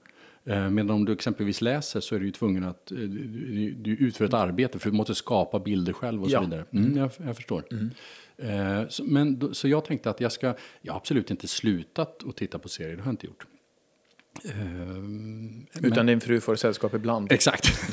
Eh, 0.45 0.71
medan 0.71 0.91
om 0.91 1.05
du 1.05 1.13
exempelvis 1.13 1.61
läser 1.61 2.01
så 2.01 2.15
är 2.15 2.19
du 2.19 2.27
ju 2.27 2.33
tvungen 2.33 2.65
att 2.65 2.91
eh, 2.93 2.97
du, 2.99 3.71
du 3.73 3.91
utför 3.97 4.25
ett 4.25 4.35
arbete 4.35 4.79
för 4.79 4.91
du 4.91 4.97
måste 4.97 5.15
skapa 5.15 5.59
bilder 5.59 5.93
själv 5.93 6.23
och 6.23 6.29
så 6.29 6.35
Ja. 6.35 6.41
vidare. 6.41 6.65
Mm, 6.71 6.97
jag, 6.97 7.11
jag 7.27 7.37
förstår. 7.37 7.65
Eh, 8.37 8.89
så, 8.89 9.05
men, 9.05 9.55
så 9.55 9.69
jag 9.69 9.85
tänkte 9.85 10.11
att 10.11 10.21
jag 10.21 10.33
ska, 10.33 10.55
jag 10.83 10.93
har 10.93 10.99
absolut 11.01 11.31
inte 11.31 11.49
slutat 11.49 12.23
att 12.29 12.37
titta 12.37 12.59
på 12.59 12.69
serier, 12.69 12.97
det 12.97 13.03
har 13.03 13.09
jag 13.09 13.13
inte 13.13 13.27
gjort. 13.27 13.47
Eh, 14.45 15.85
Utan 15.87 16.07
din 16.07 16.21
fru 16.21 16.41
får 16.41 16.57
sällskap 16.57 16.95
ibland. 16.95 17.33
Exakt. 17.33 17.93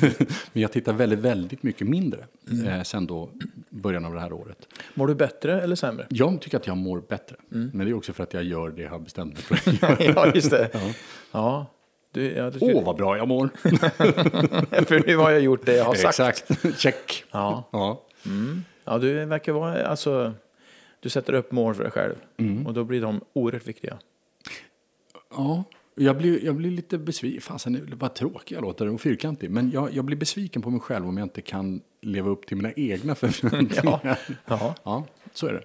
men 0.52 0.62
jag 0.62 0.72
tittar 0.72 0.92
väldigt, 0.92 1.18
väldigt 1.18 1.62
mycket 1.62 1.88
mindre 1.88 2.24
eh, 2.66 2.82
sen 2.82 3.06
då 3.06 3.30
början 3.70 4.04
av 4.04 4.14
det 4.14 4.20
här 4.20 4.32
året. 4.32 4.68
Mår 4.94 5.06
du 5.06 5.14
bättre 5.14 5.60
eller 5.60 5.76
sämre? 5.76 6.06
Jag 6.10 6.40
tycker 6.40 6.56
att 6.56 6.66
jag 6.66 6.76
mår 6.76 7.00
bättre. 7.08 7.36
Men 7.48 7.78
det 7.78 7.90
är 7.90 7.94
också 7.94 8.12
för 8.12 8.22
att 8.22 8.34
jag 8.34 8.44
gör 8.44 8.70
det 8.70 8.82
jag 8.82 8.90
har 8.90 8.98
bestämt 8.98 9.50
mig 9.50 9.58
för 9.60 9.92
att 9.92 10.00
göra. 10.00 10.14
ja, 10.26 10.34
just 10.34 10.50
det. 10.50 10.70
Ja. 11.32 11.66
Du, 12.12 12.32
ja, 12.32 12.50
du, 12.50 12.58
Åh, 12.60 12.84
vad 12.84 12.96
bra 12.96 13.16
jag 13.16 13.28
mår! 13.28 13.48
För 14.84 15.06
nu 15.06 15.16
har 15.16 15.30
jag 15.30 15.40
gjort 15.40 15.66
det 15.66 15.76
jag 15.76 15.84
har 15.84 15.94
sagt. 15.94 16.50
Exakt, 16.50 16.78
check. 16.80 17.24
Ja. 17.30 17.68
Ja. 17.72 18.02
Ja, 18.84 18.98
du 18.98 19.24
verkar 19.24 19.52
vara, 19.52 19.86
alltså, 19.86 20.32
du 21.00 21.08
sätter 21.08 21.32
upp 21.32 21.52
mål 21.52 21.74
för 21.74 21.82
dig 21.82 21.92
själv. 21.92 22.14
Mm. 22.36 22.66
Och 22.66 22.74
då 22.74 22.84
blir 22.84 23.00
de 23.00 23.20
oerhört 23.32 23.66
viktiga. 23.66 23.98
ja. 25.36 25.64
Jag 25.94 26.16
blir, 26.18 26.44
jag 26.44 26.56
blir 26.56 26.70
lite 26.70 26.98
besviken. 26.98 27.40
Fasen, 27.40 27.92
vad 28.00 28.14
tråkig 28.14 28.56
jag 28.56 28.62
låter 28.62 28.88
och 28.88 29.00
fyrkantig. 29.00 29.50
Men 29.50 29.70
jag, 29.70 29.92
jag 29.92 30.04
blir 30.04 30.16
besviken 30.16 30.62
på 30.62 30.70
mig 30.70 30.80
själv 30.80 31.08
om 31.08 31.16
jag 31.16 31.24
inte 31.24 31.40
kan 31.40 31.80
leva 32.00 32.30
upp 32.30 32.46
till 32.46 32.56
mina 32.56 32.72
egna 32.72 33.14
förväntningar. 33.14 34.00
Ja. 34.04 34.16
Ja. 34.46 34.74
ja, 34.82 35.04
så 35.32 35.46
är 35.46 35.52
det. 35.52 35.62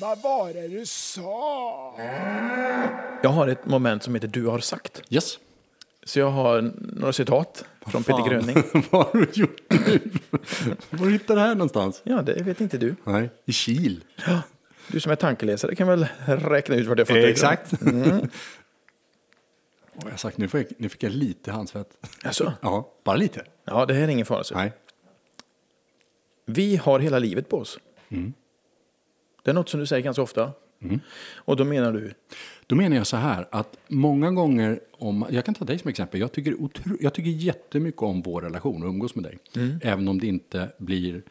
Vad 0.00 0.22
var 0.22 0.54
det 0.54 0.68
du 0.68 0.86
sa? 0.86 1.94
Jag 3.22 3.30
har 3.30 3.48
ett 3.48 3.66
moment 3.66 4.02
som 4.02 4.14
heter 4.14 4.28
Du 4.28 4.46
har 4.46 4.58
sagt. 4.58 5.02
Yes. 5.10 5.38
Så 6.04 6.18
jag 6.18 6.30
har 6.30 6.72
några 6.78 7.12
citat 7.12 7.64
från 7.86 8.02
Peter 8.04 8.18
Fan. 8.18 8.28
Gröning. 8.28 8.54
vad 8.90 9.06
har 9.06 9.12
du 9.20 9.40
gjort 9.40 9.60
nu? 9.70 10.00
Var 10.90 11.10
hittar 11.10 11.34
du 11.34 11.40
det 11.40 11.46
här 11.46 11.54
någonstans? 11.54 12.00
Ja, 12.04 12.22
det 12.22 12.42
vet 12.42 12.60
inte 12.60 12.78
du. 12.78 12.94
Nej, 13.04 13.30
i 13.44 13.52
Kil. 13.52 14.04
Du 14.88 15.00
som 15.00 15.12
är 15.12 15.16
tankeläsare 15.16 15.74
kan 15.74 15.88
väl 15.88 16.06
räkna 16.26 16.74
ut 16.76 16.86
vart 16.86 16.98
jag 16.98 17.08
fått 17.08 17.14
det 17.14 17.20
ifrån. 17.20 17.30
Exakt. 17.52 17.72
Och 19.96 20.10
jag 20.10 20.20
sagt, 20.20 20.38
nu, 20.38 20.48
jag, 20.52 20.64
nu 20.78 20.88
fick 20.88 21.02
jag 21.02 21.12
lite 21.12 21.52
handsvett. 21.52 21.88
Alltså, 22.24 22.52
Ja, 22.62 22.92
bara 23.04 23.16
lite. 23.16 23.44
ja, 23.64 23.86
det 23.86 23.94
här 23.94 24.02
är 24.02 24.08
ingen 24.08 24.26
fara. 24.26 24.44
så. 24.44 24.54
Nej. 24.54 24.72
Vi 26.46 26.76
har 26.76 26.98
hela 26.98 27.18
livet 27.18 27.48
på 27.48 27.58
oss. 27.58 27.78
Det 29.42 29.50
är 29.50 29.54
något 29.54 29.68
som 29.68 29.80
du 29.80 29.86
säger 29.86 30.02
ganska 30.02 30.22
ofta. 30.22 30.52
Och 31.36 31.56
då 31.56 31.64
menar 31.64 31.92
du? 31.92 32.12
Då 32.66 32.76
menar 32.76 32.96
jag 32.96 33.06
så 33.06 33.16
här 33.16 33.46
att 33.50 33.76
många 33.88 34.30
gånger 34.30 34.80
om, 34.92 35.26
jag 35.30 35.44
kan 35.44 35.54
ta 35.54 35.64
dig 35.64 35.78
som 35.78 35.88
exempel, 35.90 36.20
jag 36.20 36.32
tycker, 36.32 36.62
otro, 36.62 36.96
jag 37.00 37.14
tycker 37.14 37.30
jättemycket 37.30 38.02
om 38.02 38.22
vår 38.22 38.40
relation 38.42 38.82
och 38.82 38.88
umgås 38.88 39.14
med 39.14 39.24
dig. 39.24 39.38
Även 39.82 40.08
om 40.08 40.20
det 40.20 40.26
inte 40.26 40.68
blir, 40.78 41.22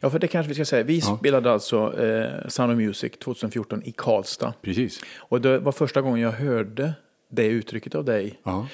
Ja, 0.00 0.10
för 0.10 0.18
det 0.18 0.26
kanske 0.28 0.48
vi 0.48 0.54
ska 0.54 0.64
säga. 0.64 0.82
Vi 0.82 0.98
Ja. 0.98 1.16
spelade 1.18 1.52
alltså 1.52 2.02
eh, 2.04 2.48
Sound 2.48 2.72
of 2.72 2.78
Music 2.78 3.12
2014 3.18 3.82
i 3.84 3.92
Karlstad. 3.92 4.52
precis. 4.62 5.00
Och 5.16 5.40
det 5.40 5.58
var 5.58 5.72
första 5.72 6.00
gången 6.00 6.20
jag 6.20 6.32
hörde 6.32 6.92
det 7.28 7.46
uttrycket 7.46 7.94
av 7.94 8.04
dig. 8.04 8.38
Ja, 8.42 8.68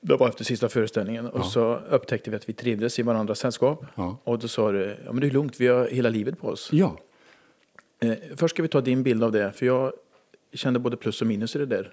Det 0.00 0.16
var 0.16 0.28
efter 0.28 0.44
sista 0.44 0.68
föreställningen. 0.68 1.26
Och 1.26 1.44
så 1.44 1.76
upptäckte 1.90 2.30
vi 2.30 2.36
att 2.36 2.48
vi 2.48 2.52
trivdes 2.52 2.98
i 2.98 3.02
varandras 3.02 3.38
sällskap. 3.38 3.84
Ja. 3.94 4.18
Och 4.24 4.38
då 4.38 4.48
sa 4.48 4.72
du, 4.72 4.96
ja 5.04 5.12
men 5.12 5.20
det 5.20 5.26
är 5.26 5.30
lugnt, 5.30 5.60
vi 5.60 5.66
har 5.66 5.88
hela 5.88 6.08
livet 6.08 6.40
på 6.40 6.48
oss. 6.48 6.68
ja. 6.72 6.96
Eh, 8.00 8.12
först 8.36 8.54
ska 8.54 8.62
vi 8.62 8.68
ta 8.68 8.80
din 8.80 9.02
bild 9.02 9.24
av 9.24 9.32
det, 9.32 9.52
för 9.52 9.66
jag 9.66 9.92
kände 10.52 10.80
både 10.80 10.96
plus 10.96 11.20
och 11.20 11.26
minus 11.26 11.56
i 11.56 11.58
det 11.58 11.66
där. 11.66 11.90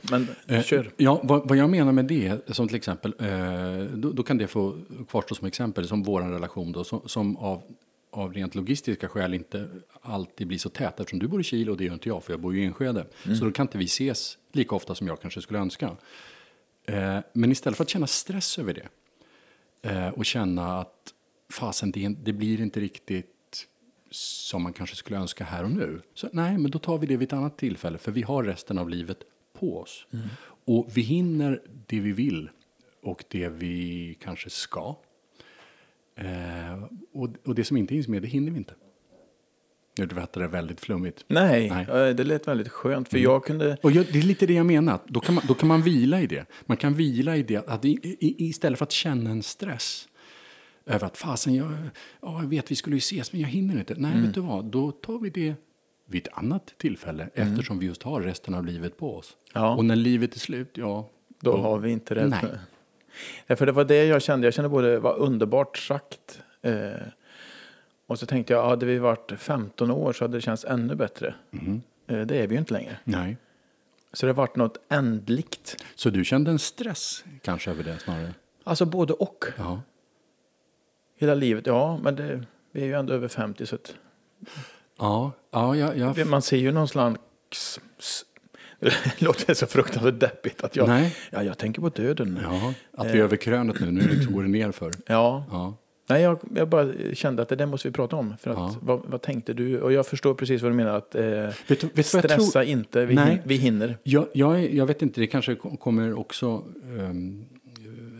Men 0.00 0.26
Eh, 0.46 0.62
kör. 0.62 0.90
Ja, 0.96 1.20
vad, 1.22 1.48
vad 1.48 1.58
jag 1.58 1.70
menar 1.70 1.92
med 1.92 2.04
det, 2.04 2.48
som 2.54 2.68
till 2.68 2.76
exempel, 2.76 3.14
eh, 3.18 3.84
då, 3.94 4.12
då 4.12 4.22
kan 4.22 4.38
det 4.38 4.46
få 4.46 4.76
kvarstå 5.08 5.34
som 5.34 5.46
exempel, 5.46 5.88
som 5.88 6.02
vår 6.02 6.20
relation 6.20 6.72
då, 6.72 6.84
som, 6.84 7.08
som 7.08 7.36
av, 7.36 7.62
av 8.10 8.34
rent 8.34 8.54
logistiska 8.54 9.08
skäl 9.08 9.34
inte 9.34 9.68
alltid 10.00 10.46
blir 10.46 10.58
så 10.58 10.68
tät, 10.68 11.00
eftersom 11.00 11.18
du 11.18 11.28
bor 11.28 11.40
i 11.40 11.44
Kil 11.44 11.70
och 11.70 11.76
det 11.76 11.84
gör 11.84 11.92
inte 11.92 12.08
jag, 12.08 12.24
för 12.24 12.32
jag 12.32 12.40
bor 12.40 12.54
ju 12.54 12.62
i 12.62 12.64
Enskede. 12.64 13.06
Så 13.38 13.44
då 13.44 13.50
kan 13.52 13.64
inte 13.64 13.78
vi 13.78 13.84
ses 13.84 14.38
lika 14.52 14.74
ofta 14.74 14.94
som 14.94 15.06
jag 15.06 15.20
kanske 15.20 15.42
skulle 15.42 15.58
önska. 15.58 15.96
Eh, 16.86 17.18
men 17.32 17.52
istället 17.52 17.76
för 17.76 17.84
att 17.84 17.90
känna 17.90 18.06
stress 18.06 18.58
över 18.58 18.74
det 18.74 18.88
eh, 19.90 20.08
och 20.08 20.26
känna 20.26 20.78
att 20.80 21.14
fasen, 21.52 21.90
det, 21.90 22.08
det 22.08 22.32
blir 22.32 22.60
inte 22.60 22.80
riktigt 22.80 23.30
som 24.10 24.62
man 24.62 24.72
kanske 24.72 24.96
skulle 24.96 25.18
önska 25.18 25.44
här 25.44 25.64
och 25.64 25.70
nu. 25.70 26.00
Så 26.14 26.28
nej, 26.32 26.58
men 26.58 26.70
då 26.70 26.78
tar 26.78 26.98
vi 26.98 27.06
det 27.06 27.16
vid 27.16 27.28
ett 27.28 27.32
annat 27.32 27.58
tillfälle, 27.58 27.98
för 27.98 28.12
vi 28.12 28.22
har 28.22 28.44
resten 28.44 28.78
av 28.78 28.88
livet 28.88 29.18
på 29.52 29.80
oss. 29.80 30.06
Och 30.64 30.88
vi 30.94 31.00
hinner 31.00 31.62
det 31.86 32.00
vi 32.00 32.12
vill 32.12 32.50
och 33.02 33.24
det 33.28 33.48
vi 33.48 34.16
kanske 34.20 34.50
ska. 34.50 34.96
Eh, 36.16 36.82
och, 37.12 37.28
och 37.44 37.54
det 37.54 37.64
som 37.64 37.76
inte 37.76 37.94
hinns 37.94 38.08
med, 38.08 38.22
det 38.22 38.28
hinner 38.28 38.50
vi 38.50 38.58
inte. 38.58 38.74
Nu 39.98 40.06
låter 40.06 40.40
det 40.40 40.48
väldigt 40.48 40.80
flummigt. 40.80 41.24
Nej, 41.28 41.70
Nej. 41.70 41.84
Mm. 41.84 42.08
eh, 42.08 42.14
det 42.14 42.24
lät 42.24 42.48
väldigt 42.48 42.68
skönt. 42.68 43.08
För 43.08 43.18
jag 43.18 43.44
kunde... 43.44 43.76
Och 43.82 43.92
jag, 43.92 44.06
det 44.12 44.18
är 44.18 44.22
lite 44.22 44.46
det 44.46 44.54
jag 44.54 44.66
menar. 44.66 44.98
Då 45.06 45.20
kan 45.20 45.34
man, 45.34 45.44
då 45.48 45.54
kan 45.54 45.68
man 45.68 45.82
vila 45.82 46.20
i 46.20 46.26
det. 46.26 46.46
Man 46.66 46.76
kan 46.76 46.94
vila 46.94 47.36
i 47.36 47.42
det. 47.42 47.68
Att 47.68 47.84
i, 47.84 47.88
i, 48.02 48.48
istället 48.48 48.78
för 48.78 48.84
att 48.84 48.92
känna 48.92 49.30
en 49.30 49.42
stress 49.42 50.08
över 50.88 51.06
att 51.06 51.16
fasen, 51.16 51.54
jag, 51.54 51.72
ja, 52.22 52.42
jag 52.42 52.48
vet 52.48 52.70
vi 52.70 52.76
skulle 52.76 52.96
ju 52.96 52.98
ses 52.98 53.32
men 53.32 53.40
jag 53.40 53.48
hinner 53.48 53.78
inte. 53.78 53.94
Nej, 53.96 54.20
vet 54.20 54.34
du 54.34 54.40
vad? 54.40 54.64
Då 54.64 54.92
tar 54.92 55.18
vi 55.18 55.30
det 55.30 55.54
vid 56.06 56.26
ett 56.26 56.32
annat 56.38 56.74
tillfälle 56.78 57.28
eftersom 57.34 57.78
vi 57.78 57.86
just 57.86 58.02
har 58.02 58.20
resten 58.20 58.54
av 58.54 58.64
livet 58.64 58.98
på 58.98 59.16
oss. 59.16 59.36
Ja. 59.52 59.74
Och 59.76 59.84
när 59.84 59.96
livet 59.96 60.34
är 60.34 60.38
slut, 60.38 60.70
ja. 60.74 61.08
Då 61.40 61.56
har 61.56 61.78
vi 61.78 61.90
inte 61.90 62.14
det. 62.14 62.26
Nej. 62.26 62.44
Ja, 63.46 63.56
för 63.56 63.66
det 63.66 63.72
var 63.72 63.84
det 63.84 64.04
jag 64.04 64.22
kände. 64.22 64.46
Jag 64.46 64.54
kände 64.54 64.68
både 64.68 64.90
det 64.92 64.98
var 64.98 65.18
underbart 65.18 65.78
sagt. 65.78 66.40
Eh, 66.62 66.90
och 68.06 68.18
så 68.18 68.26
tänkte 68.26 68.52
jag, 68.52 68.68
hade 68.68 68.86
vi 68.86 68.98
varit 68.98 69.32
15 69.38 69.90
år 69.90 70.12
så 70.12 70.24
hade 70.24 70.36
det 70.36 70.40
känts 70.40 70.64
ännu 70.64 70.94
bättre. 70.94 71.34
Mhm. 71.50 71.82
Eh, 72.06 72.20
det 72.20 72.36
är 72.36 72.46
vi 72.46 72.54
ju 72.54 72.58
inte 72.58 72.72
längre. 72.72 72.96
Nej. 73.04 73.36
Så 74.12 74.26
det 74.26 74.32
har 74.32 74.36
varit 74.36 74.56
något 74.56 74.78
ändligt. 74.88 75.84
Så 75.94 76.10
du 76.10 76.24
kände 76.24 76.50
en 76.50 76.58
stress 76.58 77.24
kanske 77.42 77.70
över 77.70 77.84
det 77.84 77.98
snarare? 77.98 78.34
Alltså 78.64 78.84
både 78.84 79.12
och. 79.12 79.44
Ja. 79.56 79.82
Hela 81.18 81.34
livet, 81.34 81.66
ja, 81.66 82.00
men 82.02 82.16
det, 82.16 82.40
vi 82.72 82.80
är 82.82 82.86
ju 82.86 82.92
ändå 82.94 83.12
över 83.14 83.28
50 83.28 83.66
så 83.66 83.74
att 83.74 83.94
Ja, 84.98 85.32
ja, 85.50 85.76
ja, 85.76 85.92
ja. 86.16 86.24
man 86.24 86.42
ser 86.42 86.56
ju 86.56 86.72
någon 86.72 86.88
slags... 86.88 87.80
Det 88.80 89.20
låter 89.22 89.54
så 89.54 89.66
fruktansvärt 89.66 90.20
deppigt 90.20 90.62
att 90.64 90.76
jag... 90.76 90.88
Nej. 90.88 91.16
Ja, 91.30 91.42
jag 91.42 91.58
tänker 91.58 91.80
på 91.82 91.88
döden. 91.88 92.38
ja. 92.42 92.74
Att 92.92 93.06
vi 93.14 93.18
är 93.18 93.22
över 93.24 93.36
krönet 93.36 93.80
nu, 93.80 93.90
nu 93.90 94.00
liksom 94.00 94.32
går 94.34 94.42
det 94.42 94.48
ner 94.48 94.72
för. 94.72 94.92
Ja. 95.06 95.44
Ja. 95.50 95.74
Nej, 96.10 96.22
jag, 96.22 96.38
jag 96.54 96.68
bara 96.68 96.88
kände 97.14 97.42
att 97.42 97.48
det 97.48 97.56
där 97.56 97.66
måste 97.66 97.88
vi 97.88 97.92
prata 97.92 98.16
om. 98.16 98.34
För 98.40 98.50
att, 98.50 98.56
Ja. 98.56 98.74
vad, 98.82 99.00
vad 99.06 99.22
tänkte 99.22 99.52
du? 99.52 99.80
Och 99.80 99.92
jag 99.92 100.06
förstår 100.06 100.34
precis 100.34 100.62
vad 100.62 100.70
du 100.72 100.76
menar. 100.76 100.96
Att, 100.96 101.14
eh, 101.14 101.24
Vet 101.66 101.84
vet 101.98 102.06
stressa 102.06 102.50
tror? 102.50 102.62
inte, 102.64 103.06
vi, 103.06 103.14
Nej. 103.14 103.42
vi 103.44 103.56
hinner. 103.56 103.98
Jag, 104.02 104.26
jag, 104.32 104.74
jag 104.74 104.86
vet 104.86 105.02
inte, 105.02 105.20
det 105.20 105.26
kanske 105.26 105.54
ko- 105.54 105.76
kommer 105.76 106.18
också 106.18 106.64
ehm, 106.98 107.44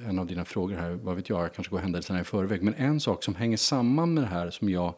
en 0.08 0.18
av 0.18 0.26
dina 0.26 0.44
frågor 0.44 0.76
här, 0.76 0.90
vad 0.90 1.16
vet 1.16 1.28
jag, 1.28 1.42
jag 1.42 1.54
kanske 1.54 1.70
går 1.70 1.78
händelserna 1.78 2.20
i 2.20 2.24
förväg. 2.24 2.62
Men 2.62 2.74
en 2.74 3.00
sak 3.00 3.24
som 3.24 3.34
hänger 3.34 3.56
samman 3.56 4.14
med 4.14 4.22
det 4.22 4.28
här 4.28 4.50
som 4.50 4.68
jag 4.68 4.94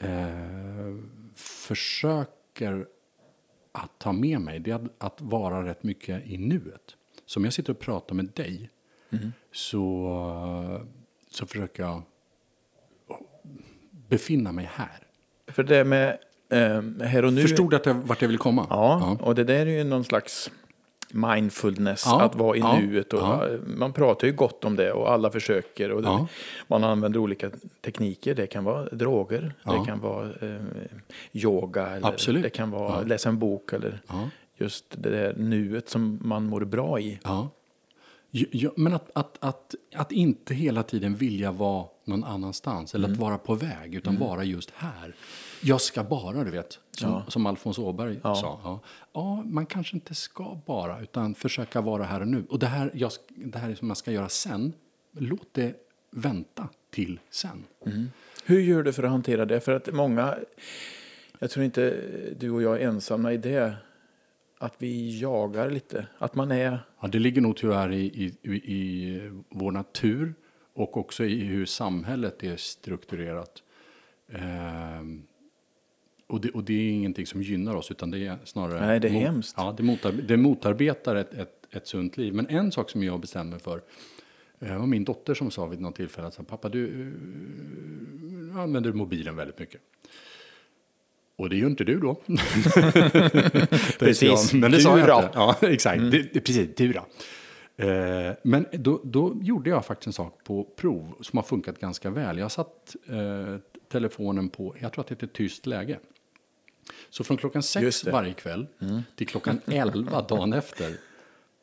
eh, 0.00 0.96
försöker 1.34 2.86
att 3.72 3.98
ta 3.98 4.12
med 4.12 4.40
mig, 4.40 4.58
det 4.58 4.70
är 4.70 4.74
att, 4.74 4.82
att 4.98 5.20
vara 5.20 5.66
rätt 5.66 5.82
mycket 5.82 6.26
i 6.26 6.38
nuet. 6.38 6.96
Så 7.26 7.40
om 7.40 7.44
jag 7.44 7.52
sitter 7.52 7.72
och 7.72 7.78
pratar 7.78 8.14
med 8.14 8.30
dig 8.34 8.70
så, 9.52 10.86
så 11.30 11.46
försöker 11.46 11.82
jag 11.82 12.02
befinna 14.08 14.52
mig 14.52 14.70
här. 14.72 15.06
För 15.46 15.62
det 15.62 15.84
med 15.84 16.18
eh, 16.48 17.06
här 17.06 17.24
och 17.24 17.32
nu. 17.32 17.42
Förstod 17.42 17.70
du 17.70 17.76
att 17.76 17.86
jag, 17.86 17.94
vart 17.94 18.22
jag 18.22 18.28
vill 18.28 18.38
komma? 18.38 18.66
Ja, 18.70 19.18
och 19.20 19.34
det 19.34 19.44
där 19.44 19.66
är 19.66 19.78
ju 19.78 19.84
någon 19.84 20.04
slags 20.04 20.50
mindfulness, 21.12 22.02
Ja, 22.06 22.22
att 22.22 22.34
vara 22.34 22.56
i 22.56 22.60
ja, 22.60 22.78
nuet. 22.80 23.12
Och, 23.12 23.20
ja. 23.20 23.48
Man 23.66 23.92
pratar 23.92 24.26
ju 24.26 24.32
gott 24.32 24.64
om 24.64 24.76
det 24.76 24.92
och 24.92 25.12
alla 25.12 25.30
försöker. 25.30 25.90
Och 25.92 26.02
det. 26.02 26.26
Man 26.68 26.84
använder 26.84 27.20
olika 27.20 27.50
tekniker. 27.84 28.34
Det 28.34 28.46
kan 28.46 28.64
vara 28.64 28.84
droger, 28.84 29.54
det 29.64 29.86
kan 29.86 30.00
vara 30.00 30.26
eh, 30.26 30.60
yoga, 31.32 31.86
eller 31.86 32.08
Absolut. 32.08 32.42
det 32.42 32.50
kan 32.50 32.70
vara 32.70 33.00
läsa 33.02 33.28
en 33.28 33.38
bok. 33.38 33.72
Eller 33.72 34.00
just 34.58 34.84
det 34.90 35.10
där 35.10 35.34
nuet 35.36 35.88
som 35.88 36.18
man 36.22 36.44
mår 36.46 36.60
bra 36.64 37.00
i. 37.00 37.18
Ja. 37.22 37.48
Men 38.76 38.92
att, 38.94 39.10
att, 39.14 39.36
att, 39.40 39.74
att 39.94 40.12
inte 40.12 40.54
hela 40.54 40.82
tiden 40.82 41.14
vilja 41.14 41.52
vara 41.52 41.86
någon 42.04 42.24
annanstans 42.24 42.94
eller 42.94 43.08
Mm. 43.08 43.14
att 43.14 43.20
vara 43.20 43.38
på 43.38 43.54
väg, 43.54 43.94
utan 43.94 44.18
vara 44.18 44.44
just 44.44 44.70
här. 44.74 45.14
Jag 45.66 45.80
ska 45.80 46.04
bara, 46.04 46.44
du 46.44 46.50
vet, 46.50 46.78
som, 46.90 47.10
Ja. 47.10 47.24
som 47.28 47.46
Alfons 47.46 47.78
Åberg 47.78 48.20
Ja. 48.22 48.34
sa. 48.34 48.60
Ja. 48.64 48.80
ja, 49.12 49.42
man 49.42 49.66
kanske 49.66 49.96
inte 49.96 50.14
ska 50.14 50.58
bara, 50.66 51.00
utan 51.00 51.34
försöka 51.34 51.80
vara 51.80 52.04
här 52.04 52.20
och 52.20 52.28
nu. 52.28 52.44
Och 52.50 52.58
det 52.58 52.66
här, 52.66 52.90
jag, 52.94 53.10
det 53.28 53.58
här 53.58 53.70
är 53.70 53.74
som 53.74 53.88
man 53.88 53.96
ska 53.96 54.12
göra 54.12 54.28
sen, 54.28 54.72
låt 55.12 55.48
det 55.54 55.74
vänta 56.10 56.68
till 56.90 57.20
sen. 57.30 57.64
Hur 58.44 58.60
gör 58.60 58.82
du 58.82 58.92
för 58.92 59.02
att 59.02 59.10
hantera 59.10 59.44
det? 59.44 59.60
För 59.60 59.72
att 59.72 59.94
många, 59.94 60.38
jag 61.38 61.50
tror 61.50 61.64
inte 61.64 62.00
du 62.38 62.50
och 62.50 62.62
jag 62.62 62.82
är 62.82 62.86
ensamma 62.88 63.32
i 63.32 63.36
det, 63.36 63.76
att 64.58 64.74
vi 64.78 65.20
jagar 65.20 65.70
lite. 65.70 66.06
Att 66.18 66.34
man 66.34 66.50
är, 66.50 66.78
Ja, 67.00 67.08
det 67.08 67.18
ligger 67.18 67.40
nog 67.40 67.56
tyvärr 67.56 67.92
i, 67.92 68.04
i, 68.06 68.34
i, 68.42 68.54
i 68.74 69.20
vår 69.48 69.72
natur 69.72 70.34
och 70.74 70.96
också 70.96 71.24
i 71.24 71.44
hur 71.44 71.66
samhället 71.66 72.42
är 72.42 72.56
strukturerat. 72.56 73.62
Ehm, 74.32 75.22
och, 76.26 76.40
det, 76.40 76.50
och 76.50 76.64
det 76.64 76.72
är 76.72 76.92
ingenting 76.92 77.26
som 77.26 77.42
gynnar 77.42 77.74
oss, 77.74 77.90
utan 77.90 78.10
det 78.10 78.26
är 78.26 78.38
snarare... 78.44 78.86
Nej, 78.86 79.00
det 79.00 79.08
är 79.08 79.12
hemskt. 79.12 79.54
Ja, 79.56 79.74
det, 79.76 79.82
motar, 79.82 80.12
det 80.12 80.36
motarbetar 80.36 81.16
ett, 81.16 81.34
ett, 81.34 81.66
ett 81.74 81.86
sunt 81.86 82.16
liv. 82.16 82.34
Men 82.34 82.46
en 82.46 82.72
sak 82.72 82.90
som 82.90 83.02
jag 83.02 83.20
bestämde 83.20 83.50
mig 83.50 83.60
för, 83.60 83.82
eh, 84.58 84.68
det 84.68 84.78
var 84.78 84.86
min 84.86 85.04
dotter 85.04 85.34
som 85.34 85.50
sa 85.50 85.66
vid 85.66 85.80
något 85.80 85.96
tillfälle 85.96 86.26
att 86.26 86.46
pappa, 86.46 86.68
du 86.68 87.12
eh, 88.50 88.60
använder 88.60 88.92
mobilen 88.92 89.36
väldigt 89.36 89.58
mycket. 89.58 89.80
Och 91.36 91.50
det 91.50 91.56
gör 91.56 91.66
inte 91.66 91.84
du 91.84 92.00
då. 92.00 92.14
Precis. 93.98 94.52
Men 94.52 94.70
det 94.70 94.80
sa 94.80 94.98
jag 94.98 95.24
inte. 95.24 95.30
Ja, 95.34 95.56
exakt. 95.62 96.00
Det, 96.00 96.32
det, 96.32 96.40
precis, 96.40 96.68
du 96.76 96.92
då. 96.92 97.06
Eh, 97.84 98.32
men 98.42 98.66
då, 98.72 99.00
då 99.04 99.36
gjorde 99.42 99.70
jag 99.70 99.84
faktiskt 99.84 100.06
en 100.06 100.12
sak 100.12 100.44
på 100.44 100.64
prov 100.64 101.14
som 101.20 101.36
har 101.36 101.44
funkat 101.44 101.80
ganska 101.80 102.10
väl. 102.10 102.38
Jag 102.38 102.52
satt 102.52 102.96
eh, 103.08 103.56
telefonen 103.88 104.48
på, 104.48 104.74
jag 104.80 104.92
tror 104.92 105.00
att 105.02 105.08
det 105.08 105.14
heter 105.14 105.26
tyst 105.26 105.66
läge. 105.66 105.98
Så 107.10 107.24
från 107.24 107.36
klockan 107.36 107.62
sex 107.62 108.04
varje 108.04 108.32
kväll 108.32 108.66
till 109.16 109.26
klockan 109.26 109.60
elva 109.66 110.22
dagen 110.22 110.52
efter 110.52 110.92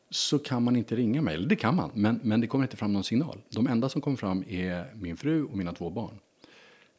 så 0.10 0.40
kan 0.40 0.64
man 0.64 0.76
inte 0.76 0.96
ringa 0.96 1.22
mig. 1.22 1.36
Eller 1.36 1.48
det 1.48 1.56
kan 1.56 1.76
man, 1.76 1.92
men, 1.94 2.20
men 2.24 2.42
det 2.42 2.48
kommer 2.48 2.64
inte 2.66 2.78
fram 2.78 2.94
någon 2.94 3.04
signal. 3.04 3.38
De 3.50 3.68
enda 3.68 3.90
som 3.90 4.02
kommer 4.02 4.18
fram 4.18 4.44
är 4.48 4.86
min 4.96 5.18
fru 5.18 5.44
och 5.44 5.58
mina 5.58 5.72
två 5.74 5.90
barn. 5.90 6.20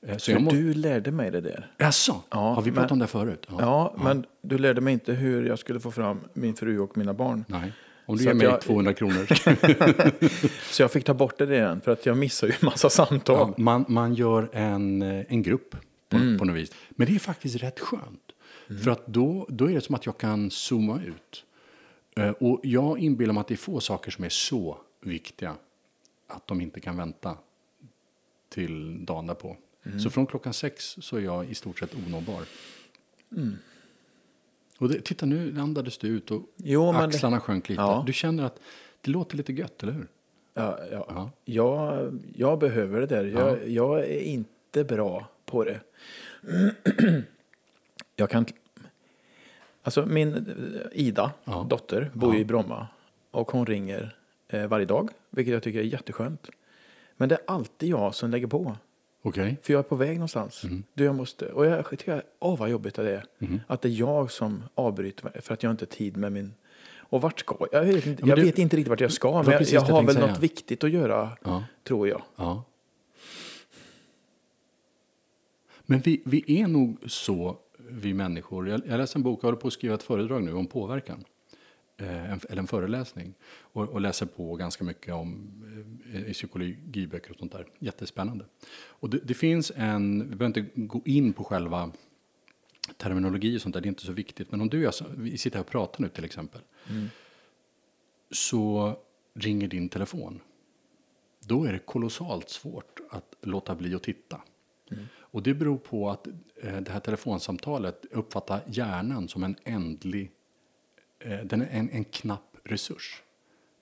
Eh, 0.07 0.16
Så 0.16 0.25
för 0.25 0.33
jag 0.33 0.43
må... 0.43 0.51
du 0.51 0.75
lärde 0.75 1.11
mig 1.11 1.31
det 1.31 1.41
där. 1.41 1.70
Jaså? 1.79 2.22
Ja, 2.31 2.39
har 2.55 2.62
vi 2.62 2.70
pratat 2.70 2.91
men- 2.91 2.93
om 2.93 2.99
det 2.99 3.07
förut? 3.07 3.47
Ja, 3.59 3.95
men 3.99 4.27
du 4.43 4.59
lärde 4.59 4.81
mig 4.81 4.93
inte 4.93 5.12
hur 5.12 5.47
jag 5.47 5.59
skulle 5.59 5.81
få 5.81 5.91
fram 5.91 6.20
min 6.35 6.55
fru 6.55 6.79
och 6.79 6.97
mina 6.99 7.14
barn. 7.14 7.45
Nej. 7.49 7.72
Om 8.07 8.16
du 8.16 8.22
Så 8.22 8.29
ger 8.29 8.35
mig 8.35 8.47
jag- 8.47 8.61
200 8.61 8.93
kronor. 8.93 9.27
Så 10.72 10.83
jag 10.83 10.91
fick 10.91 11.05
ta 11.05 11.14
bort 11.14 11.39
det 11.39 11.55
igen, 11.55 11.81
för 11.81 11.93
att 11.93 12.07
jag 12.07 12.16
missar 12.18 12.47
ju 12.47 12.53
en 12.53 12.66
massa 12.66 12.91
samtal. 12.91 13.37
Ja, 13.39 13.55
man, 13.62 13.85
man 13.89 14.14
gör 14.14 14.49
en, 14.53 15.03
eh, 15.03 15.25
en 15.29 15.43
grupp 15.43 15.77
på, 16.14 16.38
på 16.38 16.44
något 16.44 16.56
vis. 16.56 16.72
Men 16.90 17.06
det 17.06 17.14
är 17.14 17.18
faktiskt 17.18 17.56
rätt 17.56 17.80
skönt. 17.80 18.32
För 18.84 18.90
att 18.90 19.06
då, 19.06 19.46
då 19.48 19.70
är 19.70 19.74
det 19.74 19.80
som 19.80 19.94
att 19.94 20.06
jag 20.06 20.18
kan 20.18 20.50
zooma 20.50 21.00
ut. 21.02 21.44
Eh, 22.16 22.30
Och 22.30 22.60
jag 22.62 22.98
inbillar 22.98 23.32
mig 23.34 23.40
att 23.40 23.48
det 23.48 23.54
är 23.54 23.56
få 23.56 23.80
saker 23.80 24.10
som 24.10 24.24
är 24.24 24.28
så 24.28 24.78
viktiga 25.00 25.54
att 26.26 26.46
de 26.46 26.60
inte 26.60 26.80
kan 26.80 26.96
vänta 26.96 27.36
till 28.48 29.04
dagen 29.04 29.26
därpå. 29.26 29.56
Så 30.02 30.10
från 30.10 30.26
klockan 30.26 30.52
sex 30.54 30.96
så 31.00 31.16
är 31.16 31.20
jag 31.20 31.50
i 31.50 31.54
stort 31.54 31.78
sett 31.78 31.94
onåbar. 31.94 32.42
Och 34.78 34.88
det, 34.88 35.00
titta 35.04 35.26
nu 35.26 35.60
andades 35.60 35.98
du 35.98 36.08
ut 36.08 36.30
och 36.30 36.42
Jo, 36.56 36.92
men 36.92 37.00
det- 37.00 37.06
axlarna 37.06 37.40
sjönk 37.40 37.68
lite. 37.68 37.80
Ja. 37.82 38.02
Du 38.06 38.12
känner 38.12 38.44
att 38.44 38.60
det 39.00 39.10
låter 39.10 39.36
lite 39.36 39.52
gött, 39.52 39.82
eller 39.82 39.92
hur? 39.92 40.06
Ja, 40.54 40.78
ja. 40.90 41.06
Ja. 41.08 41.30
Jag, 41.44 42.20
jag 42.36 42.58
behöver 42.58 43.00
det 43.00 43.06
där. 43.06 43.24
Jag, 43.24 43.68
jag 43.68 44.00
är 44.00 44.20
inte 44.20 44.84
bra 44.84 45.28
på 45.55 45.64
det. 45.64 45.80
Jag 48.16 48.30
kan... 48.30 48.46
Alltså 49.82 50.07
min 50.07 50.32
eh, 50.34 50.42
Ida, 51.00 51.32
Ja. 51.44 51.66
dotter, 51.70 52.11
bor 52.14 52.34
ju 52.34 52.40
i 52.40 52.44
Bromma. 52.44 52.86
Och 53.30 53.50
hon 53.52 53.66
ringer 53.66 54.16
eh, 54.48 54.66
varje 54.66 54.86
dag, 54.86 55.11
vilket 55.30 55.55
jag 55.55 55.62
tycker 55.62 55.78
är 55.78 55.82
jätteskönt. 55.84 56.48
Men 57.16 57.28
det 57.28 57.34
är 57.34 57.40
alltid 57.46 57.88
jag 57.88 58.14
som 58.14 58.30
lägger 58.30 58.46
på. 58.46 58.76
Okej. 59.22 59.57
För 59.62 59.72
jag 59.72 59.78
är 59.78 59.82
på 59.82 59.96
väg 59.96 60.14
någonstans. 60.16 60.62
Du, 60.94 61.05
jag 61.05 61.14
måste, 61.14 61.46
och 61.52 61.66
jag 61.66 61.90
tycker, 61.90 62.22
åh 62.38 62.59
vad 62.59 62.70
jobbigt 62.70 62.94
det 62.94 63.14
är. 63.14 63.24
Mm. 63.38 63.61
Att 63.66 63.80
det 63.82 63.88
är 63.88 63.92
jag 63.92 64.30
som 64.30 64.62
avbryter 64.74 65.40
för 65.40 65.55
att 65.55 65.62
jag 65.62 65.70
inte 65.70 65.82
har 65.84 65.86
tid 65.90 66.16
med 66.16 66.32
min... 66.32 66.55
Och 66.96 67.20
vart 67.20 67.40
ska 67.40 67.57
jag? 67.72 67.86
Jag 67.86 67.92
vet 67.92 68.07
inte, 68.07 68.22
jag 68.28 68.38
det- 68.38 68.42
vet 68.44 68.59
inte 68.59 68.76
riktigt 68.76 68.88
vart 68.90 69.00
jag 69.00 69.12
ska. 69.12 69.42
Men 69.42 69.52
jag, 69.52 69.62
jag 69.62 69.80
har 69.80 70.02
väl 70.02 70.14
något 70.18 70.24
säga. 70.30 70.38
viktigt 70.40 70.84
att 70.84 70.90
göra, 70.90 71.30
Ja. 71.44 71.64
tror 71.84 72.09
jag. 72.09 72.22
Ja. 72.36 72.64
Men 75.87 76.01
vi, 76.01 76.22
vi 76.24 76.61
är 76.61 76.66
nog 76.66 76.99
så, 77.07 77.59
vi 77.78 78.14
människor. 78.14 78.68
Jag, 78.68 78.82
jag 78.87 78.99
läser 78.99 79.18
en 79.18 79.22
bok, 79.22 79.39
jag 79.43 79.47
håller 79.47 79.59
på 79.59 79.66
att 79.66 79.72
skriva 79.72 79.95
ett 79.95 80.03
föredrag 80.03 80.43
nu 80.43 80.53
om 80.53 80.66
påverkan. 80.66 81.24
Eh, 81.97 82.32
en, 82.32 82.41
eller 82.51 82.62
en 82.62 82.66
föreläsning. 82.66 83.35
Och, 83.59 83.89
och 83.89 84.01
läser 84.01 84.26
på 84.26 84.57
ganska 84.57 84.85
mycket 84.85 85.14
om 85.14 85.51
eh, 86.14 86.32
psykologiböcker 86.32 87.30
och 87.30 87.39
sånt 87.39 87.53
där. 87.53 87.66
Jättespännande. 87.78 88.45
Och 88.74 89.11
det, 89.11 89.18
det 89.18 89.35
finns 89.35 89.72
en, 89.76 90.30
vi 90.30 90.37
behöver 90.37 90.61
inte 90.61 90.80
gå 90.80 91.03
in 91.05 91.32
på 91.32 91.45
själva 91.45 91.91
terminologi 92.97 93.57
och 93.57 93.61
sånt 93.61 93.74
där, 93.74 93.80
det 93.80 93.87
är 93.87 93.89
inte 93.89 94.07
så 94.07 94.12
viktigt. 94.12 94.51
Men 94.51 94.61
om 94.61 94.68
du 94.68 94.87
och 94.87 94.95
jag, 95.01 95.07
vi 95.16 95.39
sitter 95.39 95.57
här 95.57 95.64
och 95.64 95.70
pratar 95.70 96.03
nu 96.03 96.09
till 96.09 96.24
exempel. 96.24 96.61
Så 98.30 98.97
ringer 99.35 99.68
din 99.68 99.89
telefon 99.89 100.41
då 101.47 101.64
är 101.64 101.72
det 101.72 101.78
kolossalt 101.78 102.49
svårt 102.49 103.01
att 103.11 103.35
låta 103.41 103.74
bli 103.74 103.95
att 103.95 104.03
titta. 104.03 104.41
Och 105.35 105.43
det 105.43 105.55
beror 105.55 105.78
på 105.78 106.11
att 106.11 106.26
eh, 106.62 106.76
det 106.76 106.91
här 106.91 107.01
telefonsamtalet 107.01 108.05
uppfattar 108.11 108.61
hjärnan 108.66 109.28
som 109.28 109.45
en 109.45 109.57
ändlig, 109.64 110.30
eh, 111.18 111.39
den 111.39 111.62
är 111.62 111.68
en, 111.70 111.91
en 111.91 112.05
knapp 112.05 112.57
resurs. 112.64 113.22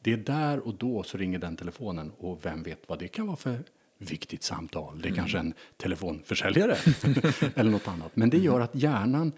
Det 0.03 0.13
är 0.13 0.17
där 0.17 0.59
och 0.59 0.75
då 0.75 1.03
så 1.03 1.19
ringer 1.19 1.39
den 1.39 1.57
telefonen 1.57 2.13
och 2.19 2.47
vem 2.47 2.63
vet 2.63 2.89
vad 2.89 2.99
det 2.99 3.09
kan 3.09 3.27
vara 3.27 3.37
för 3.37 3.65
viktigt 3.99 4.43
samtal. 4.43 5.01
Det 5.03 5.09
är 5.09 5.15
kanske 5.15 5.39
en 5.39 5.55
telefonförsäljare 5.77 6.77
eller 7.55 7.71
något 7.71 7.89
annat. 7.89 8.17
Men 8.17 8.31
det 8.31 8.39
gör 8.39 8.61
att 8.61 8.75
hjärnan 8.75 9.33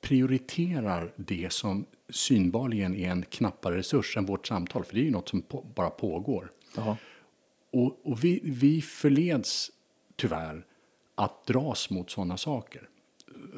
prioriterar 0.00 1.12
det 1.16 1.52
som 1.52 1.86
synbarligen 2.08 2.94
är 2.94 3.10
en 3.10 3.22
knappare 3.22 3.76
resurs 3.76 4.16
än 4.16 4.26
vårt 4.26 4.46
samtal. 4.46 4.84
För 4.84 4.94
det 4.94 5.00
är 5.00 5.04
ju 5.04 5.10
något 5.10 5.28
som 5.28 5.42
på, 5.42 5.66
bara 5.74 5.90
pågår. 5.90 6.50
Jaha. 6.76 6.96
Och, 7.72 8.00
och 8.04 8.24
vi, 8.24 8.40
vi 8.44 8.82
förleds 8.82 9.70
tyvärr 10.16 10.66
att 11.16 11.46
dras 11.46 11.90
mot 11.90 12.10
sådana 12.10 12.36
saker. 12.36 12.88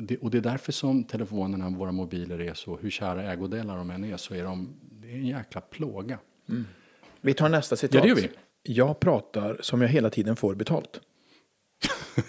Det, 0.00 0.16
och 0.16 0.30
det 0.30 0.38
är 0.38 0.42
därför 0.42 0.72
som 0.72 1.04
telefonerna, 1.04 1.70
våra 1.70 1.92
mobiler 1.92 2.40
är 2.40 2.54
så, 2.54 2.76
hur 2.76 2.90
kära 2.90 3.32
ägodelar 3.32 3.76
de 3.76 3.90
än 3.90 4.04
är, 4.04 4.16
så 4.16 4.34
är 4.34 4.44
de 4.44 4.76
det 5.02 5.09
är 5.09 5.16
en 5.16 5.26
jäkla 5.26 5.61
plåga. 5.61 6.18
Vi 7.20 7.34
tar 7.34 7.48
nästa 7.48 7.76
citat. 7.76 7.94
Ja, 7.94 8.00
det 8.02 8.09
gör 8.09 8.14
vi. 8.16 8.28
Jag 8.62 9.00
pratar 9.00 9.59
som 9.61 9.82
jag 9.82 9.88
hela 9.88 10.11
tiden 10.11 10.36
får 10.36 10.54
betalt. 10.54 11.00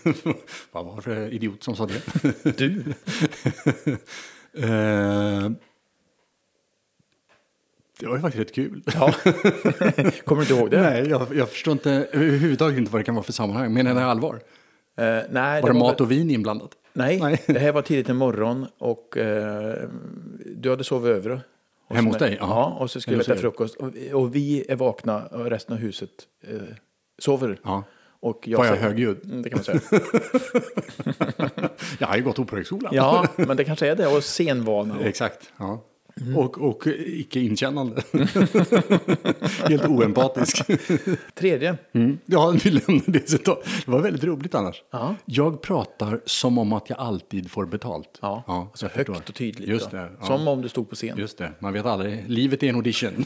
Vad 0.71 0.85
var 0.85 1.15
det 1.15 1.29
idiot 1.29 1.63
som 1.63 1.75
sa 1.75 1.85
det? 1.85 2.57
Du? 2.57 2.83
Eh, 4.53 5.51
det 7.99 8.07
var 8.07 8.15
ju 8.15 8.21
faktiskt 8.21 8.41
rätt 8.41 8.55
kul. 8.55 8.83
Ja. 8.93 9.13
Kommer 10.25 10.35
du 10.35 10.41
inte 10.41 10.53
ihåg 10.53 10.71
det? 10.71 10.81
Nej, 10.81 11.09
jag, 11.09 11.35
jag 11.35 11.49
förstår 11.49 11.71
inte 11.71 11.91
överhuvudtaget 12.11 12.77
inte 12.77 12.91
vad 12.91 13.01
det 13.01 13.05
kan 13.05 13.15
vara 13.15 13.23
för 13.23 13.33
sammanhang. 13.33 13.73
Menar 13.73 13.93
ni 13.93 14.01
allvar? 14.01 14.41
Eh, 14.99 15.23
nej, 15.29 15.61
Var 15.61 15.69
det 15.69 15.73
var 15.73 15.79
mat 15.79 16.01
och 16.01 16.11
vin 16.11 16.29
inblandat? 16.31 16.71
Nej, 16.93 17.19
Nej. 17.19 17.43
det 17.47 17.59
här 17.59 17.71
var 17.71 17.81
tidigt 17.81 18.09
en 18.09 18.15
morgon 18.15 18.65
och 18.77 19.17
eh, 19.17 19.75
du 20.55 20.69
hade 20.69 20.83
sovit 20.83 21.11
över. 21.15 21.41
Hemma 21.89 22.09
hos 22.09 22.17
dig? 22.17 22.37
Ja, 22.39 22.77
och 22.79 22.91
så 22.91 23.01
skulle 23.01 23.17
vi 23.17 23.23
äta 23.23 23.35
frukost. 23.35 23.75
Och, 23.75 23.91
och 24.13 24.35
vi 24.35 24.65
är 24.69 24.75
vakna 24.75 25.25
och 25.25 25.45
resten 25.49 25.75
av 25.75 25.81
huset 25.81 26.09
eh, 26.47 26.55
sover. 27.17 27.59
Ja. 27.63 27.83
Och 28.21 28.47
jag 28.47 28.57
Var 28.57 28.65
jag 28.65 28.73
säger- 28.75 28.87
högljudd? 28.87 29.25
Mm, 29.25 29.41
det 29.41 29.49
kan 29.49 29.57
man 29.57 29.63
säga. 29.63 29.79
Jag 31.99 32.07
har 32.07 32.15
ju 32.17 32.23
gått 32.23 32.39
Operahögskolan. 32.39 32.93
ja, 32.95 33.27
men 33.35 33.57
det 33.57 33.63
kanske 33.63 33.87
är 33.87 33.95
det. 33.95 34.07
Och 34.07 34.23
senvana. 34.23 34.95
Och, 34.97 35.01
Exakt. 35.05 35.51
Ja. 35.57 35.81
Och, 36.35 36.61
och 36.61 36.87
icke 37.05 37.39
inkännande. 37.39 38.03
Helt 39.67 39.85
oempatisk. 39.85 40.61
tredje. 41.33 41.77
Mm. 41.91 42.17
Ja, 42.25 42.55
vi 42.63 42.71
lämnar 42.71 43.11
det. 43.11 43.45
Det 43.45 43.87
var 43.87 43.99
väldigt 43.99 44.23
roligt 44.23 44.55
annars. 44.55 44.83
Ja. 44.91 45.15
Jag 45.25 45.61
pratar 45.61 46.21
som 46.25 46.57
om 46.57 46.73
att 46.73 46.89
jag 46.89 46.99
alltid 46.99 47.51
får 47.51 47.65
betalt. 47.65 48.19
Ja, 48.21 48.43
ja 48.47 48.71
så 48.73 48.85
jag 48.85 48.89
högt 48.89 49.09
förstår. 49.09 49.29
och 49.29 49.35
tydligt. 49.35 49.69
Just 49.69 49.91
det. 49.91 50.09
Ja. 50.19 50.25
Som 50.25 50.47
om 50.47 50.61
du 50.61 50.69
stod 50.69 50.89
på 50.89 50.95
scen. 50.95 51.17
Just 51.17 51.37
det, 51.37 51.51
man 51.59 51.73
vet 51.73 51.85
aldrig. 51.85 52.29
Livet 52.29 52.63
är 52.63 52.69
en 52.69 52.75
audition. 52.75 53.25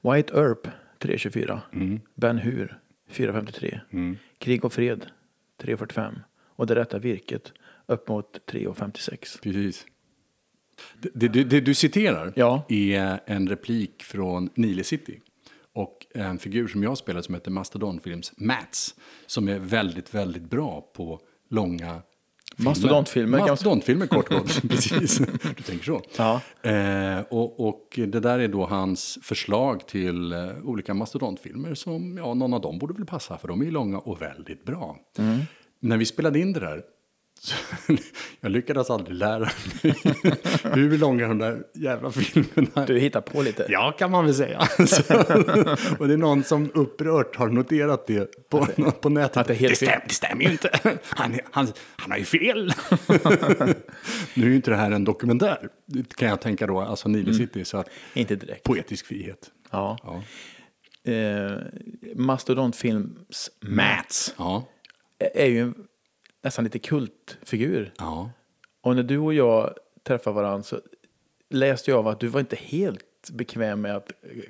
White 0.00 0.34
Earp 0.34 0.68
324. 0.98 1.62
Mm. 1.72 2.00
Ben 2.14 2.38
Hur 2.38 2.78
453. 3.10 3.80
Krig 4.38 4.64
och 4.64 4.72
fred 4.72 5.06
345. 5.60 6.14
Och 6.56 6.66
det 6.66 6.74
rätta 6.74 6.98
virket 6.98 7.52
upp 7.86 8.08
mot 8.08 8.46
356. 8.46 9.38
Precis. 9.42 9.86
Det, 11.14 11.28
det, 11.28 11.44
det 11.44 11.60
du 11.60 11.74
citerar 11.74 12.32
Ja. 12.36 12.66
är 12.68 13.20
en 13.26 13.48
replik 13.48 14.02
från 14.02 14.50
Nile 14.54 14.84
City. 14.84 15.20
Och 15.74 16.06
en 16.14 16.38
figur 16.38 16.68
som 16.68 16.82
jag 16.82 16.98
spelar 16.98 17.22
som 17.22 17.34
heter 17.34 17.50
Mastodonfilms 17.50 18.32
Mats. 18.36 18.94
Som 19.26 19.48
är 19.48 19.58
väldigt, 19.58 20.14
väldigt 20.14 20.50
bra 20.50 20.90
på 20.96 21.20
långa 21.50 21.76
filmer. 22.56 22.70
Mastodontfilmer. 22.70 23.38
Mastodontfilmer 23.38 24.06
kort 24.06 24.32
och. 24.32 24.46
Precis, 24.68 25.18
du 25.56 25.62
tänker 25.62 25.84
så. 25.84 26.02
Ja. 26.16 26.40
Eh, 26.70 27.20
och, 27.20 27.68
och 27.68 27.88
det 27.96 28.20
där 28.20 28.38
är 28.38 28.48
då 28.48 28.66
hans 28.66 29.18
förslag 29.22 29.86
till 29.88 30.32
eh, 30.32 30.38
olika 30.64 30.94
mastodontfilmer 30.94 31.74
som, 31.74 32.16
ja, 32.18 32.34
någon 32.34 32.54
av 32.54 32.60
dem 32.60 32.78
borde 32.78 32.94
väl 32.94 33.06
passa 33.06 33.38
för 33.38 33.48
de 33.48 33.60
är 33.60 33.64
ju 33.64 33.70
långa 33.70 33.98
och 33.98 34.22
väldigt 34.22 34.64
bra. 34.64 34.96
Mm. 35.18 35.38
När 35.80 35.96
vi 35.96 36.04
spelade 36.04 36.38
in 36.38 36.52
det 36.52 36.60
där, 36.60 36.82
så, 37.40 37.54
jag 38.40 38.52
lyckades 38.52 38.90
aldrig 38.90 39.16
lära 39.16 39.38
mig 39.82 39.94
hur 40.74 40.98
långa 40.98 41.28
de 41.28 41.38
där 41.38 41.62
jävla 41.74 42.10
filmerna 42.10 42.86
Du 42.86 42.98
hittar 42.98 43.20
på 43.20 43.42
lite. 43.42 43.66
Ja, 43.68 43.92
kan 43.98 44.10
man 44.10 44.24
väl 44.24 44.34
säga. 44.34 44.60
Så, 44.86 45.14
och 45.98 46.08
det 46.08 46.14
är 46.14 46.16
någon 46.16 46.44
som 46.44 46.70
upprört 46.74 47.36
har 47.36 47.48
noterat 47.48 48.06
det 48.06 48.48
på, 48.50 48.66
på 49.00 49.08
nätet. 49.08 49.36
Att 49.36 49.46
det 49.46 49.52
är 49.54 49.58
helt 49.58 49.78
fel. 49.78 49.88
stäm, 49.88 50.00
det 50.08 50.14
stämmer 50.14 50.44
ju 50.44 50.50
inte. 50.50 50.70
Han, 51.08 51.34
är- 51.34 51.40
han, 51.50 51.66
han 51.96 52.10
har 52.10 52.18
ju 52.18 52.24
fel. 52.24 52.72
nu 54.34 54.42
är 54.44 54.48
ju 54.50 54.56
inte 54.56 54.70
det 54.70 54.76
här 54.76 54.90
en 54.90 55.04
dokumentär, 55.04 55.68
det 55.86 56.16
kan 56.16 56.28
jag 56.28 56.40
tänka 56.40 56.66
då, 56.66 56.80
alltså 56.80 57.08
Nile 57.08 57.34
City, 57.34 57.64
så 57.64 57.76
att 57.78 57.88
Inte 58.14 58.36
direkt. 58.36 58.62
poetisk 58.62 59.06
frihet. 59.06 59.50
Ja. 59.70 59.98
Ja. 60.02 60.22
Eh, 61.12 61.58
Mastodontfilms 62.16 63.50
Mats 63.68 64.34
Ja. 64.38 64.68
är 65.34 65.46
ju 65.46 65.60
en, 65.60 65.74
nästan 66.46 66.64
lite 66.64 66.78
kultfigur. 66.78 67.92
ja. 67.98 68.30
Och 68.80 68.96
när 68.96 69.02
du 69.02 69.18
och 69.18 69.34
jag 69.34 69.74
träffade 70.02 70.34
varandra 70.36 70.62
så 70.62 70.80
läste 71.50 71.90
jag 71.90 71.98
av 71.98 72.08
att 72.08 72.20
du 72.20 72.26
var 72.28 72.40
inte 72.40 72.56
helt 72.56 73.30
bekväm 73.32 73.80
med 73.80 73.96
att 73.96 74.10
eh, 74.22 74.42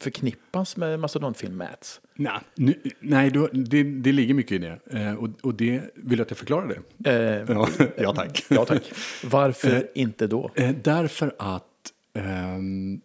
förknippas 0.00 0.76
med 0.76 1.00
mastodontfilm 1.00 1.56
Mats. 1.56 2.00
Nej, 2.14 2.40
nu, 2.54 2.74
nej 3.00 3.30
du, 3.30 3.48
det, 3.52 3.82
det 3.82 4.12
ligger 4.12 4.34
mycket 4.34 4.52
i 4.52 4.58
det. 4.58 4.78
Eh, 5.00 5.14
och, 5.14 5.28
och 5.42 5.54
det 5.54 5.82
vill 5.94 6.18
jag 6.18 6.24
att 6.24 6.30
jag 6.30 6.38
förklarar 6.38 6.80
det. 6.98 7.10
Eh, 7.10 7.44
Ja, 7.56 7.68
ja 7.96 8.14
tack. 8.14 8.44
ja 8.48 8.64
tack. 8.64 8.92
Varför 9.24 9.90
inte 9.94 10.26
då? 10.26 10.50
Eh, 10.54 10.70
därför 10.82 11.34
att, 11.38 11.92
ehm, 12.14 13.00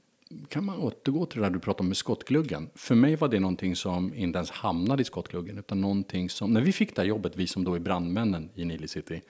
kan 0.47 0.65
man 0.65 0.77
återgå 0.77 1.25
till 1.25 1.39
det 1.39 1.45
där 1.45 1.53
du 1.53 1.59
pratade 1.59 1.81
om 1.81 1.87
med 1.87 1.97
skottgluggen. 1.97 2.69
För 2.75 2.95
mig 2.95 3.15
var 3.15 3.27
det 3.27 3.39
någonting 3.39 3.75
som 3.75 4.13
inte 4.13 4.37
ens 4.37 4.51
hamnade 4.51 5.01
i 5.01 5.05
skottgluggen. 5.05 5.57
Utan 5.57 5.81
någonting 5.81 6.29
som, 6.29 6.53
när 6.53 6.61
vi 6.61 6.71
fick 6.71 6.95
det 6.95 7.01
här 7.01 7.09
jobbet, 7.09 7.35
vi 7.35 7.47
som 7.47 7.63
då 7.63 7.75
är 7.75 7.79
brandmännen 7.79 8.49
i 8.55 8.65
Nile 8.65 8.87
City. 8.87 9.21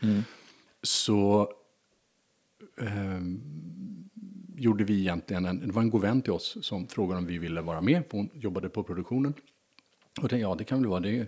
Så 0.84 1.52
ehm, 2.82 3.42
gjorde 4.56 4.84
vi 4.84 5.00
egentligen 5.00 5.46
en, 5.46 5.68
det 5.68 5.74
var 5.74 5.82
en 5.82 5.90
god 5.90 6.02
vän 6.02 6.22
till 6.22 6.34
oss 6.34 6.58
som 6.62 6.88
frågade 6.88 7.18
om 7.18 7.26
vi 7.26 7.38
ville 7.38 7.62
vara 7.62 7.82
med. 7.82 8.04
Hon 8.12 8.30
jobbade 8.34 8.70
på 8.70 8.84
produktionen. 8.84 9.34
Och 10.22 10.28
det, 10.28 10.38
ja, 10.38 10.56
det 10.56 10.64
kan 10.64 10.80
väl 10.80 10.90
vara 10.90 11.00
det. 11.00 11.28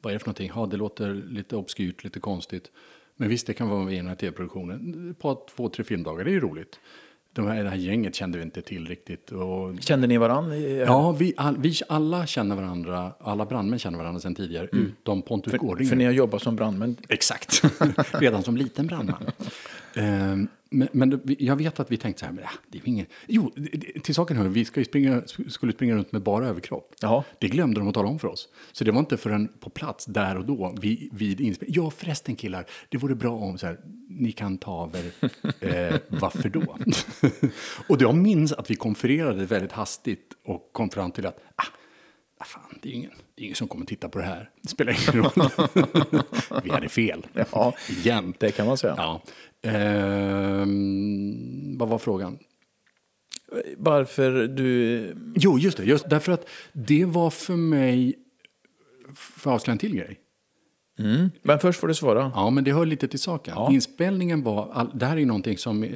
Vad 0.00 0.10
är 0.10 0.14
det 0.14 0.18
för 0.18 0.26
någonting? 0.26 0.50
Ja, 0.54 0.66
det 0.66 0.76
låter 0.76 1.14
lite 1.14 1.56
obskyrt, 1.56 2.04
lite 2.04 2.20
konstigt. 2.20 2.70
Men 3.16 3.28
visst, 3.28 3.46
det 3.46 3.54
kan 3.54 3.68
vara 3.68 3.84
med 3.84 3.94
i 3.94 3.96
den 3.96 4.06
här 4.06 4.14
tv-produktionen. 4.14 5.10
Ett 5.10 5.18
par, 5.18 5.38
två, 5.56 5.68
tre 5.68 5.84
filmdagar, 5.84 6.24
det 6.24 6.30
är 6.30 6.32
ju 6.32 6.40
roligt. 6.40 6.80
De 7.32 7.46
här, 7.46 7.64
det 7.64 7.70
här 7.70 7.76
gänget 7.76 8.14
kände 8.14 8.38
vi 8.38 8.44
inte 8.44 8.62
till 8.62 8.86
riktigt. 8.86 9.32
Och, 9.32 9.82
Kände 9.82 10.06
ni 10.06 10.18
varandra? 10.18 10.56
ja, 10.56 11.12
vi, 11.12 11.34
all, 11.36 11.58
vi 11.58 11.74
alla 11.88 12.26
känner 12.26 12.56
varandra, 12.56 13.12
alla 13.20 13.46
brandmän 13.46 13.78
känner 13.78 13.98
varandra 13.98 14.20
sedan 14.20 14.34
tidigare, 14.34 14.68
utom 14.72 15.22
Pontus 15.22 15.52
Gårdinger. 15.54 15.88
För 15.88 15.96
ni 15.96 16.04
har 16.04 16.12
jobbat 16.12 16.42
som 16.42 16.56
brandmän. 16.56 16.96
Exakt, 17.08 17.62
redan 18.12 18.42
som 18.42 18.56
liten 18.56 18.86
brandman. 18.86 19.22
Ehm, 19.94 20.48
men, 20.70 20.88
men 20.92 21.20
jag 21.38 21.56
vet 21.56 21.80
att 21.80 21.92
vi 21.92 21.96
tänkte 21.96 22.20
så 22.20 22.26
här, 22.26 22.32
men, 22.32 22.44
ja, 22.44 22.50
det 22.68 22.78
är 22.78 22.88
ingen... 22.88 23.06
Jo, 23.26 23.52
till 24.02 24.14
saken 24.14 24.36
hör, 24.36 24.48
vi 24.48 24.64
ska 24.64 24.84
springa, 24.84 25.22
skulle 25.48 25.72
springa 25.72 25.94
runt 25.94 26.12
med 26.12 26.22
bara 26.22 26.46
överkropp. 26.46 26.94
Jaha. 27.00 27.24
Det 27.38 27.48
glömde 27.48 27.80
de 27.80 27.88
att 27.88 27.94
tala 27.94 28.08
om 28.08 28.18
för 28.18 28.28
oss. 28.28 28.48
Så 28.72 28.84
det 28.84 28.92
var 28.92 29.00
inte 29.00 29.16
förrän 29.16 29.48
på 29.60 29.70
plats 29.70 30.06
där 30.06 30.38
och 30.38 30.44
då, 30.44 30.74
vid, 30.80 31.08
vid 31.12 31.40
inspelningen. 31.40 31.84
Ja, 31.84 31.90
förresten 31.90 32.36
killar, 32.36 32.66
det 32.88 32.98
vore 32.98 33.14
bra 33.14 33.32
om 33.32 33.58
så 33.58 33.66
här, 33.66 33.80
ni 34.08 34.32
kan 34.32 34.58
ta 34.58 34.70
av 34.70 34.96
er, 34.96 35.12
eh, 35.92 36.00
varför 36.08 36.48
då? 36.48 36.76
och 37.88 38.02
jag 38.02 38.14
minns 38.14 38.52
att 38.52 38.70
vi 38.70 38.74
konfererade 38.74 39.44
väldigt 39.44 39.72
hastigt 39.72 40.32
och 40.44 40.70
kom 40.72 40.90
fram 40.90 41.10
till 41.10 41.26
att, 41.26 41.38
ah, 41.56 41.66
ah, 42.40 42.44
fan, 42.44 42.78
det 42.82 42.88
är 42.88 42.92
ingen, 42.92 43.10
det 43.34 43.42
är 43.42 43.44
ingen 43.44 43.56
som 43.56 43.68
kommer 43.68 43.86
titta 43.86 44.08
på 44.08 44.18
det 44.18 44.24
här. 44.24 44.50
Det 44.62 44.68
spelar 44.68 44.92
ingen 44.92 45.24
roll. 45.24 45.50
vi 46.64 46.70
hade 46.70 46.88
fel. 46.88 47.26
Ja. 47.52 47.74
Igen. 47.88 48.34
Det 48.38 48.52
kan 48.52 48.66
man 48.66 48.76
säga. 48.76 48.94
Ja. 48.96 49.22
Ehm, 49.62 50.98
vad 51.78 51.88
var 51.88 51.98
frågan? 51.98 52.38
Varför 53.76 54.46
du... 54.46 55.16
Jo, 55.34 55.58
just 55.58 55.76
det. 55.76 55.84
Just 55.84 56.10
därför 56.10 56.32
att 56.32 56.48
det 56.72 57.04
var 57.04 57.30
för 57.30 57.56
mig... 57.56 58.14
För 59.14 59.50
att 59.50 59.54
avslöja 59.54 59.72
en 59.72 59.78
till 59.78 59.96
grej. 59.96 60.20
Men 61.42 61.58
först 61.58 61.80
får 61.80 61.88
du 61.88 61.94
svara. 61.94 62.32
Ja, 62.34 62.50
men 62.50 62.64
det 62.64 62.72
hör 62.72 62.86
lite 62.86 63.08
till 63.08 63.18
saken. 63.18 63.54
Ja. 63.56 63.72
Inspelningen 63.72 64.42
var... 64.42 64.70
All, 64.72 64.90
det 64.94 65.06
här 65.06 65.16
är 65.16 65.20
ju 65.20 65.26
någonting 65.26 65.58
som 65.58 65.86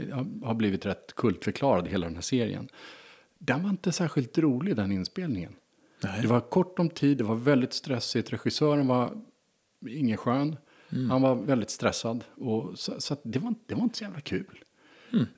har 0.44 0.54
blivit 0.54 0.86
rätt 0.86 1.14
kultförklarad, 1.16 1.88
hela 1.88 2.06
den 2.06 2.14
här 2.14 2.22
serien. 2.22 2.68
Den 3.38 3.62
var 3.62 3.70
inte 3.70 3.92
särskilt 3.92 4.38
rolig, 4.38 4.76
den 4.76 4.92
inspelningen. 4.92 5.52
Det 6.22 6.26
var 6.26 6.40
kort 6.40 6.78
om 6.78 6.90
tid, 6.90 7.18
det 7.18 7.24
var 7.24 7.34
väldigt 7.34 7.72
stressigt. 7.72 8.32
Regissören 8.32 8.86
var 8.86 9.12
ingen 9.88 10.16
skön. 10.16 10.56
Han 11.10 11.22
var 11.22 11.34
väldigt 11.34 11.70
stressad. 11.70 12.24
Och 12.36 12.78
så 12.78 13.00
så 13.00 13.16
det, 13.22 13.38
var, 13.38 13.54
det 13.66 13.74
var 13.74 13.82
inte 13.82 13.98
så 13.98 14.04
jävla 14.04 14.20
kul. 14.20 14.64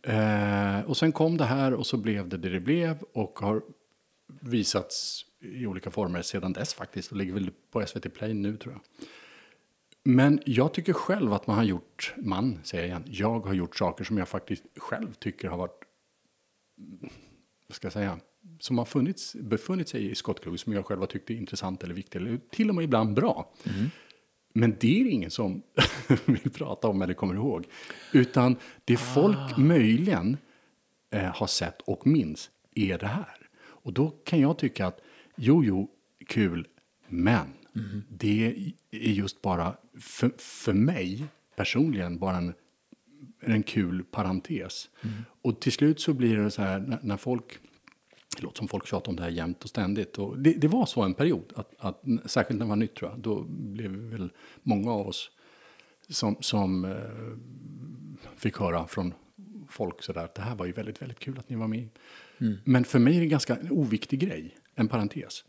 Eh, 0.02 0.80
och 0.80 0.96
sen 0.96 1.12
kom 1.12 1.36
det 1.36 1.44
här 1.44 1.74
och 1.74 1.86
så 1.86 1.96
blev 1.96 2.28
det 2.28 2.36
det 2.36 2.48
det 2.48 2.60
blev. 2.60 3.02
Och 3.12 3.38
har 3.38 3.62
visats 4.40 5.24
i 5.40 5.66
olika 5.66 5.90
former 5.90 6.22
sedan 6.22 6.52
dess 6.52 6.74
faktiskt. 6.74 7.10
Och 7.10 7.16
ligger 7.16 7.32
väl 7.32 7.50
på 7.70 7.86
SVT 7.86 8.14
Play 8.14 8.34
nu 8.34 8.56
tror 8.56 8.72
jag. 8.74 8.82
Men 10.04 10.40
jag 10.46 10.74
tycker 10.74 10.92
själv 10.92 11.32
att 11.32 11.46
man 11.46 11.56
har 11.56 11.64
gjort, 11.64 12.14
man 12.16 12.60
säger 12.64 12.84
jag 12.84 12.88
igen, 12.88 13.04
jag 13.06 13.46
har 13.46 13.54
gjort 13.54 13.76
saker 13.76 14.04
som 14.04 14.18
jag 14.18 14.28
faktiskt 14.28 14.64
själv 14.76 15.12
tycker 15.12 15.48
har 15.48 15.56
varit, 15.56 15.82
vad 17.68 17.76
ska 17.76 17.86
jag 17.86 17.92
säga, 17.92 18.18
som 18.60 18.78
har 18.78 18.84
funnits, 18.84 19.36
befunnit 19.40 19.88
sig 19.88 20.10
i 20.10 20.14
skottglugg 20.14 20.60
som 20.60 20.72
jag 20.72 20.86
själv 20.86 21.00
har 21.00 21.06
tyckt 21.06 21.30
är 21.30 21.34
intressant 21.34 21.84
eller 21.84 21.94
viktigt 21.94 22.14
eller 22.14 22.40
till 22.50 22.68
och 22.68 22.74
med 22.74 22.84
ibland 22.84 23.14
bra. 23.14 23.52
Men 24.52 24.76
det 24.80 25.00
är 25.00 25.04
det 25.04 25.10
ingen 25.10 25.30
som 25.30 25.62
vill 26.24 26.50
prata 26.50 26.88
om 26.88 27.02
eller 27.02 27.14
kommer 27.14 27.34
ihåg. 27.34 27.66
Utan 28.12 28.56
det 28.84 28.96
folk 28.96 29.56
möjligen 29.56 30.36
eh, 31.10 31.36
har 31.36 31.46
sett 31.46 31.82
och 31.82 32.06
minns 32.06 32.50
är 32.74 32.98
det 32.98 33.06
här. 33.06 33.48
Och 33.58 33.92
då 33.92 34.10
kan 34.10 34.40
jag 34.40 34.58
tycka 34.58 34.86
att 34.86 35.00
jo, 35.36 35.64
jo, 35.64 35.90
kul, 36.26 36.66
men 37.08 37.46
det 38.08 38.46
är 38.90 38.98
just 39.10 39.42
bara 39.42 39.74
för, 40.00 40.32
för 40.38 40.72
mig 40.72 41.24
personligen 41.56 42.18
bara 42.18 42.36
en, 42.36 42.54
en 43.40 43.62
kul 43.62 44.04
parentes. 44.04 44.88
Och 45.42 45.60
till 45.60 45.72
slut 45.72 46.00
så 46.00 46.14
blir 46.14 46.36
det 46.36 46.50
så 46.50 46.62
här 46.62 46.78
när, 46.78 46.98
när 47.02 47.16
folk 47.16 47.58
det 48.36 48.42
låter 48.42 48.58
som 48.58 48.68
folk 48.68 48.86
tjatar 48.86 49.10
om 49.10 49.16
det 49.16 49.22
här 49.22 49.30
jämt 49.30 49.62
och 49.62 49.68
ständigt. 49.68 50.18
Och 50.18 50.38
det, 50.38 50.52
det 50.52 50.68
var 50.68 50.86
så 50.86 51.02
en 51.02 51.14
period, 51.14 51.52
att, 51.54 51.74
att, 51.78 52.02
särskilt 52.24 52.58
när 52.58 52.66
det 52.66 52.70
var 52.70 52.76
nytt 52.76 52.94
tror 52.94 53.10
jag, 53.10 53.18
då 53.20 53.42
blev 53.48 53.90
väl 53.90 54.30
många 54.62 54.92
av 54.92 55.08
oss 55.08 55.30
som, 56.08 56.36
som 56.40 56.84
eh, 56.84 56.92
fick 58.36 58.58
höra 58.58 58.86
från 58.86 59.14
folk 59.68 60.02
sådär 60.02 60.24
att 60.24 60.34
det 60.34 60.42
här 60.42 60.54
var 60.54 60.66
ju 60.66 60.72
väldigt, 60.72 61.02
väldigt 61.02 61.18
kul 61.18 61.38
att 61.38 61.48
ni 61.48 61.56
var 61.56 61.68
med. 61.68 61.88
Men 62.64 62.84
för 62.84 62.98
mig 62.98 63.14
är 63.14 63.18
det 63.20 63.24
en 63.24 63.30
ganska 63.30 63.56
oviktig 63.70 64.20
grej, 64.20 64.56
en 64.74 64.88
parentes. 64.88 65.44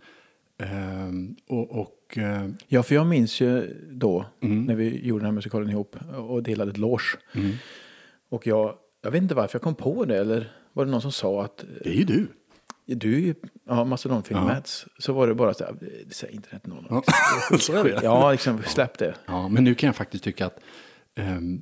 Ehm, 0.57 1.35
och, 1.47 1.71
och 1.71 2.17
eh, 2.17 2.49
Ja, 2.67 2.83
för 2.83 2.95
jag 2.95 3.07
minns 3.07 3.41
ju 3.41 3.75
då 3.91 4.25
när 4.39 4.75
vi 4.75 5.05
gjorde 5.07 5.19
den 5.19 5.25
här 5.25 5.31
musikalen 5.35 5.69
ihop 5.69 5.95
och 6.15 6.43
delade 6.43 6.71
ett 6.71 6.77
loge. 6.77 7.17
Och 8.29 8.47
jag, 8.47 8.77
jag 9.01 9.11
vet 9.11 9.21
inte 9.21 9.35
varför 9.35 9.55
jag 9.55 9.63
kom 9.63 9.75
på 9.75 10.05
det, 10.05 10.17
eller 10.17 10.51
var 10.73 10.85
det 10.85 10.91
någon 10.91 11.01
som 11.01 11.11
sa 11.11 11.43
att 11.43 11.65
det 11.83 11.89
är 11.89 11.93
ju 11.93 12.03
du. 12.03 12.27
Du 12.95 13.35
ja, 13.67 13.83
Mastodonfilm 13.83 14.39
Mats, 14.39 14.85
så 14.99 15.13
var 15.13 15.27
det 15.27 15.35
bara 15.35 15.53
så 15.53 15.63
här, 15.63 15.75
säg 16.11 16.31
inte 16.31 16.59
någon. 16.63 16.85
Ja, 16.89 17.03
så 17.59 17.73
är 17.73 17.83
det. 17.83 17.99
Ja, 18.03 18.31
liksom, 18.31 18.63
släpp 18.63 18.97
det. 18.97 19.15
Ja, 19.25 19.47
men 19.47 19.63
nu 19.63 19.75
kan 19.75 19.87
jag 19.87 19.95
faktiskt 19.95 20.23
tycka 20.23 20.45
att 20.45 20.59
ehm, 21.15 21.61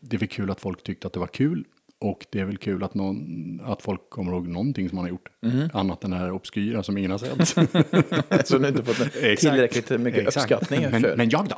det 0.00 0.16
är 0.16 0.18
väl 0.18 0.28
kul 0.28 0.50
att 0.50 0.60
folk 0.60 0.82
tyckte 0.82 1.06
att 1.06 1.12
det 1.12 1.20
var 1.20 1.26
kul. 1.26 1.64
Och 1.98 2.26
det 2.30 2.40
är 2.40 2.44
väl 2.44 2.56
kul 2.56 2.82
att, 2.82 2.94
någon, 2.94 3.60
att 3.64 3.82
folk 3.82 4.10
kommer 4.10 4.32
ihåg 4.32 4.48
någonting 4.48 4.88
som 4.88 4.96
man 4.96 5.04
har 5.04 5.10
gjort. 5.10 5.28
Annat 5.72 6.04
än 6.04 6.10
det 6.10 6.16
här 6.16 6.32
obskyra 6.32 6.82
som 6.82 6.98
ingen 6.98 7.10
har 7.10 7.18
sett. 7.18 7.48
Så 8.48 8.58
du 8.58 8.68
inte 8.68 8.82
fått 8.82 9.12
tillräckligt 9.38 10.00
mycket 10.00 10.26
Exakt. 10.26 10.52
uppskattning 10.52 10.90
men, 10.90 11.02
för. 11.02 11.16
men 11.16 11.30
jag 11.30 11.48
då? 11.48 11.56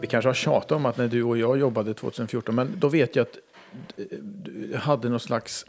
Vi 0.00 0.06
kanske 0.06 0.28
har 0.28 0.34
tjatat 0.34 0.72
om 0.72 0.86
att 0.86 0.96
när 0.96 1.08
du 1.08 1.22
och 1.22 1.38
jag 1.38 1.58
jobbade 1.58 1.94
2014, 1.94 2.54
men 2.54 2.72
då 2.76 2.88
vet 2.88 3.16
jag 3.16 3.22
att 3.22 3.38
hade 4.74 5.08
någon 5.08 5.20
slags... 5.20 5.66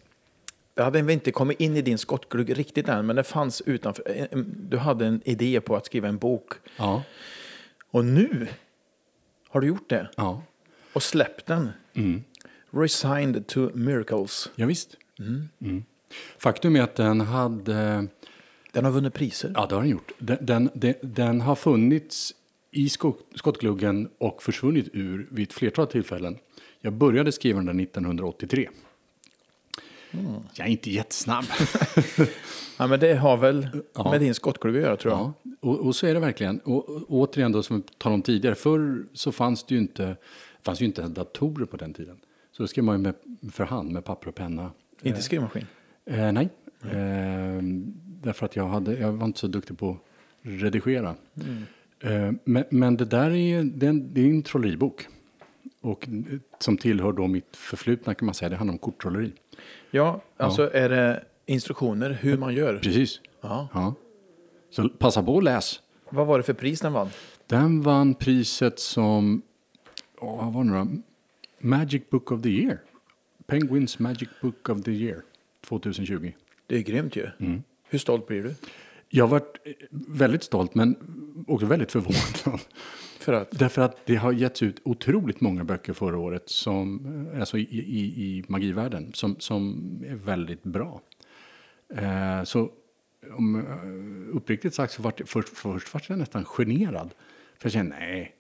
Det 0.74 0.84
hade 0.84 1.14
inte 1.14 1.32
kommit 1.32 1.60
in 1.60 1.78
i 1.78 1.82
din 1.82 1.98
skottglugg 1.98 2.58
riktigt 2.58 2.90
än, 2.90 3.06
men 3.06 3.16
det 3.16 3.24
fanns 3.24 3.62
utanför. 3.62 4.28
Du 4.70 4.78
hade 4.78 5.06
en 5.06 5.22
idé 5.26 5.62
på 5.62 5.76
att 5.76 5.86
skriva 5.86 6.08
en 6.08 6.18
bok. 6.18 6.54
ja, 6.78 7.04
Och 7.92 8.06
nu 8.06 8.48
har 9.50 9.62
du 9.62 9.68
gjort 9.68 9.90
det. 9.90 10.10
ja. 10.16 10.44
och 10.94 11.04
släppt 11.04 11.46
den. 11.46 11.70
Mm. 11.94 12.24
Resigned 12.72 13.48
to 13.48 13.70
Miracles. 13.74 14.50
Ja, 14.56 14.66
visst. 14.66 14.96
Mm. 15.60 15.84
Faktum 16.38 16.76
är 16.76 16.82
att 16.82 16.96
den 16.96 17.22
hade... 17.22 18.08
Den 18.72 18.86
har 18.86 18.92
vunnit 18.92 19.14
priser. 19.14 19.52
Ja, 19.56 19.66
det 19.66 19.76
har 19.76 19.82
den 19.82 19.92
gjort. 19.92 20.12
Den, 20.20 20.38
den, 20.42 20.70
den, 20.74 20.94
den 21.02 21.42
har 21.42 21.56
funnits 21.56 22.34
i 22.72 22.90
skott, 22.90 23.20
skottgluggen 23.36 24.10
och 24.18 24.44
försvunnit 24.44 24.90
ur 24.94 25.28
vid 25.32 25.48
ett 25.48 25.54
flertal 25.54 25.88
tillfällen. 25.88 26.38
Jag 26.82 26.94
började 26.94 27.32
skriva 27.32 27.62
den 27.62 27.80
1983. 27.80 28.70
Jag 30.54 30.68
är 30.68 30.72
inte 30.72 30.92
jättesnabb. 30.92 31.46
Ja, 32.80 32.88
men 32.88 33.00
det 33.00 33.14
har 33.16 33.38
väl 33.38 33.68
Ja. 33.96 34.12
med 34.12 34.22
din 34.22 34.34
skottglugg 34.34 34.76
att 34.76 34.82
göra 34.82 34.96
tror 34.96 35.14
jag. 35.14 35.20
Ja, 35.22 35.34
och, 35.60 35.80
och 35.80 35.96
så 35.96 36.08
är 36.08 36.14
det 36.14 36.20
verkligen. 36.20 36.60
Och, 36.60 36.90
och 36.90 37.04
återigen 37.10 37.52
då, 37.52 37.64
som 37.64 37.78
vi 37.78 37.84
talade 37.98 38.16
om 38.16 38.22
tidigare, 38.22 38.56
förr 38.56 39.06
så 39.14 39.32
fanns 39.32 39.64
det 39.64 39.76
ju 39.76 39.82
inte, 39.82 40.16
fanns 40.62 40.82
ju 40.82 40.86
inte 40.86 41.02
ens 41.02 41.14
datorer 41.16 41.66
på 41.66 41.78
den 41.78 41.94
tiden. 41.94 42.18
Så 42.52 42.64
då 42.64 42.68
skrev 42.68 42.84
man 42.84 42.96
ju 42.96 43.02
med, 43.02 43.16
för 43.54 43.64
hand 43.66 43.92
med 43.92 44.06
papper 44.06 44.28
och 44.28 44.36
penna. 44.36 44.72
Inte 45.02 45.22
skrivmaskin. 45.22 45.66
Eh, 46.06 46.32
nej, 46.32 46.50
eh, 46.84 47.64
därför 48.24 48.46
att 48.46 48.56
jag, 48.56 48.68
hade, 48.68 48.98
jag 49.00 49.12
var 49.12 49.26
inte 49.26 49.40
så 49.40 49.48
duktig 49.48 49.78
på 49.78 49.90
att 49.92 49.98
redigera. 50.42 51.16
Eh, 52.00 52.32
men, 52.44 52.64
men 52.72 52.98
det 52.98 53.06
där 53.06 53.32
är, 53.32 53.64
det 53.64 53.86
är 53.86 53.90
en, 53.90 54.14
det 54.14 54.22
är 54.22 54.26
en 54.30 54.44
trolleribok. 54.44 55.08
Och 55.82 56.08
som 56.60 56.78
tillhör 56.78 57.12
då 57.12 57.28
mitt 57.28 57.56
förflutna 57.56 58.14
kan 58.14 58.26
man 58.26 58.36
säga, 58.36 58.50
det 58.50 58.56
handlar 58.56 58.74
om 58.74 58.80
korttrolleri. 58.80 59.34
Ja, 59.92 60.22
alltså 60.38 60.74
är 60.74 60.90
det 60.90 61.24
instruktioner 61.46 62.10
hur 62.22 62.38
man 62.38 62.54
gör. 62.54 62.78
Precis. 62.78 63.22
Ja. 63.42 63.68
Ja. 63.74 63.94
Så 64.70 64.90
passa 64.90 65.24
på 65.24 65.36
och 65.36 65.44
läs. 65.44 65.80
Vad 66.10 66.28
var 66.28 66.38
det 66.38 66.44
för 66.44 66.54
pris 66.54 66.82
den 66.82 66.94
vann? 66.94 67.10
Den 67.48 67.82
vann 67.82 68.14
priset 68.14 68.80
som, 68.80 69.42
åh, 70.20 70.46
vad 70.46 70.54
var 70.54 70.64
det 70.64 70.72
då? 70.80 70.88
Magic 71.60 72.10
Book 72.10 72.32
of 72.32 72.42
the 72.42 72.50
Year. 72.50 72.82
Penguins 73.46 74.00
Magic 74.00 74.30
Book 74.42 74.70
of 74.70 74.84
the 74.84 74.92
Year 74.92 75.22
2020. 75.68 76.32
Det 76.68 76.76
är 76.76 76.82
grymt 76.82 77.16
ju. 77.16 77.28
Mm. 77.40 77.64
Hur 77.90 78.00
stolt 78.00 78.28
blir 78.28 78.44
du? 78.44 78.56
Jag 79.10 79.24
har 79.24 79.30
varit 79.30 79.58
eh, 79.66 79.74
väldigt 80.08 80.44
stolt 80.44 80.76
men 80.76 80.96
också 81.48 81.66
väldigt 81.66 81.92
förvånad. 81.92 82.62
För 83.28 83.34
att? 83.34 83.60
Därför 83.60 83.82
att 83.82 83.98
det 84.06 84.16
har 84.16 84.32
getts 84.32 84.64
ut 84.64 84.82
otroligt 84.84 85.42
många 85.42 85.64
böcker 85.64 85.94
förra 85.94 86.18
året 86.18 86.50
som, 86.50 87.06
eh, 87.34 87.40
alltså 87.40 87.58
i, 87.58 87.62
i, 87.62 88.00
i 88.00 88.44
magivärlden 88.48 89.12
som, 89.14 89.36
som 89.40 89.84
är 90.08 90.16
väldigt 90.16 90.64
bra. 90.64 91.02
Eh, 91.96 92.44
så 92.44 92.70
om, 93.38 93.56
eh, 93.56 94.36
uppriktigt 94.36 94.76
sagt 94.76 94.94
så 94.94 95.02
var 95.02 95.14
det, 95.18 95.26
först, 95.26 95.50
först 95.50 95.94
var 95.94 96.02
jag 96.08 96.20
nästan 96.20 96.46
generad. 96.46 97.14
För 97.60 97.66
jag 97.66 97.72
kände 97.72 97.96
nej. 98.00 98.36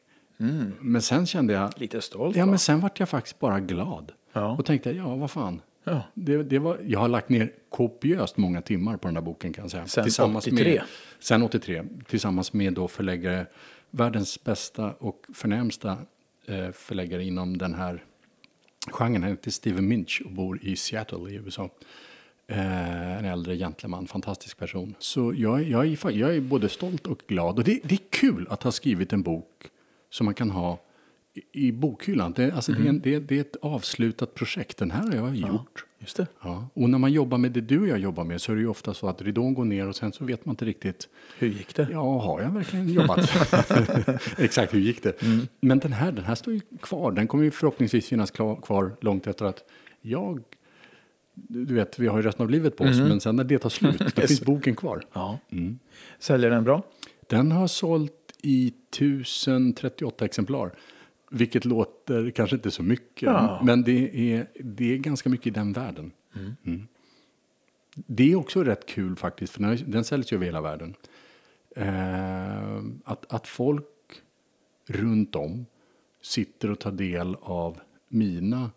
Men 0.80 1.02
sen 1.02 1.26
kände 1.26 1.54
jag, 1.54 1.74
Lite 1.78 2.02
stolt 2.02 2.36
ja 2.36 2.46
va? 2.46 2.50
men 2.50 2.60
sen 2.60 2.80
vart 2.80 3.00
jag 3.00 3.10
faktiskt 3.10 3.40
bara 3.40 3.60
glad. 3.60 4.12
Ja. 4.34 4.52
Och 4.52 4.66
tänkte, 4.66 4.92
ja 4.92 5.16
vad 5.16 5.32
fan. 5.32 5.62
Ja. 5.84 6.02
Det, 6.14 6.44
det 6.44 6.60
var, 6.60 6.80
jag 6.84 7.00
har 7.00 7.08
lagt 7.08 7.30
ner 7.30 7.52
kopiöst 7.70 8.38
många 8.38 8.62
timmar 8.62 8.98
på 8.98 9.08
den 9.08 9.16
här 9.16 9.24
boken 9.24 9.54
kan 9.54 9.64
jag 9.64 9.88
säga. 9.88 10.10
Sen 10.10 10.36
83? 10.36 10.64
Med, 10.64 10.82
sen 11.20 11.44
83. 11.44 11.84
Tillsammans 12.08 12.54
med 12.54 12.74
då 12.74 12.88
förläggare, 12.88 13.46
världens 13.92 14.44
bästa 14.44 14.94
och 14.94 15.26
förnämsta 15.34 15.98
eh, 16.46 16.72
förläggare 16.72 17.24
inom 17.24 17.58
den 17.58 17.74
här 17.74 18.04
genren. 18.92 19.24
Han 19.24 19.32
heter 19.32 19.52
Steven 19.52 19.88
Minch 19.88 20.22
och 20.26 20.32
bor 20.32 20.60
i 20.62 20.76
Seattle 20.76 21.32
i 21.32 21.36
USA. 21.36 21.70
Eh, 22.48 23.18
en 23.18 23.26
äldre 23.26 23.58
gentleman, 23.58 24.08
fantastisk 24.08 24.58
person. 24.58 24.96
Så 25.00 25.34
jag, 25.38 25.64
jag, 25.64 25.88
är, 25.88 26.12
jag 26.12 26.36
är 26.36 26.42
både 26.42 26.70
stolt 26.70 27.08
och 27.08 27.22
glad. 27.28 27.58
Och 27.58 27.64
det, 27.64 27.80
det 27.84 27.96
är 27.96 28.10
kul 28.10 28.48
att 28.50 28.64
ha 28.64 28.72
skrivit 28.72 29.14
en 29.14 29.22
bok 29.22 29.70
som 30.10 30.26
man 30.26 30.34
kan 30.34 30.50
ha 30.50 30.80
i, 31.52 31.72
bokhyllan. 31.72 32.34
Det, 32.34 32.52
alltså 32.52 32.72
det, 32.72 32.84
är 32.84 32.90
en, 32.90 33.00
det, 33.00 33.20
det 33.20 33.36
är 33.38 33.42
ett 33.42 33.56
avslutat 33.62 34.34
projekt. 34.34 34.78
Den 34.78 34.92
här 34.92 35.08
har 35.08 35.16
jag 35.16 35.36
gjort. 35.36 35.86
Just 36.00 36.18
det. 36.18 36.28
Ja. 36.42 36.70
Och 36.74 36.90
när 36.90 36.98
man 36.98 37.12
jobbar 37.12 37.38
med 37.38 37.52
det 37.52 37.62
du 37.62 37.82
och 37.82 37.88
jag 37.88 38.00
jobbar 38.00 38.24
med 38.24 38.42
så 38.42 38.52
är 38.52 38.56
det 38.56 38.62
ju 38.62 38.68
ofta 38.68 38.94
så 38.94 39.08
att 39.08 39.22
ridån 39.22 39.54
går 39.54 39.66
ner 39.66 39.88
och 39.88 39.96
sen 39.96 40.14
så 40.14 40.26
vet 40.26 40.46
man 40.46 40.54
inte 40.54 40.66
riktigt. 40.66 41.08
Hur 41.38 41.48
gick 41.48 41.76
det? 41.76 41.88
Ja, 41.92 42.20
har 42.20 42.42
jag 42.42 42.50
verkligen 42.50 42.90
jobbat? 42.90 43.20
Exakt, 44.38 44.74
hur 44.74 44.80
gick 44.80 45.04
det? 45.04 45.14
Men 45.60 45.80
den 45.80 45.94
här, 45.94 46.12
den 46.12 46.26
här 46.26 46.36
står 46.36 46.54
ju 46.54 46.62
kvar. 46.82 47.12
Den 47.12 47.28
kommer 47.28 47.44
ju 47.44 47.52
förhoppningsvis 47.52 48.08
finnas 48.08 48.32
kvar 48.32 48.96
långt 49.02 49.28
efter 49.28 49.46
att 49.46 49.64
jag... 50.02 50.44
Du 51.34 51.74
vet, 51.74 52.00
vi 52.00 52.08
har 52.08 52.18
ju 52.18 52.24
resten 52.24 52.44
av 52.44 52.50
livet 52.50 52.78
på 52.78 52.84
oss, 52.84 52.98
men 52.98 53.20
sen 53.20 53.36
när 53.36 53.44
det 53.44 53.60
tar 53.60 53.70
slut, 53.70 54.00
då 54.00 54.10
finns 54.22 54.42
boken 54.42 54.76
kvar. 54.76 55.06
Ja. 55.14 55.40
Säljer 56.20 56.50
den 56.50 56.64
bra? 56.64 56.84
Den 57.30 57.52
har 57.52 57.68
sålt 57.68 58.14
i 58.42 58.68
1038 58.68 60.26
exemplar. 60.26 60.72
Vilket 61.30 61.66
låter 61.66 62.30
kanske 62.32 62.56
inte 62.56 62.72
så 62.72 62.84
mycket, 62.84 63.24
Ja. 63.28 63.62
men 63.64 63.84
det 63.84 64.34
är, 64.34 64.48
det 64.60 64.94
är 64.94 64.98
ganska 64.98 65.30
mycket 65.30 65.48
i 65.48 65.50
den 65.50 65.74
världen. 65.74 66.12
Mm. 66.66 66.88
Det 67.96 68.32
är 68.32 68.36
också 68.36 68.64
rätt 68.64 68.86
kul 68.86 69.16
faktiskt, 69.16 69.54
för 69.54 69.62
den, 69.64 69.92
den 69.92 70.04
säljs 70.04 70.32
ju 70.34 70.36
över 70.36 70.46
hela 70.46 70.62
världen. 70.62 70.96
Eh, 71.76 72.78
att, 73.04 73.34
att 73.34 73.48
folk 73.48 73.86
runt 74.88 75.36
om 75.36 75.66
sitter 76.22 76.72
och 76.72 76.80
tar 76.80 76.92
del 76.92 77.36
av 77.42 77.80
mina 78.08 78.72